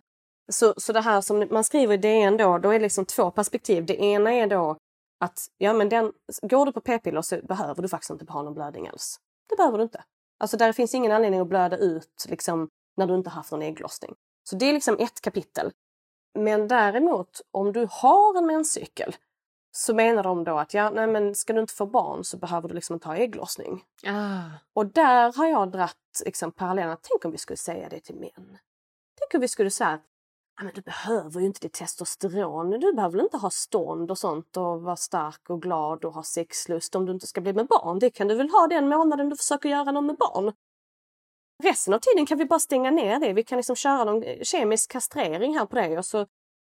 Så, 0.52 0.74
så 0.78 0.94
det 0.94 1.02
här 1.02 1.22
som 1.22 1.48
man 1.52 1.64
skriver 1.64 1.94
i 1.94 1.98
DN 1.98 2.38
då, 2.38 2.58
då 2.58 2.70
är 2.70 2.74
det 2.74 2.86
liksom 2.86 3.06
två 3.06 3.32
perspektiv. 3.32 3.86
Det 3.86 4.02
ena 4.02 4.34
är 4.34 4.48
då 4.48 4.78
att 5.20 5.40
ja, 5.58 5.74
men 5.74 5.90
den, 5.90 6.14
går 6.42 6.66
du 6.66 6.72
på 6.72 6.82
p-piller 6.82 7.22
så 7.22 7.40
behöver 7.44 7.82
du 7.82 7.90
faktiskt 7.90 8.12
inte 8.12 8.34
ha 8.34 8.42
någon 8.42 8.54
blödning 8.54 8.88
alls. 8.88 9.20
Det 9.50 9.56
behöver 9.56 9.78
du 9.78 9.84
inte. 9.84 10.04
Alltså 10.40 10.58
där 10.58 10.74
finns 10.74 10.96
ingen 10.96 11.12
anledning 11.12 11.40
att 11.40 11.48
blöda 11.48 11.78
ut 11.78 12.26
liksom, 12.30 12.70
när 12.98 13.08
du 13.08 13.16
inte 13.16 13.30
haft 13.30 13.52
någon 13.52 13.62
ägglossning. 13.62 14.16
Så 14.50 14.56
det 14.56 14.66
är 14.66 14.74
liksom 14.74 14.96
ett 15.00 15.22
kapitel. 15.22 15.72
Men 16.40 16.68
däremot 16.68 17.42
om 17.52 17.74
du 17.74 17.88
har 17.92 18.38
en 18.38 18.46
menscykel 18.46 19.16
så 19.72 19.94
menar 19.94 20.24
de 20.24 20.44
då 20.44 20.58
att 20.58 20.74
ja, 20.74 20.90
nej, 20.90 21.08
men 21.08 21.36
ska 21.36 21.54
du 21.54 21.60
inte 21.60 21.74
få 21.74 21.86
barn 21.86 22.24
så 22.24 22.38
behöver 22.38 22.68
du 22.68 22.76
liksom 22.76 22.94
inte 22.94 23.08
ha 23.08 23.16
ägglossning. 23.16 23.84
Ah. 24.06 24.44
Och 24.74 24.86
där 24.86 25.34
har 25.38 25.46
jag 25.46 25.72
dratt 25.72 26.22
liksom, 26.26 26.52
parallellen. 26.52 26.98
Tänk 27.02 27.26
om 27.26 27.32
vi 27.32 27.38
skulle 27.38 27.58
säga 27.58 27.90
det 27.90 28.00
till 28.00 28.16
män. 28.16 28.58
Tänk 29.20 29.34
om 29.34 29.42
vi 29.42 29.48
skulle 29.48 29.72
säga 29.72 30.00
men 30.62 30.72
du 30.76 30.82
behöver 30.82 31.40
ju 31.40 31.46
inte 31.46 31.60
ditt 31.60 31.74
testosteron. 31.74 32.70
Du 32.70 32.94
behöver 32.94 33.22
inte 33.22 33.38
ha 33.38 33.50
stånd 33.50 34.12
och 34.12 34.18
sånt 34.18 34.58
och 34.58 34.82
vara 34.82 34.96
stark 34.96 35.50
och 35.50 35.62
glad 35.62 36.06
och 36.06 36.14
ha 36.14 36.24
sexlust 36.24 36.96
om 36.96 37.06
du 37.06 37.12
inte 37.12 37.28
ska 37.28 37.42
bli 37.42 37.54
med 37.54 37.68
barn. 37.68 38.00
Det 38.00 38.10
kan 38.10 38.28
du 38.28 38.36
väl 38.36 38.50
ha 38.50 38.68
den 38.68 38.88
månaden 38.88 39.30
du 39.30 39.36
försöker 39.36 39.70
göra 39.70 39.92
någon 39.92 40.06
med 40.06 40.18
barn. 40.18 40.54
Resten 41.64 41.94
av 41.94 42.00
tiden 42.00 42.26
kan 42.26 42.38
vi 42.38 42.46
bara 42.46 42.60
stänga 42.60 42.92
ner 42.92 43.20
det. 43.20 43.34
Vi 43.34 43.44
kan 43.44 43.58
liksom 43.58 43.76
köra 43.76 44.04
någon 44.04 44.24
kemisk 44.44 44.92
kastrering 44.92 45.58
här 45.58 45.66
på 45.66 45.76
dig 45.76 45.98
och 45.98 46.06
så 46.06 46.26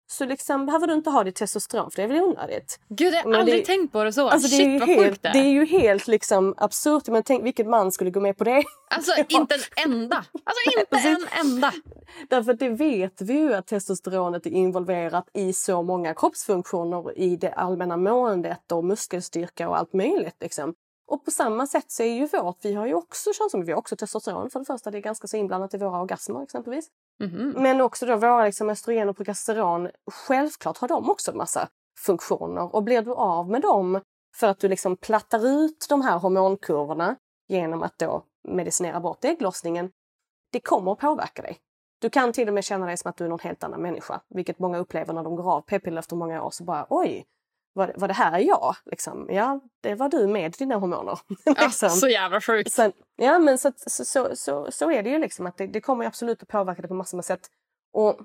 så 0.09 0.25
liksom 0.25 0.65
behöver 0.65 0.87
du 0.87 0.93
inte 0.93 1.09
ha 1.09 1.23
ditt 1.23 1.35
testosteron 1.35 1.91
för 1.91 1.97
det 1.97 2.03
är 2.03 2.07
väl 2.07 2.21
onödigt. 2.21 2.79
Gud, 2.89 3.13
jag 3.13 3.23
har 3.23 3.33
aldrig 3.33 3.61
det, 3.61 3.65
tänkt 3.65 3.91
på 3.91 4.03
det 4.03 4.13
så. 4.13 4.29
Alltså, 4.29 4.47
Shit, 4.47 4.59
det 4.59 4.75
är 4.75 4.79
vad 4.79 4.89
helt, 4.89 5.09
sjukt 5.09 5.23
det. 5.23 5.31
Det 5.33 5.39
är 5.39 5.51
ju 5.51 5.65
helt 5.65 6.07
liksom 6.07 6.53
absurt. 6.57 7.07
Men 7.07 7.23
tänk 7.23 7.45
vilken 7.45 7.69
man 7.69 7.91
skulle 7.91 8.11
gå 8.11 8.19
med 8.19 8.37
på 8.37 8.43
det. 8.43 8.63
Alltså 8.89 9.11
inte 9.29 9.55
en 9.55 9.91
enda. 9.91 10.25
Alltså 10.43 10.79
inte 10.79 11.09
en 11.09 11.45
enda. 11.45 11.73
Därför 12.29 12.53
det 12.53 12.69
vet 12.69 13.21
vi 13.21 13.33
ju 13.33 13.53
att 13.53 13.67
testosteronet 13.67 14.45
är 14.45 14.49
involverat 14.49 15.29
i 15.33 15.53
så 15.53 15.81
många 15.81 16.13
kroppsfunktioner 16.13 17.19
i 17.19 17.35
det 17.35 17.51
allmänna 17.51 17.97
måendet 17.97 18.71
och 18.71 18.83
muskelstyrka 18.83 19.69
och 19.69 19.77
allt 19.77 19.93
möjligt. 19.93 20.35
Liksom. 20.39 20.73
Och 21.07 21.25
på 21.25 21.31
samma 21.31 21.67
sätt 21.67 21.91
så 21.91 22.03
är 22.03 22.13
ju 22.13 22.25
vårt, 22.27 22.65
vi 22.65 22.73
har 22.73 22.87
ju 22.87 22.93
också 22.93 23.33
könshormon, 23.33 23.65
vi 23.65 23.71
har 23.71 23.79
också 23.79 23.95
testosteron 23.95 24.49
för 24.49 24.59
det 24.59 24.65
första, 24.65 24.91
det 24.91 24.97
är 24.97 25.01
ganska 25.01 25.27
så 25.27 25.37
inblandat 25.37 25.73
i 25.73 25.77
våra 25.77 26.01
orgasmer 26.01 26.43
exempelvis. 26.43 26.87
Mm. 27.23 27.49
Men 27.57 27.81
också 27.81 28.05
då 28.05 28.15
våra 28.15 28.45
liksom 28.45 28.69
östrogen 28.69 29.09
och 29.09 29.17
progesteron, 29.17 29.89
självklart 30.11 30.77
har 30.77 30.87
de 30.87 31.09
också 31.09 31.31
en 31.31 31.37
massa 31.37 31.69
funktioner 31.99 32.75
och 32.75 32.83
blir 32.83 33.01
du 33.01 33.13
av 33.13 33.49
med 33.49 33.61
dem 33.61 34.01
för 34.35 34.47
att 34.47 34.59
du 34.59 34.67
liksom 34.67 34.97
plattar 34.97 35.47
ut 35.47 35.85
de 35.89 36.01
här 36.01 36.19
hormonkurvorna 36.19 37.15
genom 37.47 37.83
att 37.83 37.99
då 37.99 38.23
medicinera 38.47 38.99
bort 38.99 39.25
ägglossningen, 39.25 39.91
det 40.51 40.59
kommer 40.59 40.91
att 40.91 40.99
påverka 40.99 41.41
dig. 41.41 41.57
Du 41.99 42.09
kan 42.09 42.33
till 42.33 42.47
och 42.47 42.53
med 42.53 42.63
känna 42.63 42.85
dig 42.85 42.97
som 42.97 43.09
att 43.09 43.17
du 43.17 43.25
är 43.25 43.29
någon 43.29 43.39
helt 43.39 43.63
annan 43.63 43.81
människa, 43.81 44.21
vilket 44.29 44.59
många 44.59 44.77
upplever 44.77 45.13
när 45.13 45.23
de 45.23 45.35
går 45.35 45.51
av 45.51 45.61
p-piller 45.61 45.99
efter 45.99 46.15
många 46.15 46.43
år. 46.43 46.49
Så 46.49 46.63
bara 46.63 46.85
oj, 46.89 47.25
var, 47.77 47.93
var 47.95 48.07
det 48.07 48.13
här 48.13 48.39
jag? 48.39 48.75
Liksom, 48.85 49.27
ja, 49.29 49.59
det 49.81 49.95
var 49.95 50.09
du 50.09 50.27
med 50.27 50.51
dina 50.51 50.75
hormoner. 50.75 51.19
liksom. 51.45 51.89
så 51.89 52.07
jävla 52.07 52.41
sjukt. 52.41 52.71
Sen, 52.71 52.93
ja, 53.15 53.39
men 53.39 53.57
så, 53.57 53.71
så, 53.75 54.05
så, 54.05 54.35
så, 54.35 54.71
så 54.71 54.91
är 54.91 55.03
det 55.03 55.09
ju 55.09 55.19
liksom 55.19 55.45
att 55.47 55.57
det, 55.57 55.67
det 55.67 55.81
kommer 55.81 56.05
absolut 56.05 56.41
att 56.41 56.47
påverka 56.47 56.81
det 56.81 56.87
på 56.87 56.93
massor 56.93 57.17
med 57.17 57.25
sätt. 57.25 57.47
Och, 57.93 58.19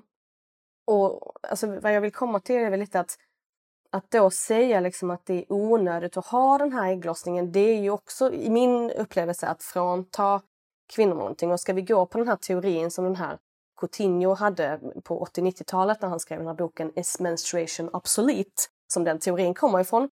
och 0.87 1.33
alltså, 1.49 1.67
vad 1.79 1.93
jag 1.93 2.01
vill 2.01 2.11
komma 2.11 2.39
till 2.39 2.55
är 2.55 2.69
väl 2.69 2.79
lite 2.79 2.99
att 2.99 3.17
att 3.93 4.11
då 4.11 4.29
säga 4.29 4.79
liksom 4.79 5.11
att 5.11 5.25
det 5.25 5.33
är 5.33 5.45
onödigt 5.49 6.17
att 6.17 6.25
ha 6.25 6.57
den 6.57 6.73
här 6.73 6.91
ägglossningen, 6.91 7.51
det 7.51 7.59
är 7.59 7.81
ju 7.81 7.89
också 7.89 8.33
i 8.33 8.49
min 8.49 8.91
upplevelse 8.91 9.47
att 9.47 9.63
frånta 9.63 10.41
kvinnor 10.95 11.15
någonting. 11.15 11.51
Och 11.51 11.59
ska 11.59 11.73
vi 11.73 11.81
gå 11.81 12.05
på 12.05 12.17
den 12.17 12.27
här 12.27 12.35
teorin 12.35 12.91
som 12.91 13.03
den 13.03 13.15
här 13.15 13.37
Coutinho 13.79 14.33
hade 14.33 14.79
på 15.03 15.25
80-90-talet 15.25 16.01
när 16.01 16.09
han 16.09 16.19
skrev 16.19 16.39
den 16.39 16.47
här 16.47 16.55
boken 16.55 16.99
Is 16.99 17.19
menstruation 17.19 17.89
obsolete? 17.89 18.63
Som 18.93 19.03
den 19.03 19.19
teorin 19.19 19.53
kommer 19.53 19.79
ifrån, 19.79 20.09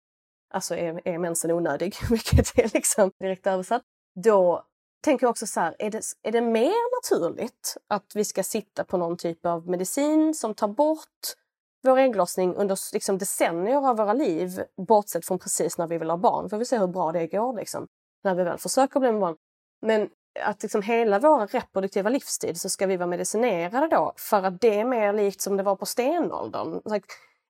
alltså 0.53 0.75
är, 0.75 1.07
är 1.07 1.17
mensen 1.17 1.51
onödig, 1.51 1.95
vilket 2.09 2.59
är 2.59 2.71
liksom 2.73 3.11
direkt 3.19 3.47
översatt, 3.47 3.81
då 4.23 4.63
tänker 5.03 5.25
jag 5.25 5.31
också 5.31 5.47
så 5.47 5.59
här, 5.59 5.75
är 5.79 5.91
det, 5.91 6.01
är 6.23 6.31
det 6.31 6.41
mer 6.41 6.97
naturligt 6.97 7.77
att 7.87 8.11
vi 8.15 8.25
ska 8.25 8.43
sitta 8.43 8.83
på 8.83 8.97
någon 8.97 9.17
typ 9.17 9.45
av 9.45 9.69
medicin 9.69 10.33
som 10.33 10.53
tar 10.53 10.67
bort 10.67 11.35
vår 11.83 11.97
ägglossning 11.97 12.55
under 12.55 12.77
liksom 12.93 13.17
decennier 13.17 13.89
av 13.89 13.97
våra 13.97 14.13
liv, 14.13 14.63
bortsett 14.87 15.25
från 15.25 15.39
precis 15.39 15.77
när 15.77 15.87
vi 15.87 15.97
vill 15.97 16.09
ha 16.09 16.17
barn. 16.17 16.49
För 16.49 16.57
vi 16.57 16.65
se 16.65 16.77
hur 16.77 16.87
bra 16.87 17.11
det 17.11 17.27
går 17.27 17.53
liksom, 17.53 17.87
när 18.23 18.35
vi 18.35 18.43
väl 18.43 18.57
försöker 18.57 18.99
bli 18.99 19.11
med 19.11 19.21
barn. 19.21 19.35
Men 19.81 20.09
att 20.41 20.63
liksom 20.63 20.81
hela 20.81 21.19
vår 21.19 21.47
reproduktiva 21.47 22.09
livstid 22.09 22.61
så 22.61 22.69
ska 22.69 22.87
vi 22.87 22.97
vara 22.97 23.07
medicinerade 23.07 23.87
då 23.87 24.13
för 24.17 24.43
att 24.43 24.61
det 24.61 24.79
är 24.79 24.85
mer 24.85 25.13
likt 25.13 25.41
som 25.41 25.57
det 25.57 25.63
var 25.63 25.75
på 25.75 25.85
stenåldern. 25.85 26.81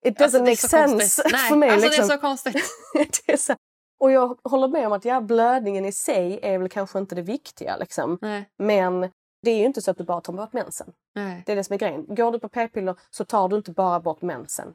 It 0.05 0.19
doesn't 0.19 0.23
alltså, 0.23 0.39
make 0.39 0.55
sense 0.55 1.23
Nej, 1.31 1.49
för 1.49 1.55
mig. 1.55 1.69
Alltså, 1.69 1.87
liksom. 1.87 2.07
Det 2.07 2.13
är 2.13 2.17
så 2.17 2.21
konstigt. 2.21 2.63
det 2.93 3.33
är 3.33 3.37
så. 3.37 3.55
Och 3.99 4.11
jag 4.11 4.39
håller 4.43 4.67
med 4.67 4.87
om 4.87 4.93
att 4.93 5.05
ja, 5.05 5.21
blödningen 5.21 5.85
i 5.85 5.91
sig 5.91 6.39
är 6.41 6.57
väl 6.57 6.69
kanske 6.69 6.99
inte 6.99 7.15
det 7.15 7.21
viktiga. 7.21 7.77
Liksom. 7.77 8.17
Men 8.57 9.09
det 9.41 9.51
är 9.51 9.57
ju 9.57 9.65
inte 9.65 9.81
så 9.81 9.91
att 9.91 9.97
du 9.97 10.03
bara 10.03 10.21
tar 10.21 10.33
bort 10.33 10.53
mensen. 10.53 10.91
Nej. 11.15 11.43
Det 11.45 11.51
är 11.51 11.55
det 11.55 11.63
som 11.63 11.73
är 11.73 11.77
grejen. 11.77 12.05
Går 12.15 12.31
du 12.31 12.39
på 12.39 12.49
p-piller 12.49 12.95
så 13.09 13.25
tar 13.25 13.49
du 13.49 13.55
inte 13.55 13.71
bara 13.71 13.99
bort 13.99 14.21
mensen. 14.21 14.73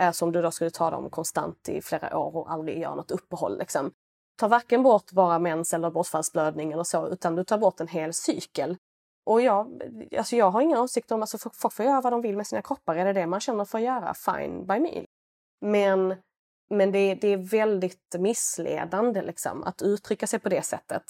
Eh, 0.00 0.12
som 0.12 0.32
du 0.32 0.42
då 0.42 0.50
skulle 0.50 0.70
ta 0.70 0.90
dem 0.90 1.10
konstant 1.10 1.68
i 1.68 1.82
flera 1.82 2.18
år 2.18 2.36
och 2.36 2.52
aldrig 2.52 2.78
göra 2.78 2.94
något 2.94 3.10
uppehåll. 3.10 3.58
Liksom. 3.58 3.90
Ta 4.40 4.48
varken 4.48 4.82
bort 4.82 5.12
bara 5.12 5.38
mens 5.38 5.74
eller 5.74 5.90
bortfallsblödning 5.90 6.72
eller 6.72 6.84
så 6.84 7.08
utan 7.08 7.36
du 7.36 7.44
tar 7.44 7.58
bort 7.58 7.80
en 7.80 7.88
hel 7.88 8.12
cykel. 8.12 8.76
Och 9.26 9.40
jag, 9.40 9.82
alltså 10.18 10.36
jag 10.36 10.50
har 10.50 10.60
inga 10.60 10.80
åsikter 10.80 11.14
om, 11.14 11.20
alltså 11.20 11.38
folk 11.38 11.74
får 11.74 11.84
göra 11.84 12.00
vad 12.00 12.12
de 12.12 12.20
vill 12.20 12.36
med 12.36 12.46
sina 12.46 12.62
kroppar. 12.62 12.96
Är 12.96 13.04
det 13.04 13.12
det 13.12 13.26
man 13.26 13.40
känner 13.40 13.64
för 13.64 13.78
att 13.78 13.84
göra, 13.84 14.14
fine 14.14 14.66
by 14.66 14.80
me. 14.80 15.06
Men, 15.60 16.14
men 16.70 16.92
det, 16.92 17.14
det 17.14 17.28
är 17.28 17.36
väldigt 17.36 18.16
missledande 18.18 19.22
liksom, 19.22 19.62
att 19.64 19.82
uttrycka 19.82 20.26
sig 20.26 20.38
på 20.38 20.48
det 20.48 20.62
sättet. 20.62 21.02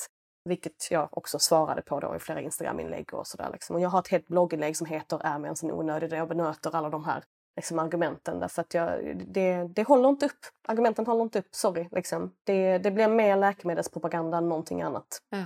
Vilket 0.44 0.90
jag 0.90 1.08
också 1.10 1.38
svarade 1.38 1.82
på 1.82 2.00
då 2.00 2.16
i 2.16 2.18
flera 2.18 2.40
Instagram-inlägg 2.40 3.14
och 3.14 3.26
sådär. 3.26 3.50
Liksom. 3.52 3.76
Och 3.76 3.82
jag 3.82 3.88
har 3.88 3.98
ett 3.98 4.08
helt 4.08 4.28
blogginlägg 4.28 4.76
som 4.76 4.86
heter 4.86 5.20
Är 5.24 5.38
mensen 5.38 5.72
onödig? 5.72 6.10
där 6.10 6.16
jag 6.16 6.28
benöter 6.28 6.76
alla 6.76 6.90
de 6.90 7.04
här 7.04 7.24
liksom, 7.56 7.78
argumenten. 7.78 8.40
Därför 8.40 8.62
att 8.62 8.74
jag, 8.74 9.16
det, 9.26 9.64
det 9.64 9.84
håller 9.88 10.08
inte 10.08 10.26
upp. 10.26 10.46
Argumenten 10.68 11.06
håller 11.06 11.22
inte 11.22 11.38
upp, 11.38 11.54
sorry. 11.54 11.88
Liksom. 11.92 12.32
Det, 12.44 12.78
det 12.78 12.90
blir 12.90 13.08
mer 13.08 13.36
läkemedelspropaganda 13.36 14.38
än 14.38 14.48
någonting 14.48 14.82
annat. 14.82 15.22
Ja. 15.30 15.44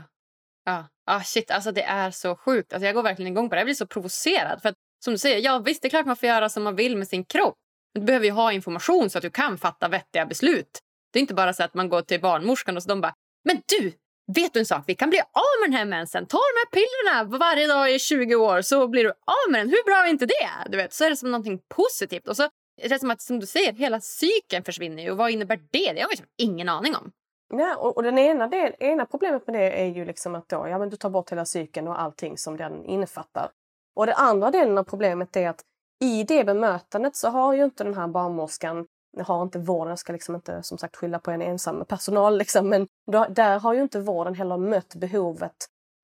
Ja, 0.65 0.85
ah, 1.11 1.23
shit, 1.23 1.51
alltså 1.51 1.73
det 1.73 1.83
är 1.83 2.11
så 2.11 2.37
sjukt. 2.37 2.73
Alltså 2.73 2.87
jag 2.87 2.95
går 2.95 3.03
verkligen 3.03 3.33
igång 3.33 3.49
på 3.49 3.55
det. 3.55 3.59
Jag 3.59 3.67
blir 3.67 3.75
så 3.75 3.87
provocerad. 3.87 4.63
För 4.63 4.69
att, 4.69 4.75
som 5.05 5.13
du 5.13 5.19
säger, 5.19 5.39
ja 5.39 5.59
visst 5.59 5.83
det 5.83 5.89
är 5.89 5.91
klart 5.91 6.07
man 6.07 6.17
får 6.17 6.29
göra 6.29 6.49
som 6.49 6.63
man 6.63 6.77
vill 6.77 6.97
med 6.97 7.09
sin 7.09 7.25
kropp. 7.25 7.55
Men 7.95 8.01
du 8.01 8.07
behöver 8.07 8.27
ju 8.27 8.33
ha 8.33 8.53
information 8.53 9.11
så 9.11 9.19
att 9.19 9.23
du 9.23 9.31
kan 9.31 9.59
fatta 9.59 9.89
vettiga 9.89 10.27
beslut. 10.27 10.81
Det 11.13 11.19
är 11.19 11.21
inte 11.21 11.35
bara 11.35 11.53
så 11.53 11.63
att 11.63 11.75
man 11.75 11.89
går 11.89 12.03
till 12.03 12.21
barnmorskan 12.21 12.77
och 12.77 12.83
så 12.83 12.89
de 12.89 13.01
bara 13.01 13.15
“men 13.45 13.63
du, 13.67 13.93
vet 14.35 14.53
du 14.53 14.61
en 14.61 14.67
sak? 14.67 14.85
Vi 14.87 14.95
kan 14.95 15.11
bli 15.11 15.21
av 15.21 15.61
med 15.61 15.71
den 15.71 15.79
här 15.79 15.85
mensen. 15.85 16.27
Ta 16.27 16.39
de 16.39 16.59
här 16.61 16.71
pillerna 16.71 17.39
varje 17.39 17.67
dag 17.67 17.95
i 17.95 17.99
20 17.99 18.35
år 18.35 18.63
så 18.63 18.89
blir 18.89 19.05
du 19.05 19.11
av 19.11 19.51
med 19.51 19.61
den. 19.61 19.69
Hur 19.69 19.85
bra 19.85 20.07
är 20.07 20.11
inte 20.11 20.27
det?” 20.27 20.71
du 20.71 20.77
vet, 20.77 20.93
Så 20.93 21.05
är 21.05 21.11
det 21.11 21.17
som 21.17 21.31
någonting 21.31 21.61
positivt. 21.69 22.29
Och 22.29 22.37
så 22.37 22.43
är 22.83 22.89
det 22.89 22.99
som 22.99 23.11
att, 23.11 23.23
som 23.23 23.41
du 23.41 23.47
säger, 23.47 23.73
hela 23.73 24.01
cykeln 24.01 24.65
försvinner 24.65 25.03
ju. 25.03 25.11
Och 25.11 25.17
vad 25.17 25.31
innebär 25.31 25.57
det? 25.57 25.69
Det 25.71 25.89
har 25.89 25.97
jag 25.97 26.11
liksom 26.11 26.27
ingen 26.39 26.69
aning 26.69 26.97
om. 26.97 27.11
Nej, 27.53 27.75
och, 27.75 27.97
och 27.97 28.03
den 28.03 28.19
ena, 28.19 28.47
del, 28.47 28.75
ena 28.79 29.07
problemet 29.07 29.47
med 29.47 29.55
det 29.55 29.83
är 29.83 29.87
ju 29.87 30.05
liksom 30.05 30.35
att 30.35 30.49
då, 30.49 30.69
ja, 30.69 30.79
men 30.79 30.91
du 30.91 30.97
tar 30.97 31.11
bort 31.11 31.33
hela 31.33 31.45
cykeln 31.45 31.89
och 31.89 32.01
allting 32.01 32.39
som 32.39 32.57
den 32.57 32.85
innefattar. 32.85 33.51
Och 33.97 34.07
den 34.07 34.15
andra 34.19 34.51
delen 34.51 34.79
av 34.79 34.85
problemet 34.85 35.37
är 35.37 35.49
att 35.49 35.65
i 36.01 36.25
det 36.25 36.45
bemötandet 36.45 37.17
så 37.17 37.29
har 37.29 37.55
ju 37.55 37.65
inte 37.65 37.85
den 37.85 37.95
här 37.95 38.09
barnmorskan, 38.09 38.87
har 39.19 39.43
inte 39.43 39.59
vården, 39.59 39.91
jag 39.91 39.99
ska 39.99 40.13
liksom 40.13 40.35
inte 40.35 40.63
som 40.63 40.79
sagt 40.79 40.97
skylla 40.97 41.19
på 41.19 41.31
en 41.31 41.43
ensam 41.43 41.85
personal, 41.85 42.39
liksom, 42.39 42.69
men 42.69 42.87
då, 43.13 43.27
där 43.31 43.59
har 43.59 43.75
ju 43.75 43.83
inte 43.83 44.01
vården 44.01 44.35
heller 44.35 44.57
mött 44.57 44.95
behovet 44.95 45.57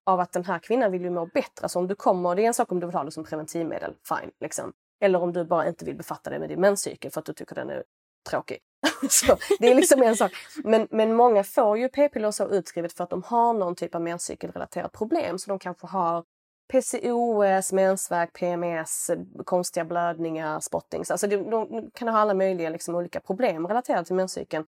av 0.07 0.21
att 0.21 0.33
den 0.33 0.45
här 0.45 0.59
kvinnan 0.59 0.93
vill 0.93 1.03
ju 1.03 1.11
må 1.11 1.27
bättre. 1.27 1.63
Alltså 1.63 1.79
om 1.79 1.89
du 1.89 1.95
kommer, 1.95 2.35
det 2.35 2.43
är 2.43 2.47
en 2.47 2.55
sak 2.55 2.73
om 2.73 2.81
du 2.81 2.87
vill 2.87 2.97
ha 2.97 3.05
det 3.05 3.11
som 3.11 3.25
preventivmedel, 3.25 3.95
fine. 4.09 4.31
Liksom. 4.41 4.73
Eller 5.01 5.23
om 5.23 5.33
du 5.33 5.45
bara 5.45 5.69
inte 5.69 5.85
vill 5.85 5.97
befatta 5.97 6.31
dig 6.31 6.39
med 6.39 6.49
din 6.49 6.61
menscykel 6.61 7.11
för 7.11 7.21
att 7.21 7.27
du 7.27 7.33
tycker 7.33 7.55
den 7.55 7.71
är 7.71 7.85
tråkig. 8.27 8.59
så, 9.11 9.37
det 9.59 9.71
är 9.71 9.75
liksom 9.75 10.03
en 10.03 10.17
sak. 10.17 10.33
Men, 10.65 10.89
men 10.91 11.15
många 11.15 11.45
får 11.45 11.79
ju 11.79 11.89
p-piller 11.89 12.31
så 12.31 12.49
utskrivet 12.49 12.93
för 12.93 13.05
att 13.05 13.11
de 13.11 13.23
har 13.23 13.53
någon 13.53 13.75
typ 13.75 13.95
av 13.95 14.01
menscykelrelaterat 14.01 14.93
problem. 14.93 15.39
Så 15.39 15.51
de 15.51 15.59
kanske 15.59 15.87
har 15.87 16.25
PCOS, 16.73 17.73
mensvärk, 17.73 18.33
PMS, 18.33 19.11
konstiga 19.45 19.85
blödningar, 19.85 20.61
spottings. 20.61 21.11
Alltså 21.11 21.27
de, 21.27 21.37
de 21.51 21.91
kan 21.95 22.09
ha 22.09 22.19
alla 22.19 22.35
möjliga 22.35 22.71
liksom, 22.71 22.95
olika 22.95 23.21
problem 23.21 23.67
relaterade 23.67 24.05
till 24.05 24.15
menscykeln. 24.15 24.65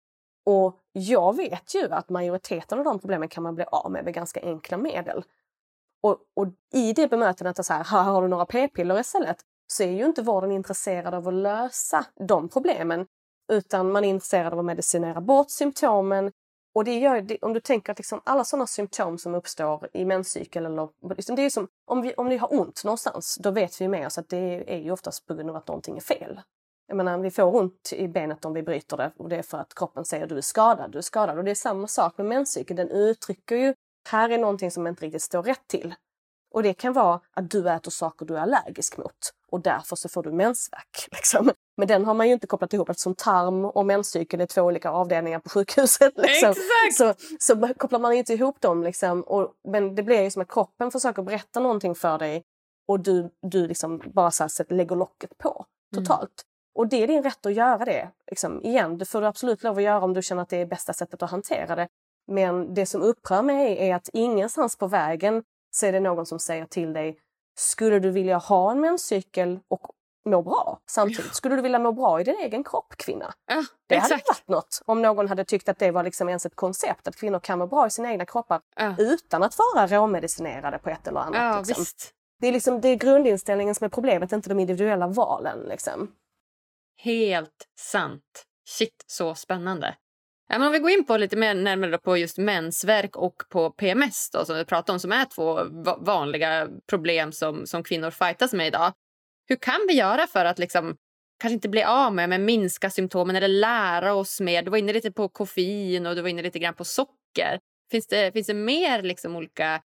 Och 0.46 0.78
jag 0.92 1.36
vet 1.36 1.74
ju 1.74 1.92
att 1.92 2.08
majoriteten 2.08 2.78
av 2.78 2.84
de 2.84 2.98
problemen 2.98 3.28
kan 3.28 3.42
man 3.42 3.54
bli 3.54 3.64
av 3.64 3.90
med 3.90 4.04
med 4.04 4.14
ganska 4.14 4.40
enkla 4.40 4.76
medel. 4.76 5.24
Och, 6.02 6.18
och 6.36 6.46
i 6.72 6.92
det 6.92 7.08
bemötandet, 7.08 7.66
så 7.66 7.72
här, 7.72 7.84
här 7.84 8.02
har 8.02 8.22
du 8.22 8.28
några 8.28 8.46
p-piller 8.46 9.00
istället, 9.00 9.36
så 9.66 9.82
är 9.82 9.90
ju 9.90 10.04
inte 10.04 10.22
vården 10.22 10.52
intresserad 10.52 11.14
av 11.14 11.28
att 11.28 11.34
lösa 11.34 12.06
de 12.28 12.48
problemen 12.48 13.06
utan 13.48 13.92
man 13.92 14.04
är 14.04 14.08
intresserad 14.08 14.52
av 14.52 14.58
att 14.58 14.64
medicinera 14.64 15.20
bort 15.20 15.50
symptomen. 15.50 16.32
Och 16.74 16.84
det 16.84 16.98
gör, 16.98 17.20
det, 17.20 17.38
om 17.42 17.52
du 17.52 17.60
tänker 17.60 17.92
att 17.92 17.98
liksom 17.98 18.20
alla 18.24 18.44
sådana 18.44 18.66
symptom 18.66 19.18
som 19.18 19.34
uppstår 19.34 19.88
i 19.92 20.04
menscykeln, 20.04 20.66
eller, 20.66 20.88
liksom 21.14 21.36
det 21.36 21.42
är 21.42 21.50
som, 21.50 21.68
om, 21.86 22.00
vi, 22.00 22.14
om 22.14 22.26
vi 22.26 22.36
har 22.36 22.60
ont 22.60 22.84
någonstans, 22.84 23.38
då 23.40 23.50
vet 23.50 23.80
vi 23.80 23.88
med 23.88 24.06
oss 24.06 24.18
att 24.18 24.28
det 24.28 24.74
är 24.74 24.78
ju 24.78 24.90
oftast 24.90 25.26
på 25.26 25.34
grund 25.34 25.50
av 25.50 25.56
att 25.56 25.68
någonting 25.68 25.96
är 25.96 26.00
fel. 26.00 26.40
Jag 26.86 26.96
menar, 26.96 27.18
vi 27.18 27.30
får 27.30 27.56
ont 27.56 27.92
i 27.92 28.08
benet 28.08 28.44
om 28.44 28.52
vi 28.52 28.62
bryter 28.62 28.96
det 28.96 29.12
och 29.16 29.28
det 29.28 29.36
är 29.36 29.42
för 29.42 29.58
att 29.58 29.74
kroppen 29.74 30.04
säger 30.04 30.22
att 30.22 30.28
du 30.28 30.36
är 30.36 30.40
skadad, 30.40 30.90
du 30.90 30.98
är 30.98 31.02
skadad. 31.02 31.38
Och 31.38 31.44
det 31.44 31.50
är 31.50 31.54
samma 31.54 31.86
sak 31.86 32.18
med 32.18 32.26
menscykeln, 32.26 32.76
den 32.76 32.90
uttrycker 32.90 33.56
ju 33.56 33.74
här 34.08 34.30
är 34.30 34.38
någonting 34.38 34.70
som 34.70 34.86
inte 34.86 35.06
riktigt 35.06 35.22
står 35.22 35.42
rätt 35.42 35.68
till. 35.68 35.94
Och 36.50 36.62
det 36.62 36.74
kan 36.74 36.92
vara 36.92 37.20
att 37.30 37.50
du 37.50 37.70
äter 37.70 37.90
saker 37.90 38.26
du 38.26 38.36
är 38.36 38.40
allergisk 38.40 38.96
mot 38.96 39.32
och 39.52 39.60
därför 39.60 39.96
så 39.96 40.08
får 40.08 40.22
du 40.22 40.32
mensvärk. 40.32 41.08
Liksom. 41.10 41.50
Men 41.76 41.88
den 41.88 42.04
har 42.04 42.14
man 42.14 42.26
ju 42.26 42.32
inte 42.32 42.46
kopplat 42.46 42.72
ihop 42.72 42.88
eftersom 42.88 43.14
tarm 43.14 43.64
och 43.64 43.86
menscykel 43.86 44.40
är 44.40 44.46
två 44.46 44.62
olika 44.62 44.90
avdelningar 44.90 45.38
på 45.38 45.48
sjukhuset. 45.48 46.12
Liksom. 46.16 46.54
Så, 46.92 47.14
så 47.38 47.74
kopplar 47.76 47.98
man 47.98 48.12
inte 48.12 48.32
ihop 48.32 48.60
dem. 48.60 48.82
Liksom. 48.82 49.22
Och, 49.22 49.52
men 49.68 49.94
det 49.94 50.02
blir 50.02 50.22
ju 50.22 50.30
som 50.30 50.42
att 50.42 50.48
kroppen 50.48 50.90
försöker 50.90 51.22
berätta 51.22 51.60
någonting 51.60 51.94
för 51.94 52.18
dig 52.18 52.42
och 52.88 53.00
du, 53.00 53.30
du 53.42 53.66
liksom 53.66 54.02
bara 54.14 54.30
så 54.30 54.42
här, 54.42 54.72
lägger 54.74 54.96
locket 54.96 55.38
på 55.38 55.66
Mm. 55.92 56.04
totalt. 56.04 56.42
Och 56.74 56.88
det 56.88 57.02
är 57.02 57.06
din 57.06 57.22
rätt 57.22 57.46
att 57.46 57.54
göra 57.54 57.84
det. 57.84 58.08
Liksom, 58.30 58.64
igen, 58.64 58.98
det 58.98 59.04
får 59.04 59.20
du 59.20 59.26
absolut 59.26 59.62
lov 59.62 59.76
att 59.76 59.82
göra 59.82 60.04
om 60.04 60.14
du 60.14 60.22
känner 60.22 60.42
att 60.42 60.48
det 60.48 60.56
är 60.56 60.66
bästa 60.66 60.92
sättet 60.92 61.22
att 61.22 61.30
hantera 61.30 61.76
det. 61.76 61.88
Men 62.26 62.74
det 62.74 62.86
som 62.86 63.02
upprör 63.02 63.42
mig 63.42 63.88
är 63.88 63.94
att 63.94 64.08
ingenstans 64.12 64.76
på 64.76 64.86
vägen 64.86 65.42
så 65.70 65.86
är 65.86 65.92
det 65.92 66.00
någon 66.00 66.26
som 66.26 66.38
säger 66.38 66.66
till 66.66 66.92
dig 66.92 67.18
skulle 67.58 67.98
du 67.98 68.10
vilja 68.10 68.36
ha 68.36 68.70
en 68.70 68.80
menscykel 68.80 69.60
och 69.68 69.90
må 70.24 70.42
bra 70.42 70.80
samtidigt? 70.90 71.34
Skulle 71.34 71.56
du 71.56 71.62
vilja 71.62 71.78
må 71.78 71.92
bra 71.92 72.20
i 72.20 72.24
din 72.24 72.36
egen 72.36 72.64
kropp, 72.64 72.94
kvinna? 72.96 73.34
Ja, 73.46 73.64
Det 73.86 73.96
hade 73.98 74.14
exakt. 74.14 74.28
varit 74.28 74.48
något 74.48 74.82
om 74.86 75.02
någon 75.02 75.28
hade 75.28 75.44
tyckt 75.44 75.68
att 75.68 75.78
det 75.78 75.90
var 75.90 76.02
liksom 76.02 76.28
ens 76.28 76.46
ett 76.46 76.56
koncept, 76.56 77.08
att 77.08 77.16
kvinnor 77.16 77.38
kan 77.40 77.58
må 77.58 77.66
bra 77.66 77.86
i 77.86 77.90
sina 77.90 78.10
egna 78.10 78.26
kroppar 78.26 78.60
Ja, 78.76 78.94
utan 78.98 79.42
att 79.42 79.54
vara 79.58 79.86
råmedicinerade 79.86 80.78
på 80.78 80.90
ett 80.90 81.08
eller 81.08 81.20
annat. 81.20 81.34
ja 81.54 81.58
liksom. 81.66 81.84
Det 82.40 82.48
är 82.48 82.52
liksom 82.52 82.80
det 82.80 82.88
är 82.88 82.96
grundinställningen 82.96 83.74
som 83.74 83.84
är 83.84 83.88
problemet, 83.88 84.32
inte 84.32 84.48
de 84.48 84.60
individuella 84.60 85.06
valen. 85.06 85.58
Liksom. 85.58 86.12
Helt 86.96 87.68
sant. 87.80 88.44
Shit, 88.68 89.04
så 89.06 89.34
spännande. 89.34 89.96
Ja, 90.48 90.58
men 90.58 90.66
om 90.66 90.72
vi 90.72 90.78
går 90.78 90.90
in 90.90 91.04
på 91.04 91.16
lite 91.16 91.36
mer 91.36 91.54
närmare 91.54 91.98
på 91.98 92.16
just 92.16 92.38
mensvärk 92.38 93.16
och 93.16 93.34
på 93.48 93.70
PMS 93.70 94.30
då, 94.30 94.44
som 94.44 94.56
vi 94.56 94.64
pratar 94.64 94.92
om, 94.92 95.00
som 95.00 95.12
är 95.12 95.24
två 95.24 95.54
va- 95.84 95.98
vanliga 96.00 96.68
problem 96.90 97.32
som, 97.32 97.66
som 97.66 97.82
kvinnor 97.82 98.10
fightas 98.10 98.52
med 98.52 98.66
idag. 98.66 98.92
Hur 99.48 99.56
kan 99.56 99.80
vi 99.88 99.94
göra 99.94 100.26
för 100.26 100.44
att 100.44 100.58
liksom, 100.58 100.96
kanske 101.40 101.54
inte 101.54 101.68
bli 101.68 101.84
av 101.84 102.14
med, 102.14 102.28
men 102.28 102.44
minska 102.44 102.90
symptomen 102.90 103.36
eller 103.36 103.48
lära 103.48 104.14
oss 104.14 104.40
mer? 104.40 104.62
Du 104.62 104.70
var 104.70 104.78
inne 104.78 104.92
lite 104.92 105.12
på 105.12 105.28
koffein 105.28 106.06
och 106.06 106.14
du 106.16 106.22
var 106.22 106.28
inne 106.28 106.42
lite 106.42 106.58
grann 106.58 106.74
på 106.74 106.84
socker. 106.84 107.58
Finns 107.90 108.06
det, 108.06 108.32
finns 108.32 108.46
det 108.46 108.54
mer 108.54 109.02
liksom 109.02 109.36
olika 109.36 109.82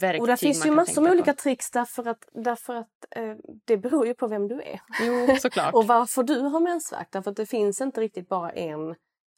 verktyg 0.00 0.20
Och 0.22 0.26
det 0.28 0.36
finns 0.36 0.66
ju 0.66 0.70
massor 0.70 1.02
med 1.02 1.12
olika 1.12 1.32
tricks 1.34 1.70
därför 1.70 2.08
att, 2.08 2.28
därför 2.44 2.74
att 2.74 2.88
eh, 3.16 3.34
det 3.64 3.76
beror 3.76 4.06
ju 4.06 4.14
på 4.14 4.26
vem 4.26 4.48
du 4.48 4.54
är. 4.62 4.80
Jo, 5.00 5.36
såklart. 5.40 5.74
Och 5.74 5.86
varför 5.86 6.22
du 6.22 6.38
har 6.40 6.60
mensvärk. 6.60 7.08
Därför 7.10 7.30
att 7.30 7.36
det 7.36 7.46
finns 7.46 7.80
inte 7.80 8.00
riktigt 8.00 8.28
bara 8.28 8.50
en 8.50 8.94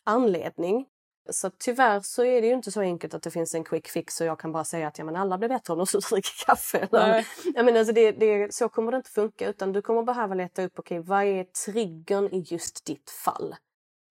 anledning. 0.06 0.86
Så 1.30 1.50
tyvärr 1.50 2.00
så 2.00 2.24
är 2.24 2.40
det 2.40 2.46
ju 2.46 2.52
inte 2.52 2.72
så 2.72 2.80
enkelt 2.80 3.14
att 3.14 3.22
det 3.22 3.30
finns 3.30 3.54
en 3.54 3.64
quick 3.64 3.88
fix 3.88 4.20
och 4.20 4.26
jag 4.26 4.38
kan 4.38 4.52
bara 4.52 4.64
säga 4.64 4.88
att 4.88 4.98
ja, 4.98 5.04
men 5.04 5.16
alla 5.16 5.38
blir 5.38 5.48
bättre 5.48 5.72
om 5.72 5.78
de 5.78 5.86
slutar 5.86 6.10
dricka 6.10 6.28
kaffe. 6.46 6.88
Nej. 6.92 7.26
menar, 7.54 7.78
alltså 7.78 7.94
det, 7.94 8.12
det, 8.12 8.54
så 8.54 8.68
kommer 8.68 8.92
det 8.92 8.96
inte 8.96 9.10
funka 9.10 9.48
utan 9.48 9.72
du 9.72 9.82
kommer 9.82 10.02
behöva 10.02 10.34
leta 10.34 10.62
upp 10.62 10.78
okej, 10.78 10.98
vad 10.98 11.24
är 11.24 11.44
triggern 11.44 12.28
i 12.32 12.40
just 12.40 12.84
ditt 12.84 13.10
fall. 13.10 13.54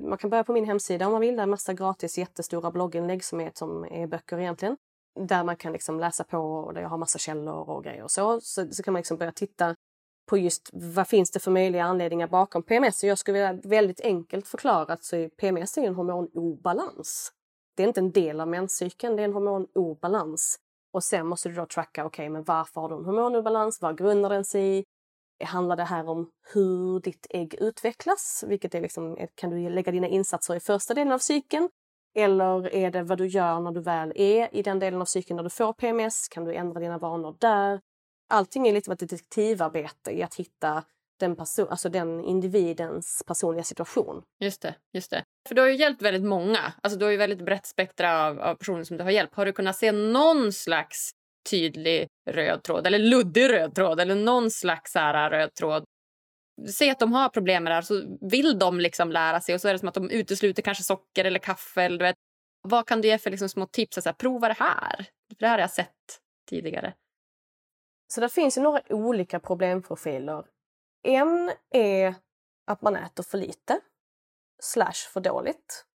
Man 0.04 0.18
kan 0.18 0.30
börja 0.30 0.44
på 0.44 0.54
min 0.54 0.66
hemsida 0.66 1.06
om 1.06 1.12
man 1.12 1.22
vill. 1.22 1.36
Där 1.36 1.44
är 1.44 1.48
massa 1.48 1.74
gratis 1.74 2.18
jättestora 2.18 2.72
blogginlägg 2.72 3.24
som 3.24 3.42
är, 3.42 3.52
som 3.54 3.86
är 3.86 4.08
böcker 4.08 4.40
egentligen. 4.40 4.78
Där 5.20 5.44
man 5.44 5.56
kan 5.56 5.74
liksom 5.74 6.00
läsa 6.00 6.24
på 6.24 6.38
och 6.38 6.74
där 6.74 6.82
jag 6.82 6.90
har 6.90 6.98
massa 6.98 7.20
källor 7.20 7.70
och 7.70 7.84
grejer 7.84 8.04
och 8.04 8.12
så. 8.12 8.42
Så, 8.42 8.68
så 8.72 8.84
kan 8.84 8.94
man 8.94 9.00
liksom 9.00 9.18
börja 9.18 9.32
titta 9.32 9.76
på 10.26 10.38
just 10.38 10.70
vad 10.74 11.08
finns 11.08 11.32
det 11.32 11.40
för 11.40 11.52
möjliga 11.52 11.84
anledningar 11.84 12.28
bakom 12.28 12.64
PMS. 12.64 13.04
Jag 13.04 13.18
skulle 13.18 13.34
vilja 13.34 13.70
väldigt 13.70 14.02
enkelt 14.02 14.48
förklara 14.48 14.98
så 15.02 15.16
är 15.16 15.30
PMS 15.30 15.78
är 15.78 15.82
en 15.82 15.96
hormonobalans. 15.96 17.32
Det 17.76 17.84
är 17.84 17.88
inte 17.88 18.00
en 18.00 18.12
del 18.12 18.42
av 18.42 18.48
menscykeln, 18.48 19.16
det 19.16 19.22
är 19.22 19.26
en 19.26 19.34
hormonobalans. 19.34 20.60
Och 20.94 21.04
sen 21.04 21.28
måste 21.28 21.50
du 21.50 21.56
då 21.56 21.66
tracka, 21.66 22.06
okej 22.06 22.30
men 22.30 22.44
varför 22.44 22.82
har 22.82 22.90
du 22.90 22.96
en 22.96 23.06
hormonobalans? 23.06 23.82
Vad 23.82 23.98
grundar 23.98 24.30
den 24.30 24.46
sig 24.46 24.78
i? 24.78 24.84
Handlar 25.44 25.76
det 25.76 25.84
här 25.84 26.10
om 26.10 26.30
hur 26.54 27.00
ditt 27.00 27.28
ägg 27.30 27.56
utvecklas? 27.60 28.44
Vilket 28.48 28.76
är 28.76 28.82
liksom, 28.82 29.18
kan 29.36 29.50
du 29.50 29.70
lägga 29.70 29.92
dina 29.92 30.08
insatser 30.08 30.56
i 30.56 30.60
första 30.60 30.94
delen 30.94 31.14
av 31.14 31.20
cykeln? 31.20 31.70
Eller 32.18 32.74
är 32.74 32.92
det 32.92 33.04
vad 33.04 33.18
du 33.18 33.28
gör 33.28 33.60
när 33.60 33.72
du 33.72 33.82
väl 33.82 34.14
är 34.16 34.56
i 34.56 34.62
den 34.62 34.80
delen 34.80 35.02
av 35.02 35.06
cykeln 35.06 35.36
när 35.36 35.44
du 35.44 35.50
får 35.50 35.74
PMS? 35.74 36.28
Kan 36.28 36.46
du 36.46 36.56
ändra 36.56 36.80
dina 36.80 36.98
vanor 36.98 37.36
där? 37.40 37.82
Allting 38.30 38.68
är 38.68 38.74
lite 38.74 38.92
av 38.92 38.94
ett 38.94 39.00
detektivarbete 39.00 40.12
i 40.12 40.24
att 40.24 40.36
hitta 40.36 40.84
den, 41.20 41.36
person, 41.36 41.68
alltså 41.70 41.90
den 41.90 42.24
individens 42.24 43.24
personliga 43.28 43.64
situation. 43.64 44.24
Just 44.40 44.62
det, 44.62 44.76
just 44.94 45.12
det. 45.12 45.24
För 45.48 45.56
du 45.56 45.62
har 45.62 45.70
ju 45.70 45.76
hjälpt 45.76 46.02
väldigt 46.02 46.24
många. 46.24 46.74
Alltså 46.84 47.00
du 47.00 47.06
har 47.06 47.12
ju 47.12 47.18
väldigt 47.18 47.46
brett 47.46 47.66
spektra 47.66 48.26
av, 48.26 48.40
av 48.40 48.56
personer 48.56 48.84
som 48.84 48.98
du 48.98 49.04
har 49.04 49.12
hjälpt. 49.12 49.36
Har 49.36 49.46
du 49.46 49.52
kunnat 49.52 49.76
se 49.76 49.92
någon 49.92 50.54
slags 50.54 51.12
tydlig 51.50 52.08
röd 52.30 52.64
tråd 52.64 52.88
eller 52.88 53.00
luddig 53.00 53.50
röd 53.50 53.76
tråd 53.76 54.00
eller 54.00 54.16
någon 54.16 54.52
slags 54.52 54.92
så 54.92 55.00
här 55.00 55.30
röd 55.30 55.54
tråd? 55.54 55.84
Se 56.70 56.90
att 56.90 57.00
de 57.00 57.14
har 57.14 57.30
problem 57.30 57.64
med 57.64 57.72
det 57.72 57.76
här 57.76 57.82
så 57.82 58.18
vill 58.32 58.60
de 58.60 58.80
liksom 58.80 59.12
lära 59.12 59.42
sig 59.42 59.56
och 59.56 59.62
så 59.62 59.68
är 59.68 59.74
det 59.74 59.80
som 59.80 59.88
att 59.88 59.94
de 59.94 60.10
utesluter 60.10 60.62
kanske 60.62 60.84
socker 60.84 61.26
eller 61.26 61.40
kaffe 61.40 61.82
eller 61.82 61.98
du 61.98 62.06
vet. 62.06 62.16
Vad 62.62 62.88
kan 62.88 63.02
du 63.02 63.08
ge 63.08 63.18
för 63.18 63.32
liksom 63.32 63.50
små 63.50 63.66
tips? 63.66 63.96
Så 63.96 64.02
här, 64.06 64.14
prova 64.14 64.48
det 64.48 64.56
här. 64.60 64.96
För 65.30 65.40
det 65.40 65.48
här 65.48 65.54
har 65.54 65.60
jag 65.60 65.72
sett 65.72 66.20
tidigare. 66.50 66.94
Så 68.08 68.22
det 68.22 68.30
finns 68.30 68.58
ju 68.58 68.62
några 68.62 68.82
olika 68.90 69.40
problemprofiler. 69.40 70.46
En 71.04 71.52
är 71.70 72.16
att 72.66 72.82
man 72.82 72.96
äter 72.96 73.24
för 73.24 73.38
lite 73.38 73.80
slash 74.60 75.10
för 75.14 75.20
dåligt. 75.20 75.86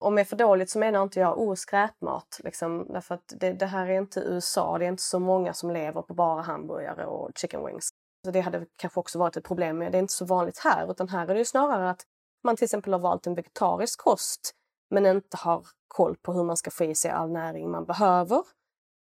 Och 0.00 0.12
med 0.12 0.28
för 0.28 0.36
dåligt 0.36 0.70
så 0.70 0.78
menar 0.78 1.02
inte 1.02 1.20
jag 1.20 1.38
oh, 1.38 1.54
skräpmat. 1.54 2.40
Liksom, 2.44 2.86
därför 2.88 3.14
att 3.14 3.32
det, 3.36 3.52
det 3.52 3.66
här 3.66 3.86
är 3.86 3.98
inte 3.98 4.20
USA. 4.20 4.78
Det 4.78 4.84
är 4.84 4.88
inte 4.88 5.02
så 5.02 5.18
många 5.18 5.54
som 5.54 5.70
lever 5.70 6.02
på 6.02 6.14
bara 6.14 6.42
hamburgare 6.42 7.06
och 7.06 7.30
chicken 7.38 7.66
wings. 7.66 7.88
Så 8.24 8.30
det 8.30 8.40
hade 8.40 8.66
kanske 8.76 9.00
också 9.00 9.18
varit 9.18 9.36
ett 9.36 9.44
problem. 9.44 9.78
Men 9.78 9.92
det 9.92 9.98
är 9.98 10.02
inte 10.02 10.14
så 10.14 10.24
vanligt 10.24 10.58
här. 10.58 10.90
Utan 10.90 11.08
här 11.08 11.28
är 11.28 11.34
det 11.34 11.38
ju 11.38 11.44
snarare 11.44 11.90
att 11.90 12.02
man 12.44 12.56
till 12.56 12.64
exempel 12.64 12.92
har 12.92 13.00
valt 13.00 13.26
en 13.26 13.34
vegetarisk 13.34 14.00
kost 14.00 14.54
men 14.90 15.06
inte 15.06 15.36
har 15.36 15.66
koll 15.88 16.16
på 16.16 16.32
hur 16.32 16.44
man 16.44 16.56
ska 16.56 16.70
få 16.70 16.84
i 16.84 16.94
sig 16.94 17.10
all 17.10 17.30
näring 17.30 17.70
man 17.70 17.84
behöver. 17.84 18.42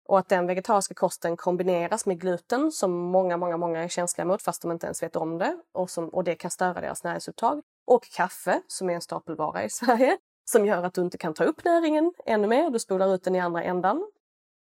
Och 0.08 0.20
att 0.20 0.30
den 0.30 0.48
vegetariska 0.48 0.94
kosten 0.94 1.38
kombineras 1.38 2.06
med 2.06 2.20
gluten 2.20 2.72
som 2.72 2.92
många, 2.92 3.38
många, 3.38 3.58
många 3.58 3.84
är 3.84 3.88
känsliga 3.88 4.26
mot 4.26 4.42
fast 4.42 4.62
de 4.62 4.72
inte 4.72 4.88
ens 4.88 5.04
vet 5.04 5.16
om 5.16 5.38
det. 5.38 5.58
Och, 5.74 5.90
som, 5.90 6.10
och 6.10 6.24
det 6.24 6.36
kan 6.36 6.52
störa 6.52 6.82
deras 6.82 7.04
näringsupptag. 7.04 7.62
Och 7.88 8.04
kaffe 8.04 8.62
som 8.68 8.90
är 8.90 8.94
en 8.94 9.02
stapelvara 9.02 9.64
i 9.64 9.70
Sverige 9.70 10.18
som 10.52 10.66
gör 10.66 10.84
att 10.84 10.94
du 10.94 11.02
inte 11.02 11.18
kan 11.18 11.34
ta 11.34 11.44
upp 11.44 11.64
näringen 11.64 12.14
ännu 12.26 12.48
mer. 12.48 12.70
Du 12.70 12.80
spolar 12.80 13.16
ut 13.16 13.24
den 13.24 13.36
i 13.36 13.40
andra 13.40 13.64
ändan. 13.64 14.12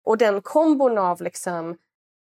Och 0.05 0.17
den 0.17 0.41
kombon 0.41 0.97
av 0.97 1.21
liksom 1.21 1.77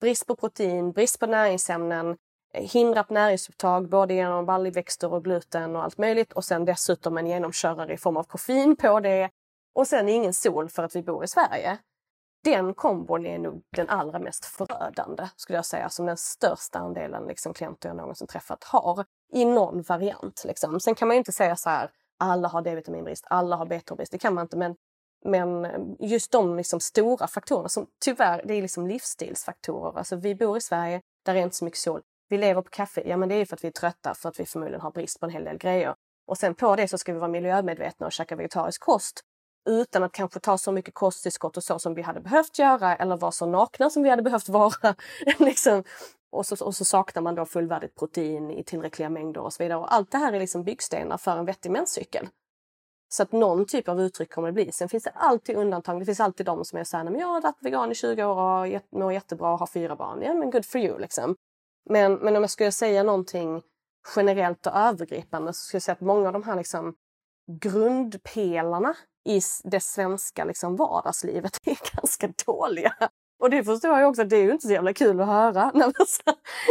brist 0.01 0.27
på 0.27 0.37
protein, 0.37 0.93
brist 0.93 1.21
på 1.21 1.27
näringsämnen, 1.27 2.17
hindrat 2.55 3.11
näringsupptag 3.11 3.89
både 3.89 4.15
genom 4.15 4.47
baljväxter 4.47 5.13
och 5.13 5.25
gluten 5.25 5.77
och 5.77 5.85
allt 5.85 5.99
möjligt 5.99 6.33
och 6.33 6.45
sen 6.45 6.65
dessutom 6.65 7.19
en 7.19 7.27
genomkörare 7.27 7.93
i 7.93 7.97
form 7.97 8.17
av 8.17 8.25
koffein 8.25 8.77
på 8.77 9.01
det 9.01 9.31
och 9.75 9.87
sen 9.87 10.09
ingen 10.09 10.35
sol 10.35 10.69
för 10.69 10.83
att 10.83 10.97
vi 10.97 11.03
bor 11.03 11.25
i 11.25 11.29
Sverige. 11.29 11.79
Den 12.47 12.75
kombon 12.75 13.27
är 13.27 13.39
nog 13.39 13.63
den 13.77 13.89
allra 13.89 14.19
mest 14.19 14.45
förödande 14.45 15.29
skulle 15.37 15.59
jag 15.59 15.67
säga 15.67 15.89
som 15.89 16.07
den 16.07 16.17
största 16.17 16.79
andelen 16.79 17.27
liksom, 17.27 17.55
klienter 17.55 17.89
jag 17.89 17.97
någonsin 17.97 18.27
träffat 18.27 18.65
har 18.65 19.05
i 19.33 19.45
någon 19.45 19.83
variant. 19.83 20.45
Liksom. 20.45 20.81
Sen 20.81 20.95
kan 20.95 21.09
man 21.09 21.15
ju 21.15 21.19
inte 21.19 21.33
säga 21.33 21.57
så 21.57 21.71
här 21.71 21.91
alla 22.19 22.49
har 22.49 22.63
D-vitaminbrist, 22.63 23.25
alla 23.31 23.57
har 23.57 23.67
B12-brist, 23.67 24.13
det 24.13 24.19
kan 24.19 24.35
man 24.35 24.45
inte 24.45 24.57
men 24.57 24.77
men 25.25 25.67
just 26.01 26.33
de 26.33 26.57
liksom 26.57 26.81
stora 26.81 27.27
faktorerna 27.27 27.69
som 27.69 27.87
tyvärr, 28.05 28.43
det 28.45 28.55
är 28.55 28.63
liksom 28.63 28.87
livsstilsfaktorer. 28.87 29.99
Alltså 29.99 30.17
vi 30.17 30.35
bor 30.35 30.57
i 30.57 30.61
Sverige, 30.61 31.01
där 31.25 31.35
är 31.35 31.43
inte 31.43 31.57
så 31.57 31.65
mycket 31.65 31.81
sol. 31.81 32.03
Vi 32.29 32.39
lever 32.39 32.63
på 32.63 32.71
kaffe, 32.71 33.03
ja 33.07 33.17
men 33.17 33.29
det 33.29 33.35
är 33.35 33.45
för 33.45 33.57
att 33.57 33.65
vi 33.65 33.69
är 33.69 33.73
trötta 33.73 34.15
för 34.15 34.29
att 34.29 34.41
vi 34.41 34.47
förmodligen 34.47 34.81
har 34.81 34.91
brist 34.91 35.21
på 35.21 35.27
en 35.27 35.33
hel 35.33 35.45
del 35.45 35.59
grejer. 35.59 35.95
Och 36.27 36.39
sen 36.39 36.55
på 36.55 36.77
det 36.77 36.89
så 36.89 36.99
ska 36.99 37.13
vi 37.13 37.19
vara 37.19 37.31
miljömedvetna 37.31 38.07
och 38.07 38.13
käka 38.13 38.37
vegetarisk 38.37 38.81
kost 38.81 39.23
utan 39.67 40.03
att 40.03 40.13
kanske 40.13 40.41
ta 40.41 40.59
så 40.59 40.73
mycket 40.73 40.95
kosttillskott 40.95 41.57
och 41.57 41.65
så 41.65 41.79
som 41.79 41.95
vi 41.95 42.03
hade 42.03 42.21
behövt 42.21 42.59
göra 42.59 42.97
eller 42.97 43.17
vara 43.17 43.33
så 43.33 43.47
nakna 43.47 43.91
som 43.91 44.03
vi 44.03 44.11
hade 44.11 44.23
behövt 44.23 44.49
vara. 44.49 44.95
liksom. 45.39 45.85
och, 46.31 46.47
så, 46.47 46.65
och 46.65 46.75
så 46.75 46.85
saknar 46.85 47.23
man 47.23 47.35
då 47.35 47.45
fullvärdigt 47.45 47.95
protein 47.95 48.51
i 48.51 48.65
tillräckliga 48.65 49.11
mängder 49.11 49.41
och 49.41 49.53
så 49.53 49.63
vidare. 49.63 49.79
Och 49.79 49.95
allt 49.95 50.11
det 50.11 50.19
här 50.19 50.33
är 50.33 50.41
liksom 50.41 50.65
byggstenar 50.65 51.19
för 51.19 51.37
en 51.37 51.45
vettig 51.45 51.71
menscykel. 51.71 52.29
Så 53.09 53.23
att 53.23 53.33
någon 53.33 53.67
typ 53.67 53.89
av 53.89 54.01
uttryck 54.01 54.33
kommer 54.33 54.49
det 54.49 54.53
bli. 54.53 54.73
Sen 54.73 54.89
finns 54.89 55.05
det 55.05 55.11
alltid 55.11 55.57
undantag. 55.57 56.01
Det 56.01 56.05
finns 56.07 56.21
alltid 56.21 56.47
de 56.47 56.65
som 56.65 56.79
är 56.79 56.85
såhär, 56.85 57.05
men 57.05 57.19
jag 57.21 57.27
har 57.27 57.41
varit 57.41 57.57
vegan 57.61 57.93
i 57.93 57.95
20 57.95 58.25
år 58.25 58.67
och 58.67 58.83
mår 58.91 59.13
jättebra 59.13 59.53
och 59.53 59.59
har 59.59 59.67
fyra 59.67 59.97
barn. 59.97 60.23
Ja 60.23 60.35
men 60.35 60.51
good 60.51 60.67
for 60.67 60.81
you 60.81 60.99
liksom. 60.99 61.37
Men, 61.91 62.15
men 62.15 62.37
om 62.37 62.43
jag 62.43 62.51
skulle 62.51 62.73
säga 62.73 63.03
någonting 63.03 63.63
generellt 64.17 64.67
och 64.67 64.77
övergripande 64.77 65.53
så 65.53 65.65
skulle 65.65 65.77
jag 65.77 65.83
säga 65.83 65.93
att 65.93 66.01
många 66.01 66.27
av 66.27 66.33
de 66.33 66.43
här 66.43 66.57
liksom 66.57 66.95
grundpelarna 67.61 68.95
i 69.27 69.41
det 69.65 69.81
svenska 69.81 70.45
liksom 70.45 70.77
vardagslivet 70.77 71.61
är 71.65 71.79
ganska 71.97 72.29
dåliga. 72.47 72.95
Och 73.39 73.51
det 73.51 73.65
förstår 73.65 73.99
jag 73.99 74.09
också, 74.09 74.25
det 74.25 74.37
är 74.37 74.43
ju 74.43 74.53
inte 74.53 74.67
så 74.67 74.73
jävla 74.73 74.93
kul 74.93 75.21
att 75.21 75.27
höra. 75.27 75.73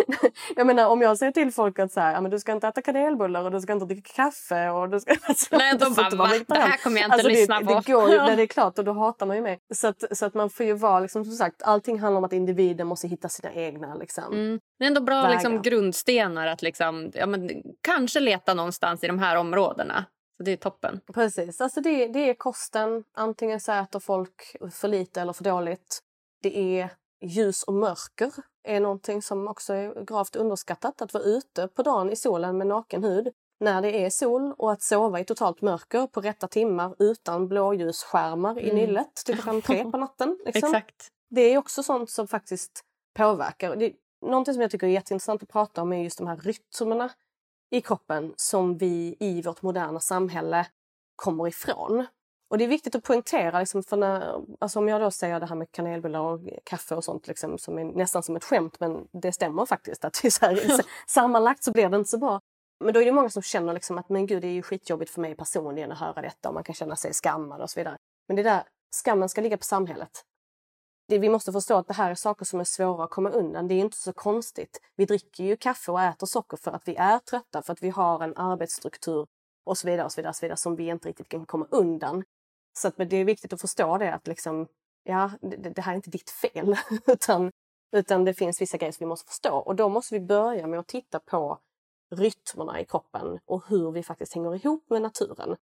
jag 0.56 0.68
menar 0.68 0.88
om 0.88 1.02
jag 1.02 1.18
säger 1.18 1.32
till 1.32 1.52
folk 1.52 1.80
att 1.80 1.92
så 1.92 2.00
här, 2.00 2.22
men 2.22 2.32
du 2.32 2.40
ska 2.40 2.52
inte 2.52 2.68
äta 2.68 2.82
kanelbullar 2.82 3.44
och 3.44 3.52
du 3.52 3.62
ska 3.62 3.74
inte 3.74 3.86
dricka 3.86 4.14
kaffe 4.16 4.70
och 4.70 4.90
du 4.90 5.00
ska... 5.00 5.16
Nej, 5.52 5.78
de 5.78 5.94
bara, 5.94 6.10
va? 6.10 6.30
Det 6.48 6.56
här 6.56 6.78
kommer 6.78 6.98
jag 6.98 7.08
inte 7.08 7.14
alltså, 7.14 7.30
lyssna 7.30 7.60
det, 7.60 7.66
på. 7.66 7.74
Det, 7.74 7.92
går 7.92 8.10
ju, 8.10 8.18
det 8.18 8.42
är 8.42 8.48
klart 8.48 8.80
och 8.80 8.86
då 8.86 8.94
hatar 8.94 9.26
man 9.26 9.36
ju 9.36 9.42
mig. 9.42 9.60
Så 9.74 9.88
att, 9.88 10.04
så 10.18 10.26
att 10.26 10.34
man 10.34 10.50
får 10.50 10.66
ju 10.66 10.74
vara, 10.74 11.00
liksom, 11.00 11.26
som 11.26 11.34
sagt, 11.34 11.64
allting 11.64 12.00
handlar 12.00 12.18
om 12.18 12.24
att 12.24 12.34
individen 12.34 12.88
måste 12.88 13.08
hitta 13.08 13.30
sina 13.30 13.54
egna. 13.54 13.96
Liksom. 13.96 14.34
Mm. 14.34 14.60
Det 14.80 14.86
är 14.86 14.88
ändå 14.88 15.02
bra 15.02 15.30
liksom, 15.30 15.62
grundstenar 15.62 16.48
att 16.48 16.62
liksom, 16.62 17.12
ja, 17.14 17.26
men, 17.26 17.50
kanske 17.82 18.20
leta 18.20 18.54
någonstans 18.54 19.04
i 19.04 19.08
de 19.08 19.20
här 19.20 19.36
områdena. 19.36 20.06
Så 20.38 20.44
det 20.44 20.52
är 20.52 20.58
toppen. 20.58 21.00
Precis, 21.14 21.62
alltså 21.62 21.82
det, 21.82 22.08
det 22.08 22.30
är 22.30 22.34
kosten. 22.34 23.04
Antingen 23.14 23.60
så 23.60 23.72
äter 23.72 24.00
folk 24.00 24.56
för 24.72 24.88
lite 24.88 25.22
eller 25.22 25.34
för 25.34 25.44
dåligt. 25.44 26.00
Det 26.42 26.80
är 26.80 26.90
ljus 27.22 27.64
och 27.64 27.74
mörker 27.74 28.32
är 28.64 28.80
någonting 28.80 29.22
som 29.22 29.48
också 29.48 29.74
är 29.74 30.06
gravt 30.06 30.36
underskattat. 30.36 31.02
Att 31.02 31.14
vara 31.14 31.24
ute 31.24 31.68
på 31.68 31.84
dagen 31.84 32.12
i 32.12 32.16
solen 32.16 32.58
med 32.58 32.68
naken 32.68 33.04
hud 33.04 33.34
när 33.60 33.82
det 33.82 34.06
är 34.06 34.10
sol 34.10 34.54
och 34.58 34.72
att 34.72 34.82
sova 34.82 35.20
i 35.20 35.26
totalt 35.26 35.62
mörker 35.62 36.08
på 36.08 36.22
rätta 36.22 36.48
timmar 36.48 36.96
utan 37.00 37.48
blåljusskärmar 37.48 38.60
i 38.60 38.70
mm. 38.70 38.76
nyllet 38.76 39.16
till 39.26 39.36
klockan 39.36 39.62
tre 39.62 39.92
på 39.92 39.98
natten. 39.98 40.40
Liksom. 40.46 40.70
Exakt. 40.70 41.08
Det 41.30 41.42
är 41.42 41.58
också 41.58 41.84
sånt 41.84 42.10
som 42.10 42.28
faktiskt 42.28 42.82
påverkar. 43.14 43.76
Det, 43.76 43.94
någonting 44.22 44.54
som 44.54 44.62
jag 44.62 44.72
tycker 44.72 44.88
är 44.88 44.92
jätteintressant 44.92 45.44
att 45.44 45.50
prata 45.50 45.82
om 45.82 45.94
är 45.94 46.04
just 46.04 46.18
de 46.18 46.28
här 46.28 46.38
rytmerna 46.38 47.10
i 47.76 47.82
kroppen 47.82 48.34
som 48.36 48.78
vi 48.78 49.16
i 49.20 49.42
vårt 49.42 49.62
moderna 49.62 50.00
samhälle 50.00 50.68
kommer 51.16 51.48
ifrån. 51.48 52.06
Och 52.50 52.58
det 52.58 52.64
är 52.64 52.68
viktigt 52.68 52.96
att 52.96 53.04
poängtera, 53.04 53.60
liksom, 53.60 53.84
för 53.84 53.98
när, 53.98 54.42
alltså 54.60 54.80
om 54.80 54.88
jag 54.88 55.02
då 55.02 55.12
säger 55.12 55.40
det 55.40 55.46
här 55.46 55.56
med 55.56 55.72
kanelbullar 55.72 56.20
och 56.20 56.40
kaffe 56.64 56.96
och 56.96 57.04
sånt 57.04 57.28
liksom, 57.28 57.58
som 57.58 57.78
är 57.78 57.84
nästan 57.84 58.24
som 58.24 58.36
ett 58.36 58.44
skämt, 58.44 58.80
men 58.80 59.08
det 59.12 59.32
stämmer 59.32 59.66
faktiskt. 59.66 60.06
att 60.06 60.16
så 60.16 60.46
här, 60.46 60.82
Sammanlagt 61.08 61.64
så 61.64 61.72
blir 61.72 61.90
det 61.90 61.98
inte 61.98 62.10
så 62.10 62.18
bra. 62.18 62.40
Men 62.84 62.94
då 62.94 63.02
är 63.02 63.06
det 63.06 63.12
många 63.12 63.30
som 63.30 63.42
känner 63.42 63.74
liksom 63.74 63.98
att 63.98 64.10
men 64.10 64.26
gud, 64.26 64.42
det 64.42 64.48
är 64.48 64.52
ju 64.52 64.62
skitjobbigt 64.62 65.12
för 65.12 65.22
mig 65.22 65.36
personligen 65.36 65.92
att 65.92 66.00
höra 66.00 66.22
detta 66.22 66.50
och 66.50 66.54
man 66.54 66.64
kan 66.64 66.76
känna 66.76 66.96
sig 66.96 67.14
skammad 67.14 67.62
och 67.62 67.70
så 67.70 67.80
vidare. 67.80 67.98
Men 68.28 68.36
det 68.36 68.44
där, 68.44 68.64
skammen 69.04 69.30
ska 69.30 69.42
ligga 69.42 69.58
på 69.58 69.64
samhället. 69.64 70.24
Det, 71.08 71.20
vi 71.20 71.30
måste 71.30 71.52
förstå 71.52 71.78
att 71.78 71.88
det 71.88 71.94
här 71.94 72.12
är 72.12 72.16
saker 72.16 72.46
som 72.46 72.60
är 72.60 72.64
svåra 72.64 73.04
att 73.04 73.10
komma 73.10 73.30
undan. 73.30 73.68
Det 73.68 73.74
är 73.74 73.80
inte 73.80 73.98
så 73.98 74.14
konstigt. 74.14 74.82
Vi 74.96 75.06
dricker 75.06 75.44
ju 75.44 75.58
kaffe 75.58 75.92
och 75.92 76.02
äter 76.02 76.28
socker 76.28 76.58
för 76.58 76.72
att 76.72 76.88
vi 76.88 76.96
är 76.96 77.20
trötta, 77.20 77.62
för 77.62 77.74
att 77.74 77.84
vi 77.84 77.90
har 77.90 78.24
en 78.24 78.38
arbetsstruktur 78.38 79.28
och 79.66 79.78
så 79.78 79.88
vidare, 79.88 80.06
och 80.06 80.12
så 80.12 80.22
vidare, 80.22 80.30
och 80.30 80.36
så 80.36 80.46
vidare 80.46 80.58
som 80.58 80.76
vi 80.76 80.88
inte 80.88 81.10
riktigt 81.10 81.30
kan 81.30 81.46
komma 81.46 81.68
undan. 81.72 82.24
Så 82.78 82.88
att, 82.88 82.98
det 82.98 83.16
är 83.16 83.26
viktigt 83.26 83.54
att 83.54 83.62
förstå 83.62 83.98
det 83.98 84.14
att 84.14 84.28
liksom, 84.28 84.68
ja, 85.04 85.32
det, 85.42 85.58
det 85.58 85.82
här 85.82 85.92
är 85.92 85.96
inte 85.96 86.10
ditt 86.10 86.30
fel. 86.30 86.76
utan, 87.08 87.52
utan 87.92 88.26
det 88.26 88.34
finns 88.34 88.62
vissa 88.62 88.78
grejer 88.78 88.92
som 88.92 89.06
vi 89.06 89.10
måste 89.10 89.28
förstå. 89.28 89.58
Och 89.58 89.76
då 89.76 89.90
måste 89.90 90.16
vi 90.16 90.22
börja 90.22 90.68
med 90.68 90.80
att 90.80 90.88
titta 90.88 91.20
på 91.20 91.60
rytmerna 92.16 92.82
i 92.82 92.86
kroppen 92.86 93.40
och 93.46 93.64
hur 93.68 93.92
vi 93.92 94.04
faktiskt 94.04 94.34
hänger 94.34 94.56
ihop 94.56 94.90
med 94.90 95.02
naturen. 95.02 95.56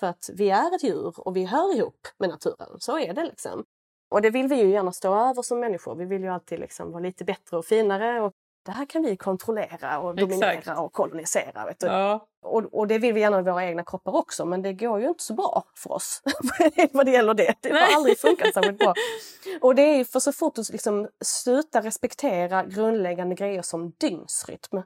För 0.00 0.06
att 0.06 0.30
vi 0.32 0.50
är 0.50 0.74
ett 0.74 0.82
djur 0.84 1.14
och 1.16 1.36
vi 1.36 1.44
hör 1.44 1.76
ihop 1.76 2.08
med 2.18 2.28
naturen. 2.28 2.80
Så 2.80 2.98
är 2.98 3.14
det 3.14 3.24
liksom. 3.24 3.64
Och 4.10 4.22
det 4.22 4.30
vill 4.30 4.46
vi 4.46 4.56
ju 4.56 4.70
gärna 4.70 4.92
stå 4.92 5.14
över 5.14 5.42
som 5.42 5.60
människor. 5.60 5.94
Vi 5.94 6.04
vill 6.04 6.22
ju 6.22 6.28
alltid 6.28 6.60
liksom 6.60 6.92
vara 6.92 7.02
lite 7.02 7.24
bättre 7.24 7.56
och 7.56 7.64
finare. 7.64 8.20
Och 8.20 8.32
det 8.66 8.72
här 8.72 8.86
kan 8.86 9.02
vi 9.02 9.16
kontrollera 9.16 9.98
och 9.98 10.16
dominera 10.16 10.52
Exakt. 10.52 10.80
och 10.80 10.92
kolonisera. 10.92 11.66
Vet 11.66 11.80
du? 11.80 11.86
Ja. 11.86 12.26
Och, 12.42 12.64
och, 12.74 12.86
det 12.86 12.98
vill 12.98 13.14
vi 13.14 13.20
gärna 13.20 13.36
med 13.36 13.44
våra 13.44 13.64
egna 13.64 13.84
kroppar 13.84 14.16
också 14.16 14.44
men 14.44 14.62
det 14.62 14.72
går 14.72 15.00
ju 15.00 15.08
inte 15.08 15.22
så 15.22 15.34
bra 15.34 15.64
för 15.74 15.92
oss 15.92 16.22
vad 16.92 17.06
det 17.06 17.12
gäller 17.12 17.34
det. 17.34 17.54
Det 17.60 17.70
har 17.70 17.96
aldrig 17.96 18.18
funkat 18.18 18.54
särskilt 18.54 18.78
bra. 18.78 18.94
Och 19.60 19.74
det 19.74 19.82
är 19.82 20.04
för 20.04 20.20
så 20.20 20.32
fort 20.32 20.54
du 20.54 20.62
liksom 20.72 21.08
slutar 21.24 21.82
respektera 21.82 22.64
grundläggande 22.64 23.34
grejer 23.34 23.62
som 23.62 23.92
dygnsrytm. 23.98 24.82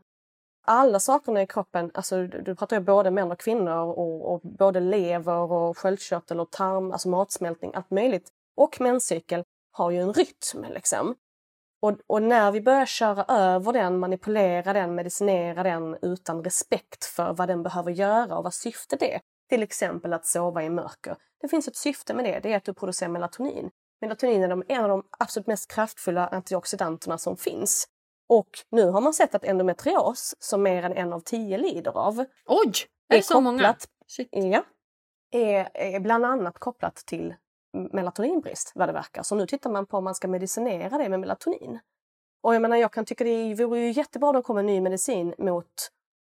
Alla 0.67 1.01
sakerna 1.01 1.43
i 1.43 1.47
kroppen, 1.47 1.91
alltså 1.95 2.23
du 2.27 2.55
pratar 2.55 2.77
ju 2.77 2.83
både 2.83 3.11
män 3.11 3.33
och 3.33 3.41
kvinnor 3.41 3.77
och, 3.77 4.33
och 4.33 4.41
både 4.41 4.81
lever 4.81 5.53
och 5.53 5.79
sköldkörtel 5.79 6.41
och 6.41 6.51
tarm, 6.51 6.93
alltså 6.93 7.09
matsmältning, 7.09 7.71
allt 7.75 7.91
möjligt. 7.91 8.31
Och 8.57 8.81
menscykel 8.81 9.45
har 9.71 9.91
ju 9.91 10.01
en 10.01 10.13
rytm 10.13 10.65
liksom. 10.71 11.15
Och, 11.83 11.99
och, 12.07 12.23
när 12.23 12.53
vi 12.53 12.61
börjar 12.61 12.87
köra 12.87 13.25
över 13.25 13.73
den, 13.73 13.99
manipulera 13.99 14.73
den, 14.73 14.95
medicinera 14.95 15.63
den 15.63 15.97
utan 16.03 16.45
respekt 16.45 17.05
för 17.05 17.33
vad 17.33 17.49
den 17.49 17.63
behöver 17.63 17.91
göra 17.91 18.37
och 18.37 18.45
vad 18.45 18.55
syftet 18.55 19.03
är, 19.03 19.21
till 19.49 19.63
exempel 19.63 20.13
att 20.13 20.27
sova 20.27 20.63
i 20.63 20.71
mörker. 20.71 21.17
Det 21.41 21.49
finns 21.49 21.69
ett 21.69 21.77
syfte 21.77 22.15
med 22.15 22.25
det, 22.25 22.41
det 22.41 22.53
är 22.53 22.57
att 22.57 22.65
du 22.65 22.75
producerar 22.75 23.11
melatonin. 23.11 23.71
Melatonin 24.01 24.43
är 24.43 24.65
en 24.69 24.83
av 24.83 24.89
de 24.89 25.03
absolut 25.19 25.47
mest 25.47 25.71
kraftfulla 25.71 26.27
antioxidanterna 26.27 27.19
som 27.19 27.37
finns. 27.37 27.89
Och 28.29 28.49
nu 28.71 28.91
har 28.91 29.01
man 29.01 29.15
sett 29.15 29.35
att 29.35 29.45
endometrios, 29.45 30.35
som 30.39 30.63
mer 30.63 30.83
än 30.83 30.93
en 30.93 31.13
av 31.13 31.21
tio 31.21 31.59
lider 31.59 31.99
av... 31.99 32.25
Oj! 32.47 32.73
Är, 33.09 33.17
är 33.17 33.21
så 33.21 33.35
kopplat, 33.35 33.45
många? 33.45 33.75
Shit. 34.07 34.29
Ja. 34.31 34.65
Är, 35.31 35.69
är 35.75 36.01
bland 36.01 36.25
annat 36.25 36.59
kopplat 36.59 36.97
till 36.97 37.35
melatoninbrist 37.75 38.73
vad 38.75 38.89
det 38.89 38.93
verkar. 38.93 39.23
Så 39.23 39.35
nu 39.35 39.47
tittar 39.47 39.71
man 39.71 39.87
på 39.87 39.97
om 39.97 40.05
man 40.05 40.15
ska 40.15 40.29
medicinera 40.29 40.99
det 40.99 41.09
med 41.09 41.21
melatonin. 41.21 41.79
Och 42.43 42.55
jag 42.55 42.63
menar, 42.63 42.77
jag 42.77 42.93
kan 42.93 43.05
tycka 43.05 43.25
det 43.25 43.55
vore 43.55 43.81
ju 43.81 43.91
jättebra 43.91 44.29
om 44.29 44.35
det 44.37 44.43
kom 44.43 44.59
en 44.59 44.67
ny 44.67 44.81
medicin 44.81 45.35
mot 45.39 45.91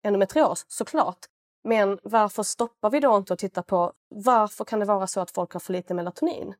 endometrios, 0.04 0.66
såklart. 0.68 1.26
Men 1.64 2.00
varför 2.04 2.44
stoppar 2.44 2.90
vi 2.90 3.00
då 3.00 3.18
inte 3.18 3.34
och 3.34 3.40
tittar 3.40 3.62
på 3.62 3.94
varför 4.10 4.66
kan 4.66 4.80
det 4.80 4.86
vara 4.86 5.08
så 5.08 5.22
att 5.22 5.32
folk 5.32 5.54
har 5.54 5.60
för 5.60 5.74
lite 5.74 5.94
melatonin? 5.94 6.54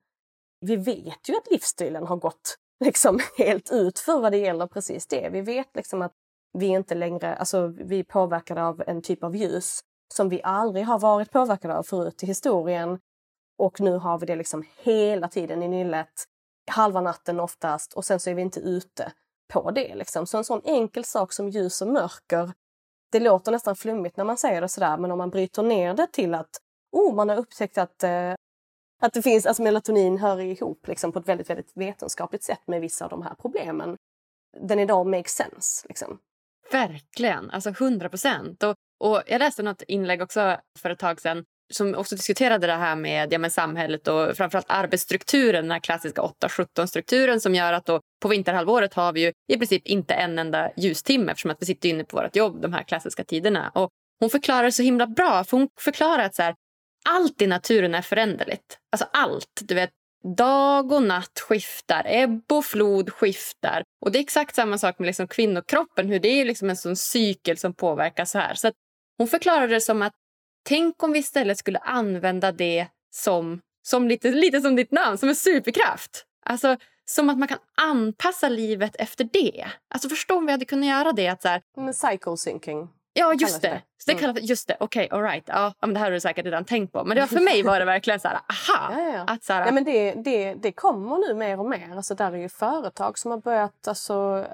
Vi 0.60 0.76
vet 0.76 1.30
ju 1.30 1.38
att 1.38 1.52
livsstilen 1.52 2.08
har 2.08 2.18
gått 2.18 2.58
liksom 2.80 3.20
helt 3.38 3.72
ut 3.72 4.00
för 4.00 4.20
vad 4.20 4.32
det 4.32 4.38
gäller 4.38 4.68
precis 4.68 5.08
det. 5.08 5.30
Vi 5.32 5.42
vet 5.42 5.76
liksom 5.76 6.02
att 6.02 6.14
vi 6.54 6.66
inte 6.66 6.96
längre, 6.96 7.36
alltså 7.36 7.68
vi 7.68 8.00
är 8.00 8.04
påverkade 8.04 8.64
av 8.64 8.84
en 8.88 9.02
typ 9.02 9.24
av 9.24 9.36
ljus 9.36 9.80
som 10.14 10.30
vi 10.30 10.42
aldrig 10.44 10.86
har 10.86 11.00
varit 11.00 11.32
påverkade 11.32 11.78
av 11.78 11.84
förut 11.84 12.24
i 12.24 12.26
historien. 12.26 13.00
Och 13.58 13.82
nu 13.82 13.98
har 13.98 14.20
vi 14.20 14.26
det 14.26 14.36
liksom 14.36 14.64
hela 14.84 15.28
tiden 15.28 15.64
i 15.64 15.68
nyllet, 15.68 16.24
halva 16.72 17.02
natten 17.02 17.40
oftast 17.40 17.94
och 17.94 18.06
sen 18.06 18.20
så 18.20 18.30
är 18.30 18.34
vi 18.34 18.42
inte 18.42 18.60
ute 18.60 19.12
på 19.54 19.72
det. 19.72 19.96
Liksom. 19.96 20.28
Så 20.28 20.38
en 20.38 20.44
sån 20.44 20.62
enkel 20.66 21.06
sak 21.06 21.34
som 21.34 21.50
ljus 21.50 21.82
och 21.82 21.88
mörker, 21.88 22.52
det 23.12 23.20
låter 23.20 23.52
nästan 23.52 23.76
flummigt 23.76 24.18
när 24.18 24.26
man 24.26 24.38
säger 24.38 24.62
det 24.62 24.70
sådär 24.70 24.98
men 24.98 25.12
om 25.12 25.18
man 25.18 25.30
bryter 25.30 25.64
ner 25.64 25.94
det 25.94 26.08
till 26.08 26.36
att 26.36 26.50
oh, 26.92 27.16
man 27.16 27.30
har 27.30 27.38
upptäckt 27.38 27.78
att, 27.78 28.04
eh, 28.04 28.34
att 29.02 29.14
det 29.14 29.22
finns, 29.22 29.46
alltså 29.46 29.64
melatonin 29.64 30.18
hör 30.18 30.40
ihop 30.40 30.88
liksom, 30.88 31.12
på 31.12 31.20
ett 31.20 31.28
väldigt, 31.28 31.50
väldigt 31.50 31.72
vetenskapligt 31.76 32.44
sätt 32.44 32.62
med 32.68 32.82
vissa 32.82 33.06
av 33.06 33.10
de 33.10 33.22
här 33.22 33.36
problemen. 33.36 33.98
Den 34.62 34.80
idag 34.80 35.08
makes 35.08 35.32
sense. 35.32 35.88
Liksom. 35.88 36.20
Verkligen, 36.72 37.50
alltså 37.50 37.70
100 37.70 38.10
procent. 38.10 38.64
Och, 38.64 38.76
och 39.00 39.22
jag 39.28 39.40
läste 39.40 39.64
något 39.64 39.82
inlägg 39.82 40.22
också 40.22 40.58
för 40.80 40.90
ett 40.90 41.00
tag 41.00 41.22
sedan 41.22 41.46
som 41.74 41.96
också 41.96 42.16
diskuterade 42.16 42.68
det 42.68 42.74
här 42.74 42.96
med, 42.96 43.34
ja, 43.34 43.38
men 43.38 43.52
samhället 43.52 44.08
och 44.08 44.38
framförallt 44.38 44.66
arbetsstrukturen, 44.70 45.64
den 45.64 45.72
här 45.72 45.80
klassiska 45.80 46.22
8-17-strukturen 46.22 47.40
som 47.40 47.56
gör 47.56 47.74
att 47.74 47.86
då 47.86 48.02
på 48.22 48.28
vinterhalvåret 48.28 48.94
har 48.94 49.14
vi 49.14 49.22
ju 49.22 49.32
i 49.54 49.58
princip 49.58 49.88
inte 49.88 50.14
en 50.14 50.40
enda 50.40 50.72
ljustimme 50.78 51.32
eftersom 51.32 51.52
att 51.52 51.62
vi 51.62 51.66
sitter 51.66 51.90
inne 51.90 52.04
på 52.04 52.18
vårt 52.18 52.36
jobb 52.36 52.62
de 52.62 52.74
här 52.74 52.84
klassiska 52.84 53.24
tiderna. 53.24 53.72
Och 53.76 53.90
hon 54.20 54.30
förklarar 54.30 54.64
det 54.64 54.72
så 54.72 54.84
himla 54.84 55.08
bra, 55.08 55.44
för 55.44 55.58
hon 55.58 55.70
förklarar 55.80 56.24
att 56.24 56.36
så 56.36 56.42
här, 56.42 56.56
allt 57.10 57.42
i 57.42 57.48
naturen 57.48 57.96
är 57.96 58.02
föränderligt. 58.02 58.78
Alltså 58.92 59.08
allt. 59.14 59.62
Du 59.62 59.76
vet, 59.76 59.90
dag 60.38 60.92
och 60.92 61.04
natt 61.04 61.40
skiftar, 61.40 62.04
ebb 62.06 62.52
och 62.52 62.66
flod 62.66 63.10
skiftar. 63.10 63.84
Och 64.06 64.12
det 64.12 64.20
är 64.20 64.24
exakt 64.24 64.56
samma 64.56 64.78
sak 64.78 65.00
med 65.00 65.06
liksom 65.06 65.28
kvinnokroppen, 65.28 66.10
hur 66.10 66.20
det 66.20 66.28
är 66.28 66.46
liksom 66.46 66.70
en 66.70 66.78
sån 66.78 66.96
cykel 66.96 67.58
som 67.58 67.74
påverkas 67.74 68.32
så 68.32 68.40
här. 68.40 68.54
Så 68.54 68.72
hon 69.18 69.28
förklarar 69.28 69.68
det 69.68 69.82
som 69.82 70.02
att 70.02 70.14
Tänk 70.68 71.04
om 71.04 71.12
vi 71.12 71.20
istället 71.20 71.58
skulle 71.58 71.80
använda 71.80 72.52
det 72.52 72.88
som, 73.12 73.62
som 73.84 74.08
lite, 74.08 74.32
lite 74.32 74.62
som 74.62 74.76
ditt 74.76 74.92
namn, 74.92 75.18
som 75.18 75.30
en 75.30 75.36
superkraft. 75.36 76.26
Alltså, 76.46 76.78
som 77.06 77.30
att 77.30 77.38
man 77.38 77.48
kan 77.48 77.58
anpassa 77.78 78.50
livet 78.50 78.96
efter 79.00 79.30
det. 79.34 79.66
Alltså 79.90 80.10
Förstå 80.10 80.38
om 80.38 80.46
vi 80.46 80.52
hade 80.52 80.66
kunnat 80.66 80.90
göra 80.90 81.12
det. 81.12 81.28
Att 81.28 81.42
så 81.42 81.48
här, 81.48 81.62
med 81.78 81.96
cycle 81.96 82.38
syncing. 82.38 82.90
Ja, 83.14 83.34
just 83.34 83.62
det. 83.62 83.68
det. 83.68 83.82
Så 83.98 84.12
det 84.12 84.18
kallas, 84.18 84.38
just 84.42 84.68
det. 84.68 84.78
Okej, 84.80 85.06
okay, 85.06 85.18
all 85.18 85.24
right. 85.24 85.44
Ja, 85.48 85.74
men 85.82 85.94
det 85.94 86.00
här 86.00 86.06
har 86.06 86.12
du 86.12 86.20
säkert 86.20 86.46
redan 86.46 86.66
tänkt 86.66 86.94
på. 86.94 87.04
Men 87.04 87.16
det 87.16 87.22
var, 87.22 87.28
för 87.28 87.40
mig 87.44 87.64
var 87.64 87.80
det 87.80 87.86
verkligen 87.86 88.20
så 88.20 88.28
här, 88.28 88.38
aha! 88.38 88.94
Ja, 89.00 89.14
ja. 89.14 89.24
Att 89.28 89.44
så 89.44 89.54
här, 89.54 89.66
ja, 89.66 89.72
men 89.72 89.84
det, 89.84 90.14
det, 90.14 90.54
det 90.54 90.72
kommer 90.72 91.18
nu 91.28 91.34
mer 91.34 91.60
och 91.60 91.70
mer. 91.70 91.96
Alltså, 91.96 92.16
där 92.16 92.32
är 92.32 92.38
ju 92.38 92.50
företag 92.50 93.18
som 93.20 93.32
har 93.32 93.38
börjat, 93.38 93.88
alltså 93.88 94.46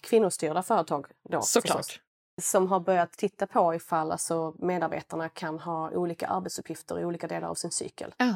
kvinnostyrda 0.00 0.62
företag. 0.62 1.06
Då, 1.28 1.42
Såklart. 1.42 1.76
Förstås 1.76 2.00
som 2.38 2.68
har 2.68 2.80
börjat 2.80 3.12
titta 3.12 3.46
på 3.46 3.74
ifall 3.74 4.12
alltså, 4.12 4.54
medarbetarna 4.58 5.28
kan 5.28 5.58
ha 5.58 5.90
olika 5.90 6.26
arbetsuppgifter 6.26 7.00
i 7.00 7.04
olika 7.04 7.26
delar 7.26 7.48
av 7.48 7.54
sin 7.54 7.70
cykel. 7.70 8.14
Ja, 8.16 8.34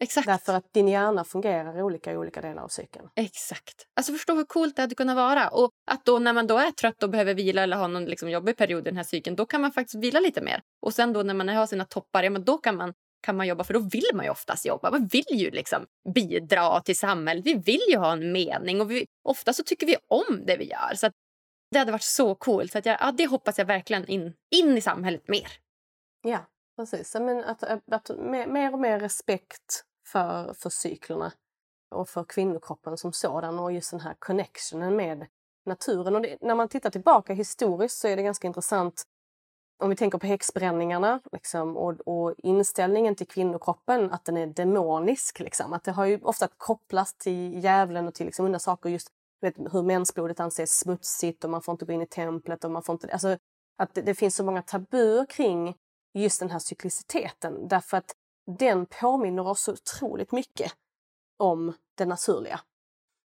exakt. 0.00 0.26
Därför 0.26 0.54
att 0.54 0.72
din 0.72 0.88
hjärna 0.88 1.24
fungerar 1.24 1.82
olika 1.82 2.12
i 2.12 2.16
olika 2.16 2.40
delar 2.40 2.62
av 2.62 2.68
cykeln. 2.68 3.08
Exakt. 3.14 3.86
Alltså 3.96 4.12
förstå 4.12 4.34
hur 4.34 4.44
coolt 4.44 4.76
det 4.76 4.82
hade 4.82 4.94
kunnat 4.94 5.16
vara. 5.16 5.48
Och 5.48 5.70
att 5.90 6.04
då 6.04 6.18
när 6.18 6.32
man 6.32 6.46
då 6.46 6.58
är 6.58 6.70
trött 6.70 7.02
och 7.02 7.10
behöver 7.10 7.34
vila 7.34 7.62
eller 7.62 7.76
ha 7.76 7.86
någon 7.86 8.04
liksom 8.04 8.30
jobbig 8.30 8.56
period 8.56 8.80
i 8.80 8.90
den 8.90 8.96
här 8.96 9.04
cykeln, 9.04 9.36
då 9.36 9.46
kan 9.46 9.60
man 9.60 9.72
faktiskt 9.72 10.04
vila 10.04 10.20
lite 10.20 10.40
mer. 10.40 10.62
Och 10.82 10.94
sen 10.94 11.12
då 11.12 11.22
när 11.22 11.34
man 11.34 11.48
har 11.48 11.66
sina 11.66 11.84
toppar, 11.84 12.22
ja 12.22 12.30
men 12.30 12.44
då 12.44 12.58
kan 12.58 12.76
man 12.76 12.92
kan 13.24 13.36
man 13.36 13.46
jobba 13.46 13.64
för 13.64 13.74
då 13.74 13.80
vill 13.80 14.10
man 14.14 14.24
ju 14.24 14.30
oftast 14.30 14.66
jobba. 14.66 14.90
Man 14.90 15.06
vill 15.06 15.24
ju 15.32 15.50
liksom 15.50 15.86
bidra 16.14 16.80
till 16.80 16.96
samhället. 16.96 17.46
Vi 17.46 17.54
vill 17.54 17.80
ju 17.88 17.96
ha 17.96 18.12
en 18.12 18.32
mening 18.32 18.80
och 18.80 18.90
vi, 18.90 19.06
ofta 19.28 19.52
så 19.52 19.62
tycker 19.62 19.86
vi 19.86 19.96
om 20.08 20.46
det 20.46 20.56
vi 20.56 20.64
gör. 20.64 20.94
Så 20.94 21.10
det 21.74 21.78
hade 21.78 21.92
varit 21.92 22.02
så 22.02 22.34
coolt. 22.34 22.72
Så 22.72 22.78
att 22.78 22.86
jag, 22.86 22.96
ja, 23.00 23.12
det 23.12 23.26
hoppas 23.26 23.58
jag 23.58 23.66
verkligen 23.66 24.06
in, 24.06 24.34
in 24.50 24.78
i 24.78 24.80
samhället 24.80 25.28
mer. 25.28 25.48
Ja, 26.22 26.38
precis. 26.76 27.14
Men 27.14 27.44
att, 27.44 27.62
att, 27.62 27.92
att 27.92 28.10
mer 28.48 28.72
och 28.72 28.80
mer 28.80 29.00
respekt 29.00 29.84
för, 30.06 30.54
för 30.54 30.70
cyklerna 30.70 31.32
och 31.90 32.08
för 32.08 32.24
kvinnokroppen 32.24 32.96
som 32.96 33.12
sådan 33.12 33.58
och 33.58 33.72
just 33.72 33.90
den 33.90 34.00
här 34.00 34.16
connectionen 34.18 34.96
med 34.96 35.26
naturen. 35.66 36.14
Och 36.14 36.22
det, 36.22 36.36
när 36.40 36.54
man 36.54 36.68
tittar 36.68 36.90
tillbaka 36.90 37.32
historiskt 37.32 37.98
så 37.98 38.08
är 38.08 38.16
det 38.16 38.22
ganska 38.22 38.46
intressant 38.46 39.04
om 39.78 39.90
vi 39.90 39.96
tänker 39.96 40.18
på 40.18 40.26
häxbränningarna 40.26 41.20
liksom, 41.32 41.76
och, 41.76 42.00
och, 42.00 42.34
inställningen 42.38 43.14
till 43.14 43.26
kvinnokroppen, 43.26 44.12
att 44.12 44.24
den 44.24 44.36
är 44.36 44.46
demonisk. 44.46 45.40
Liksom. 45.40 45.72
Att 45.72 45.84
det 45.84 45.92
har 45.92 46.04
ju 46.04 46.20
ofta 46.22 46.48
kopplats 46.56 47.14
till 47.14 47.64
djävulen 47.64 48.08
och 48.08 48.14
till 48.14 48.26
liksom, 48.26 48.60
saker 48.60 48.90
just 48.90 49.08
vet, 49.40 49.58
hur 49.58 49.82
mensblodet 49.82 50.40
anses 50.40 50.78
smutsigt 50.78 51.44
och 51.44 51.50
man 51.50 51.62
får 51.62 51.72
inte 51.72 51.84
gå 51.84 51.92
in 51.92 52.02
i 52.02 52.06
templet. 52.06 52.64
och 52.64 52.70
man 52.70 52.82
får 52.82 52.92
inte, 52.92 53.12
alltså, 53.12 53.38
att 53.78 53.94
det, 53.94 54.02
det 54.02 54.14
finns 54.14 54.36
så 54.36 54.44
många 54.44 54.62
tabuer 54.62 55.26
kring 55.26 55.76
just 56.14 56.40
den 56.40 56.50
här 56.50 56.58
cykliciteten 56.58 57.68
därför 57.68 57.96
att 57.96 58.14
den 58.58 58.86
påminner 58.86 59.46
oss 59.46 59.62
så 59.62 59.72
otroligt 59.72 60.32
mycket 60.32 60.72
om 61.38 61.72
det 61.94 62.06
naturliga. 62.06 62.60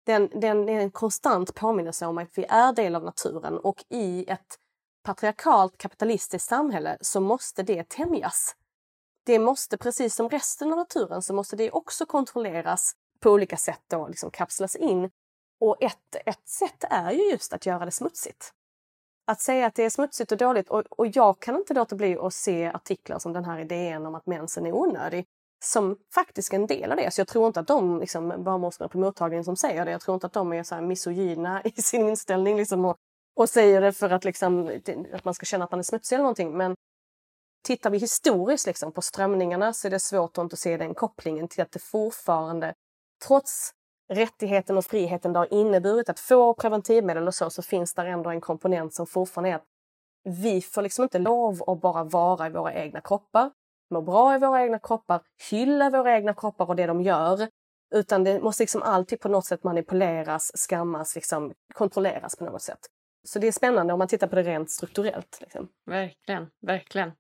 Den, 0.06 0.40
den 0.40 0.68
är 0.68 0.80
en 0.80 0.90
konstant 0.90 1.54
påminnelse 1.54 2.06
om 2.06 2.18
att 2.18 2.38
vi 2.38 2.44
är 2.48 2.72
del 2.72 2.94
av 2.94 3.04
naturen 3.04 3.58
och 3.58 3.84
i 3.88 4.24
ett 4.28 4.58
patriarkalt 5.02 5.78
kapitalistiskt 5.78 6.48
samhälle 6.48 6.98
så 7.00 7.20
måste 7.20 7.62
det 7.62 7.88
tämjas. 7.88 8.56
Det 9.24 9.38
måste, 9.38 9.76
precis 9.76 10.14
som 10.14 10.28
resten 10.28 10.72
av 10.72 10.78
naturen, 10.78 11.22
så 11.22 11.34
måste 11.34 11.56
det 11.56 11.70
också 11.70 12.06
kontrolleras 12.06 12.92
på 13.20 13.30
olika 13.30 13.56
sätt 13.56 13.92
och 13.92 14.10
liksom 14.10 14.30
kapslas 14.30 14.76
in. 14.76 15.10
Och 15.60 15.82
ett, 15.82 16.16
ett 16.26 16.48
sätt 16.48 16.84
är 16.90 17.10
ju 17.12 17.30
just 17.30 17.52
att 17.52 17.66
göra 17.66 17.84
det 17.84 17.90
smutsigt. 17.90 18.52
Att 19.26 19.40
säga 19.40 19.66
att 19.66 19.74
det 19.74 19.84
är 19.84 19.90
smutsigt 19.90 20.32
och 20.32 20.38
dåligt. 20.38 20.68
Och, 20.68 20.82
och 20.90 21.06
jag 21.06 21.40
kan 21.40 21.56
inte 21.56 21.74
låta 21.74 21.96
bli 21.96 22.16
att 22.16 22.34
se 22.34 22.66
artiklar 22.66 23.18
som 23.18 23.32
den 23.32 23.44
här 23.44 23.58
idén 23.58 24.06
om 24.06 24.14
att 24.14 24.26
mensen 24.26 24.66
är 24.66 24.72
onödig 24.72 25.26
som 25.64 25.98
faktiskt 26.14 26.52
en 26.52 26.66
del 26.66 26.90
av 26.90 26.96
det. 26.96 27.10
Så 27.10 27.20
jag 27.20 27.28
tror 27.28 27.46
inte 27.46 27.60
att 27.60 27.66
de 27.66 28.00
liksom, 28.00 28.44
barnmorskorna 28.44 28.88
på 28.88 28.98
mottagningen 28.98 29.44
som 29.44 29.56
säger 29.56 29.84
det, 29.84 29.90
jag 29.90 30.00
tror 30.00 30.14
inte 30.14 30.26
att 30.26 30.32
de 30.32 30.52
är 30.52 30.62
så 30.62 30.74
här 30.74 30.82
misogyna 30.82 31.62
i 31.64 31.82
sin 31.82 32.08
inställning 32.08 32.56
liksom, 32.56 32.84
och, 32.84 32.96
och 33.36 33.48
säger 33.48 33.80
det 33.80 33.92
för 33.92 34.10
att, 34.10 34.24
liksom, 34.24 34.80
att 35.12 35.24
man 35.24 35.34
ska 35.34 35.46
känna 35.46 35.64
att 35.64 35.70
man 35.70 35.80
är 35.80 35.84
smutsig 35.84 36.14
eller 36.14 36.22
någonting. 36.22 36.56
Men 36.56 36.74
tittar 37.64 37.90
vi 37.90 37.98
historiskt 37.98 38.66
liksom, 38.66 38.92
på 38.92 39.02
strömningarna 39.02 39.72
så 39.72 39.88
är 39.88 39.90
det 39.90 40.00
svårt 40.00 40.38
att 40.38 40.42
inte 40.42 40.56
se 40.56 40.76
den 40.76 40.94
kopplingen 40.94 41.48
till 41.48 41.62
att 41.62 41.72
det 41.72 41.78
fortfarande, 41.78 42.74
trots 43.26 43.72
rättigheten 44.08 44.76
och 44.76 44.84
friheten 44.84 45.32
det 45.32 45.38
har 45.38 45.54
inneburit 45.54 46.08
att 46.08 46.20
få 46.20 46.54
preventivmedel 46.54 47.26
och 47.26 47.34
så, 47.34 47.50
så 47.50 47.62
finns 47.62 47.94
där 47.94 48.06
ändå 48.06 48.30
en 48.30 48.40
komponent 48.40 48.94
som 48.94 49.06
fortfarande 49.06 49.50
är 49.50 49.54
att 49.54 49.66
vi 50.24 50.62
får 50.62 50.82
liksom 50.82 51.02
inte 51.02 51.18
lov 51.18 51.62
att 51.66 51.80
bara 51.80 52.04
vara 52.04 52.46
i 52.46 52.50
våra 52.50 52.74
egna 52.74 53.00
kroppar 53.00 53.50
må 53.90 54.02
bra 54.02 54.34
i 54.34 54.38
våra 54.38 54.62
egna 54.62 54.78
kroppar, 54.78 55.20
hylla 55.50 55.90
våra 55.90 56.16
egna 56.16 56.34
kroppar 56.34 56.68
och 56.68 56.76
det 56.76 56.86
de 56.86 57.02
gör. 57.02 57.48
Utan 57.94 58.24
det 58.24 58.40
måste 58.40 58.62
liksom 58.62 58.82
alltid 58.82 59.20
på 59.20 59.28
något 59.28 59.44
sätt 59.44 59.64
manipuleras, 59.64 60.52
skammas, 60.54 61.14
liksom 61.14 61.54
kontrolleras 61.74 62.36
på 62.36 62.44
något 62.44 62.62
sätt. 62.62 62.78
Så 63.24 63.38
det 63.38 63.46
är 63.46 63.52
spännande 63.52 63.92
om 63.92 63.98
man 63.98 64.08
tittar 64.08 64.26
på 64.26 64.36
det 64.36 64.42
rent 64.42 64.70
strukturellt. 64.70 65.38
Liksom. 65.40 65.68
Verkligen, 65.86 66.50
verkligen. 66.60 67.12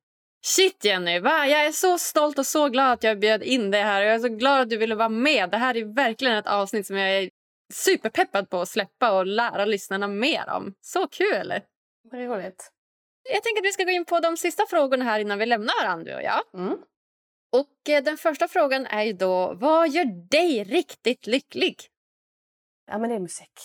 Shit 0.44 0.84
Jenny, 0.84 1.18
va? 1.18 1.46
jag 1.46 1.66
är 1.66 1.72
så 1.72 1.98
stolt 1.98 2.38
och 2.38 2.46
så 2.46 2.68
glad 2.68 2.92
att 2.92 3.02
jag 3.02 3.20
bjöd 3.20 3.42
in 3.42 3.70
dig 3.70 3.82
här. 3.82 4.02
Jag 4.02 4.14
är 4.14 4.18
så 4.18 4.28
glad 4.28 4.60
att 4.60 4.70
du 4.70 4.76
ville 4.76 4.94
vara 4.94 5.08
med. 5.08 5.50
Det 5.50 5.56
här 5.56 5.76
är 5.76 5.94
verkligen 5.94 6.36
ett 6.36 6.46
avsnitt 6.46 6.86
som 6.86 6.96
jag 6.96 7.10
är 7.10 7.30
superpeppad 7.72 8.50
på 8.50 8.60
att 8.60 8.68
släppa 8.68 9.18
och 9.18 9.26
lära 9.26 9.64
lyssnarna 9.64 10.08
mer 10.08 10.50
om. 10.50 10.74
Så 10.80 11.08
kul! 11.08 11.60
Vad 12.10 12.20
roligt. 12.20 12.72
Jag 13.32 13.42
tänker 13.42 13.60
att 13.60 13.66
vi 13.66 13.72
ska 13.72 13.84
gå 13.84 13.90
in 13.90 14.04
på 14.04 14.20
de 14.20 14.36
sista 14.36 14.66
frågorna 14.66 15.04
här 15.04 15.20
innan 15.20 15.38
vi 15.38 15.46
lämnar 15.46 15.82
varandra, 15.82 16.04
du 16.04 16.16
och 16.16 16.22
jag. 16.22 16.42
Mm. 16.54 16.78
Och 17.52 17.88
eh, 17.88 18.04
den 18.04 18.16
första 18.16 18.48
frågan 18.48 18.86
är 18.86 19.02
ju 19.02 19.12
då, 19.12 19.54
vad 19.54 19.88
gör 19.88 20.28
dig 20.30 20.64
riktigt 20.64 21.26
lycklig? 21.26 21.76
Ja, 22.86 22.98
men 22.98 23.10
det 23.10 23.16
är 23.16 23.20
musik. 23.20 23.60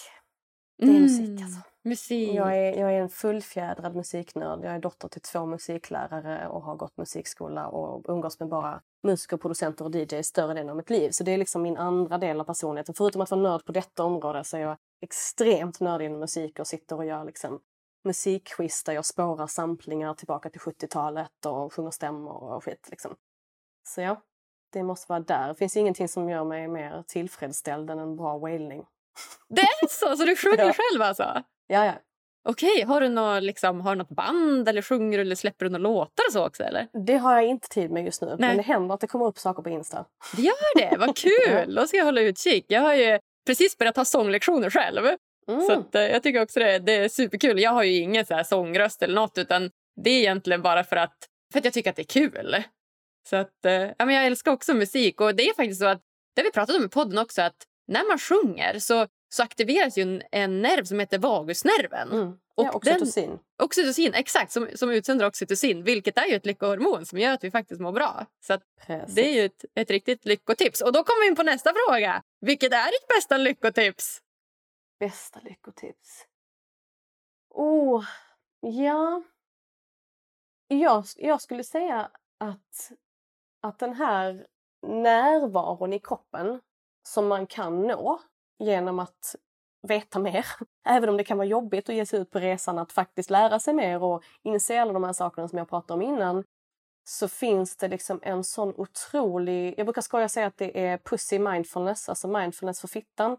Det 0.78 0.86
är 0.86 0.90
mm. 0.90 1.02
musik 1.02 1.42
alltså. 1.42 1.71
Musik. 1.84 2.36
Jag 2.36 2.58
är, 2.58 2.80
jag 2.80 2.94
är 2.94 3.02
en 3.02 3.10
fullfjädrad 3.10 3.96
musiknörd. 3.96 4.60
Jag 4.64 4.76
är 4.76 4.80
dotter 4.80 5.08
till 5.08 5.22
två 5.22 5.46
musiklärare 5.46 6.48
och 6.48 6.62
har 6.62 6.76
gått 6.76 6.98
musikskola 6.98 7.68
och 7.68 8.10
umgås 8.10 8.40
med 8.40 8.50
bara 8.50 8.82
musiker, 9.04 9.38
producenter 9.38 9.86
och 9.86 9.96
DJs 9.96 10.28
större 10.28 10.54
delen 10.54 10.70
av 10.70 10.76
mitt 10.76 10.90
liv. 10.90 11.10
Så 11.12 11.24
det 11.24 11.32
är 11.32 11.38
liksom 11.38 11.62
min 11.62 11.78
andra 11.78 12.18
del 12.18 12.40
av 12.40 12.44
personligheten. 12.44 12.96
Förutom 12.96 13.22
att 13.22 13.32
vara 13.32 13.42
nörd 13.42 13.66
på 13.66 13.72
detta 13.72 14.04
område 14.04 14.44
så 14.44 14.58
är 14.58 14.62
jag 14.62 14.78
extremt 15.02 15.80
nördig 15.80 16.06
inom 16.06 16.20
musik 16.20 16.60
och 16.60 16.68
sitter 16.68 16.96
och 16.96 17.06
gör 17.06 17.26
liksom 17.26 17.60
musikquiz 18.04 18.84
där 18.84 18.94
jag 18.94 19.06
spårar 19.06 19.48
samplingar 19.48 20.14
tillbaka 20.14 20.50
till 20.50 20.62
70-talet 20.62 21.46
och 21.46 21.74
sjunger 21.74 21.92
stämmor 21.92 22.44
och 22.44 22.64
skit. 22.64 22.88
Liksom. 22.92 23.16
Så 23.88 24.02
ja, 24.02 24.22
det 24.74 24.84
måste 24.84 25.06
vara 25.10 25.20
där. 25.20 25.48
Det 25.48 25.56
finns 25.56 25.78
ingenting 25.78 26.08
som 26.08 26.30
gör 26.30 26.44
mig 26.44 26.68
mer 26.68 27.04
tillfredsställd 27.08 27.90
än 27.90 28.00
en 28.00 28.16
bra 28.16 28.38
wailning. 28.38 28.86
Det 29.50 29.62
är 29.62 29.88
så? 29.88 30.18
Så 30.18 30.26
du 30.26 30.36
sjunger 30.36 30.58
ja. 30.66 30.74
själv 30.74 31.02
alltså? 31.02 31.44
Ja, 31.72 31.86
ja. 31.86 31.94
Okej, 32.44 32.82
har, 32.82 33.02
du 33.02 33.10
något, 33.10 33.44
liksom, 33.44 33.82
har 33.82 33.92
du 33.92 33.98
något 33.98 34.10
band 34.10 34.70
eller 34.70 34.82
sjunger 34.82 35.20
eller 35.20 35.36
släpper 35.36 35.66
du 35.66 35.72
några 35.72 35.84
låtar 35.84 36.24
och 36.28 36.34
så 36.34 36.46
också? 36.46 36.64
Eller? 36.64 36.88
Det 37.06 37.18
har 37.18 37.34
jag 37.34 37.46
inte 37.46 37.70
tid 37.70 37.92
med 37.92 38.06
just 38.06 38.22
nu, 38.22 38.28
Nej. 38.28 38.38
men 38.38 38.58
det 38.58 38.64
händer 38.64 38.96
att 38.96 39.02
det 39.02 39.08
kommer 39.08 39.26
upp 39.26 39.38
saker 39.40 39.64
på 39.64 39.70
Insta. 39.70 40.06
Det 40.36 40.42
gör 40.42 40.80
det? 40.80 40.98
Vad 40.98 41.18
kul! 41.48 41.76
Då 41.76 41.88
ska 41.88 41.98
jag 41.98 42.06
hålla 42.06 42.22
utkik. 42.22 42.66
Jag 42.68 42.82
har 42.82 42.94
ju 42.94 43.20
precis 43.46 43.78
börjat 43.78 43.96
ta 43.96 44.06
sånglektioner 44.06 44.70
själv. 44.70 45.06
Mm. 45.48 45.62
Så 45.62 45.74
att, 45.74 45.96
eh, 45.96 46.02
jag 46.02 46.24
tycker 46.24 46.42
också 46.42 46.60
det, 46.60 46.80
det 46.80 46.96
är 46.96 47.10
superkul. 47.10 47.60
Jag 47.60 47.72
har 47.72 47.84
ju 47.84 47.96
ingen 47.98 48.26
så 48.26 48.34
här 48.34 48.44
sångröst 48.44 49.02
eller 49.02 49.16
något 49.16 49.38
utan 49.38 49.70
det 50.04 50.10
är 50.10 50.20
egentligen 50.20 50.62
bara 50.62 50.84
för 50.84 50.96
att, 50.96 51.16
för 51.54 51.60
att 51.60 51.66
jag 51.66 51.74
tycker 51.74 51.90
att 51.90 51.96
det 51.96 52.02
är 52.02 52.30
kul. 52.30 52.64
Så 53.30 53.36
att, 53.36 53.66
eh, 53.66 53.74
ja, 53.74 54.06
men 54.06 54.16
jag 54.16 54.26
älskar 54.26 54.52
också 54.52 54.74
musik 54.74 55.22
och 55.22 55.36
det 55.36 55.50
är 55.50 55.54
faktiskt 55.54 55.82
så 55.82 55.88
att, 55.88 56.02
det 56.36 56.42
har 56.42 56.46
vi 56.46 56.52
pratat 56.52 56.76
om 56.76 56.86
i 56.86 56.90
podden 56.90 57.18
också, 57.18 57.42
att 57.42 57.66
när 57.88 58.08
man 58.08 58.20
sjunger 58.20 58.80
så, 58.80 59.08
så 59.34 59.44
aktiveras 59.44 59.98
ju 59.98 60.02
en, 60.02 60.22
en 60.32 60.62
nerv 60.62 60.84
som 60.84 61.00
heter 61.00 61.20
vagusnerven. 61.20 62.12
Mm. 62.12 62.32
Och 62.56 62.66
ja, 62.66 62.72
oxytocin. 62.72 63.30
Den, 63.30 63.40
oxytocin, 63.58 64.14
exakt, 64.14 64.52
som, 64.52 64.68
som 64.76 64.92
utsöndrar 64.92 65.28
oxytocin 65.28 65.84
vilket 65.84 66.18
är 66.18 66.26
ju 66.26 66.36
ett 66.36 66.46
lyckohormon 66.46 67.06
som 67.06 67.20
gör 67.20 67.34
att 67.34 67.44
vi 67.44 67.52
faktiskt 67.52 67.82
mår 67.82 67.92
bra. 67.92 68.26
Så 68.40 68.60
det 68.88 69.30
är 69.30 69.34
ju 69.34 69.46
ett, 69.46 69.66
ett 69.76 69.92
riktigt 69.92 70.26
lyckotips. 70.26 70.82
Och 70.82 70.94
då 70.94 71.04
kommer 71.04 71.22
vi 71.22 71.28
in 71.28 71.36
på 71.36 71.44
nästa 71.44 71.74
fråga. 71.74 72.24
Vilket 72.42 72.74
är 72.74 72.86
ditt 72.86 73.08
bästa 73.08 73.38
lyckotips? 73.38 74.22
Bästa 75.00 75.40
lyckotips? 75.40 76.26
Oh, 77.50 78.06
ja. 78.62 79.24
Jag, 80.68 81.06
jag 81.16 81.42
skulle 81.42 81.64
säga 81.64 82.12
att, 82.38 82.92
att 83.62 83.80
den 83.80 83.94
här 83.94 84.48
närvaron 84.88 85.94
i 85.94 86.00
kroppen 86.00 86.62
som 87.04 87.28
man 87.28 87.48
kan 87.48 87.88
nå 87.88 88.22
genom 88.62 89.00
att 89.00 89.36
veta 89.88 90.20
mer, 90.20 90.46
även 90.88 91.10
om 91.10 91.18
det 91.18 91.24
kan 91.24 91.38
vara 91.38 91.48
jobbigt 91.48 91.90
att 91.90 91.96
ge 91.96 92.06
sig 92.06 92.20
ut 92.20 92.32
på 92.32 92.40
resan 92.40 92.78
att 92.78 92.92
faktiskt 92.92 93.30
lära 93.30 93.60
sig 93.60 93.74
mer 93.74 94.04
och 94.04 94.24
inse 94.44 94.82
alla 94.82 94.94
de 94.94 95.04
här 95.04 95.14
sakerna 95.14 95.48
som 95.48 95.58
jag 95.58 95.70
pratade 95.70 95.94
om 95.94 96.02
innan, 96.02 96.44
så 97.04 97.28
finns 97.28 97.78
det 97.78 97.88
liksom 97.88 98.20
en 98.22 98.44
sån 98.44 98.74
otrolig... 98.78 99.74
Jag 99.78 99.86
brukar 99.86 100.02
skoja 100.02 100.30
säga 100.30 100.48
att 100.48 100.58
det 100.58 100.86
är 100.86 100.98
pussy 100.98 101.40
mindfulness, 101.40 102.10
alltså 102.10 102.28
mindfulness 102.28 102.82
för 102.82 102.88
fittan. 102.88 103.32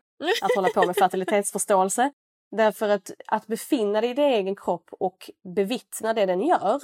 Att 0.43 0.55
hålla 0.57 0.69
på 0.69 0.87
med 0.87 0.97
fertilitetsförståelse. 0.99 2.13
Därför 2.57 2.89
att, 2.89 3.11
att 3.27 3.47
befinna 3.47 4.01
dig 4.01 4.11
i 4.11 4.15
din 4.15 4.25
egen 4.25 4.57
kropp 4.57 4.91
och 4.91 5.31
bevittna 5.55 6.15
det 6.15 6.27
den 6.27 6.43
gör 6.43 6.81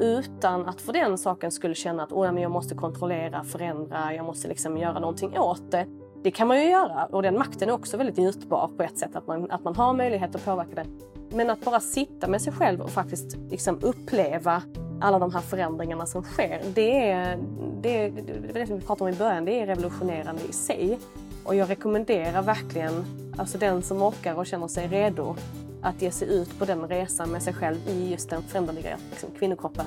utan 0.00 0.66
att 0.66 0.80
för 0.80 0.92
den 0.92 1.18
saken 1.18 1.52
skulle 1.52 1.74
känna 1.74 2.02
att 2.02 2.12
oh, 2.12 2.32
men 2.32 2.42
jag 2.42 2.52
måste 2.52 2.74
kontrollera, 2.74 3.44
förändra, 3.44 4.14
jag 4.14 4.24
måste 4.24 4.48
liksom 4.48 4.78
göra 4.78 4.98
någonting 4.98 5.38
åt 5.38 5.70
det. 5.70 6.05
Det 6.26 6.30
kan 6.30 6.48
man 6.48 6.62
ju 6.62 6.70
göra 6.70 7.06
och 7.06 7.22
den 7.22 7.38
makten 7.38 7.68
är 7.68 7.72
också 7.72 7.96
väldigt 7.96 8.16
njutbar 8.16 8.70
på 8.76 8.82
ett 8.82 8.98
sätt, 8.98 9.16
att 9.16 9.26
man, 9.26 9.50
att 9.50 9.64
man 9.64 9.76
har 9.76 9.92
möjlighet 9.92 10.34
att 10.34 10.44
påverka 10.44 10.74
det. 10.74 10.86
Men 11.30 11.50
att 11.50 11.60
bara 11.60 11.80
sitta 11.80 12.28
med 12.28 12.42
sig 12.42 12.52
själv 12.52 12.80
och 12.80 12.90
faktiskt 12.90 13.36
liksom 13.50 13.78
uppleva 13.82 14.62
alla 15.00 15.18
de 15.18 15.34
här 15.34 15.40
förändringarna 15.40 16.06
som 16.06 16.22
sker, 16.22 16.60
det 16.74 17.10
är 17.10 17.38
det, 17.80 18.04
är, 18.04 18.12
det 18.54 18.66
som 18.66 18.78
vi 18.78 18.84
pratade 18.84 19.10
om 19.10 19.16
i 19.16 19.18
början, 19.18 19.44
det 19.44 19.60
är 19.60 19.66
revolutionerande 19.66 20.42
i 20.48 20.52
sig. 20.52 20.98
Och 21.44 21.54
jag 21.54 21.70
rekommenderar 21.70 22.42
verkligen 22.42 23.04
alltså 23.38 23.58
den 23.58 23.82
som 23.82 24.02
orkar 24.02 24.34
och 24.34 24.46
känner 24.46 24.68
sig 24.68 24.88
redo 24.88 25.36
att 25.82 26.02
ge 26.02 26.10
sig 26.10 26.28
ut 26.28 26.58
på 26.58 26.64
den 26.64 26.88
resan 26.88 27.28
med 27.28 27.42
sig 27.42 27.54
själv 27.54 27.76
i 27.88 28.10
just 28.10 28.30
den 28.30 28.42
föränderliga 28.42 28.96
liksom, 29.10 29.30
kvinnokroppen 29.38 29.86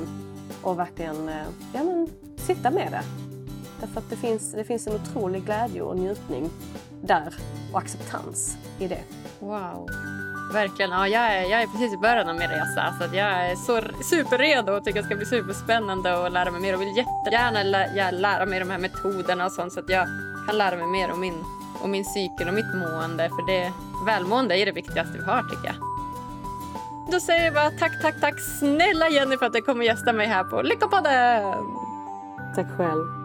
och 0.61 0.79
verkligen 0.79 1.29
eh, 1.29 1.45
ja, 1.73 1.83
men, 1.83 2.09
sitta 2.37 2.71
med 2.71 2.91
det. 2.91 3.28
Därför 3.79 3.99
att 3.99 4.09
det 4.09 4.15
finns, 4.15 4.51
det 4.51 4.63
finns 4.63 4.87
en 4.87 4.93
otrolig 4.93 5.45
glädje 5.45 5.81
och 5.81 5.97
njutning 5.97 6.49
där 7.01 7.33
och 7.73 7.79
acceptans 7.79 8.57
i 8.79 8.87
det. 8.87 9.03
Wow. 9.39 9.89
Verkligen. 10.53 10.91
Ja, 10.91 11.07
jag, 11.07 11.23
är, 11.23 11.41
jag 11.41 11.61
är 11.61 11.67
precis 11.67 11.93
i 11.93 11.97
början 11.97 12.29
av 12.29 12.35
min 12.35 12.47
resa. 12.47 12.93
Så 12.99 13.15
jag 13.15 13.27
är 13.27 13.55
så 13.55 13.81
superredo 14.03 14.71
och 14.71 14.83
tycker 14.83 14.99
det 14.99 15.05
ska 15.05 15.15
bli 15.15 15.25
superspännande 15.25 16.25
att 16.25 16.33
lära 16.33 16.51
mig 16.51 16.61
mer. 16.61 16.75
Och 16.75 16.81
vill 16.81 16.97
jättegärna 16.97 17.63
lä 17.63 18.11
lära 18.11 18.45
mig 18.45 18.59
de 18.59 18.69
här 18.69 18.79
metoderna 18.79 19.45
och 19.45 19.51
sånt 19.51 19.73
så 19.73 19.79
att 19.79 19.89
jag 19.89 20.07
kan 20.47 20.57
lära 20.57 20.75
mig 20.75 20.87
mer 20.87 21.11
om 21.11 21.19
min, 21.19 21.43
om 21.81 21.91
min 21.91 22.05
cykel 22.05 22.47
och 22.47 22.53
mitt 22.53 22.75
mående. 22.75 23.29
För 23.29 23.47
det, 23.47 23.71
välmående 24.05 24.57
är 24.57 24.65
det 24.65 24.71
viktigaste 24.71 25.17
vi 25.17 25.23
har 25.23 25.43
tycker 25.43 25.65
jag. 25.65 25.75
Då 27.11 27.19
säger 27.19 27.45
jag 27.45 27.53
bara 27.53 27.69
tack, 27.69 28.01
tack, 28.01 28.21
tack 28.21 28.39
snälla 28.59 29.09
Jenny 29.09 29.37
för 29.37 29.45
att 29.45 29.53
du 29.53 29.61
kommer 29.61 29.85
gästa 29.85 30.13
mig 30.13 30.27
här 30.27 30.43
på 30.43 30.61
Lyckopodden. 30.61 31.53
Tack 32.55 32.67
själv. 32.77 33.18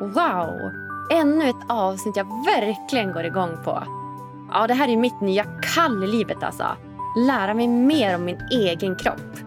Wow! 0.00 0.70
Ännu 1.10 1.48
ett 1.48 1.64
avsnitt 1.68 2.16
jag 2.16 2.44
verkligen 2.44 3.12
går 3.12 3.24
igång 3.24 3.56
på. 3.64 3.82
Ja, 4.52 4.66
det 4.66 4.74
här 4.74 4.88
är 4.88 4.96
mitt 4.96 5.20
nya 5.20 5.44
kall 5.74 6.04
i 6.04 6.06
livet 6.06 6.42
alltså. 6.42 6.66
Lära 7.26 7.54
mig 7.54 7.68
mer 7.68 8.14
om 8.14 8.24
min 8.24 8.40
egen 8.50 8.96
kropp. 8.96 9.38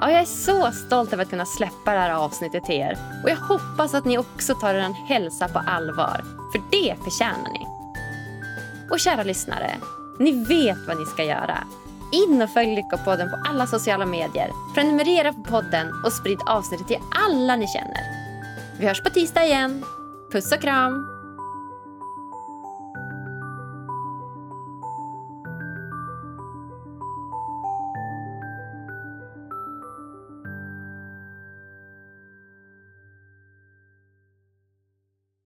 Ja, 0.00 0.10
jag 0.10 0.20
är 0.20 0.24
så 0.24 0.72
stolt 0.72 1.12
över 1.12 1.22
att 1.22 1.30
kunna 1.30 1.46
släppa 1.46 1.92
det 1.92 1.98
här 1.98 2.10
avsnittet 2.10 2.64
till 2.64 2.74
er. 2.74 2.98
Och 3.24 3.30
jag 3.30 3.36
hoppas 3.36 3.94
att 3.94 4.04
ni 4.04 4.18
också 4.18 4.54
tar 4.54 4.74
er 4.74 5.08
hälsa 5.08 5.48
på 5.48 5.58
allvar. 5.58 6.24
För 6.52 6.62
det 6.70 6.94
förtjänar 7.04 7.52
ni. 7.52 7.66
Och 8.90 9.00
kära 9.00 9.22
lyssnare, 9.22 9.70
ni 10.18 10.44
vet 10.44 10.78
vad 10.86 10.98
ni 10.98 11.06
ska 11.06 11.24
göra. 11.24 11.58
In 12.12 12.42
och 12.42 12.50
följ 12.50 12.74
Lyckopodden 12.74 13.30
på 13.30 13.36
alla 13.48 13.66
sociala 13.66 14.06
medier. 14.06 14.50
Prenumerera 14.74 15.32
på 15.32 15.42
podden 15.42 15.86
och 16.04 16.12
sprid 16.12 16.38
avsnittet 16.46 16.88
till 16.88 17.00
alla 17.28 17.56
ni 17.56 17.66
känner. 17.66 18.15
Vi 18.78 18.86
hörs 18.86 19.02
på 19.02 19.10
tisdag 19.10 19.44
igen. 19.44 19.84
Puss 20.32 20.52
och 20.52 20.60
kram! 20.60 21.15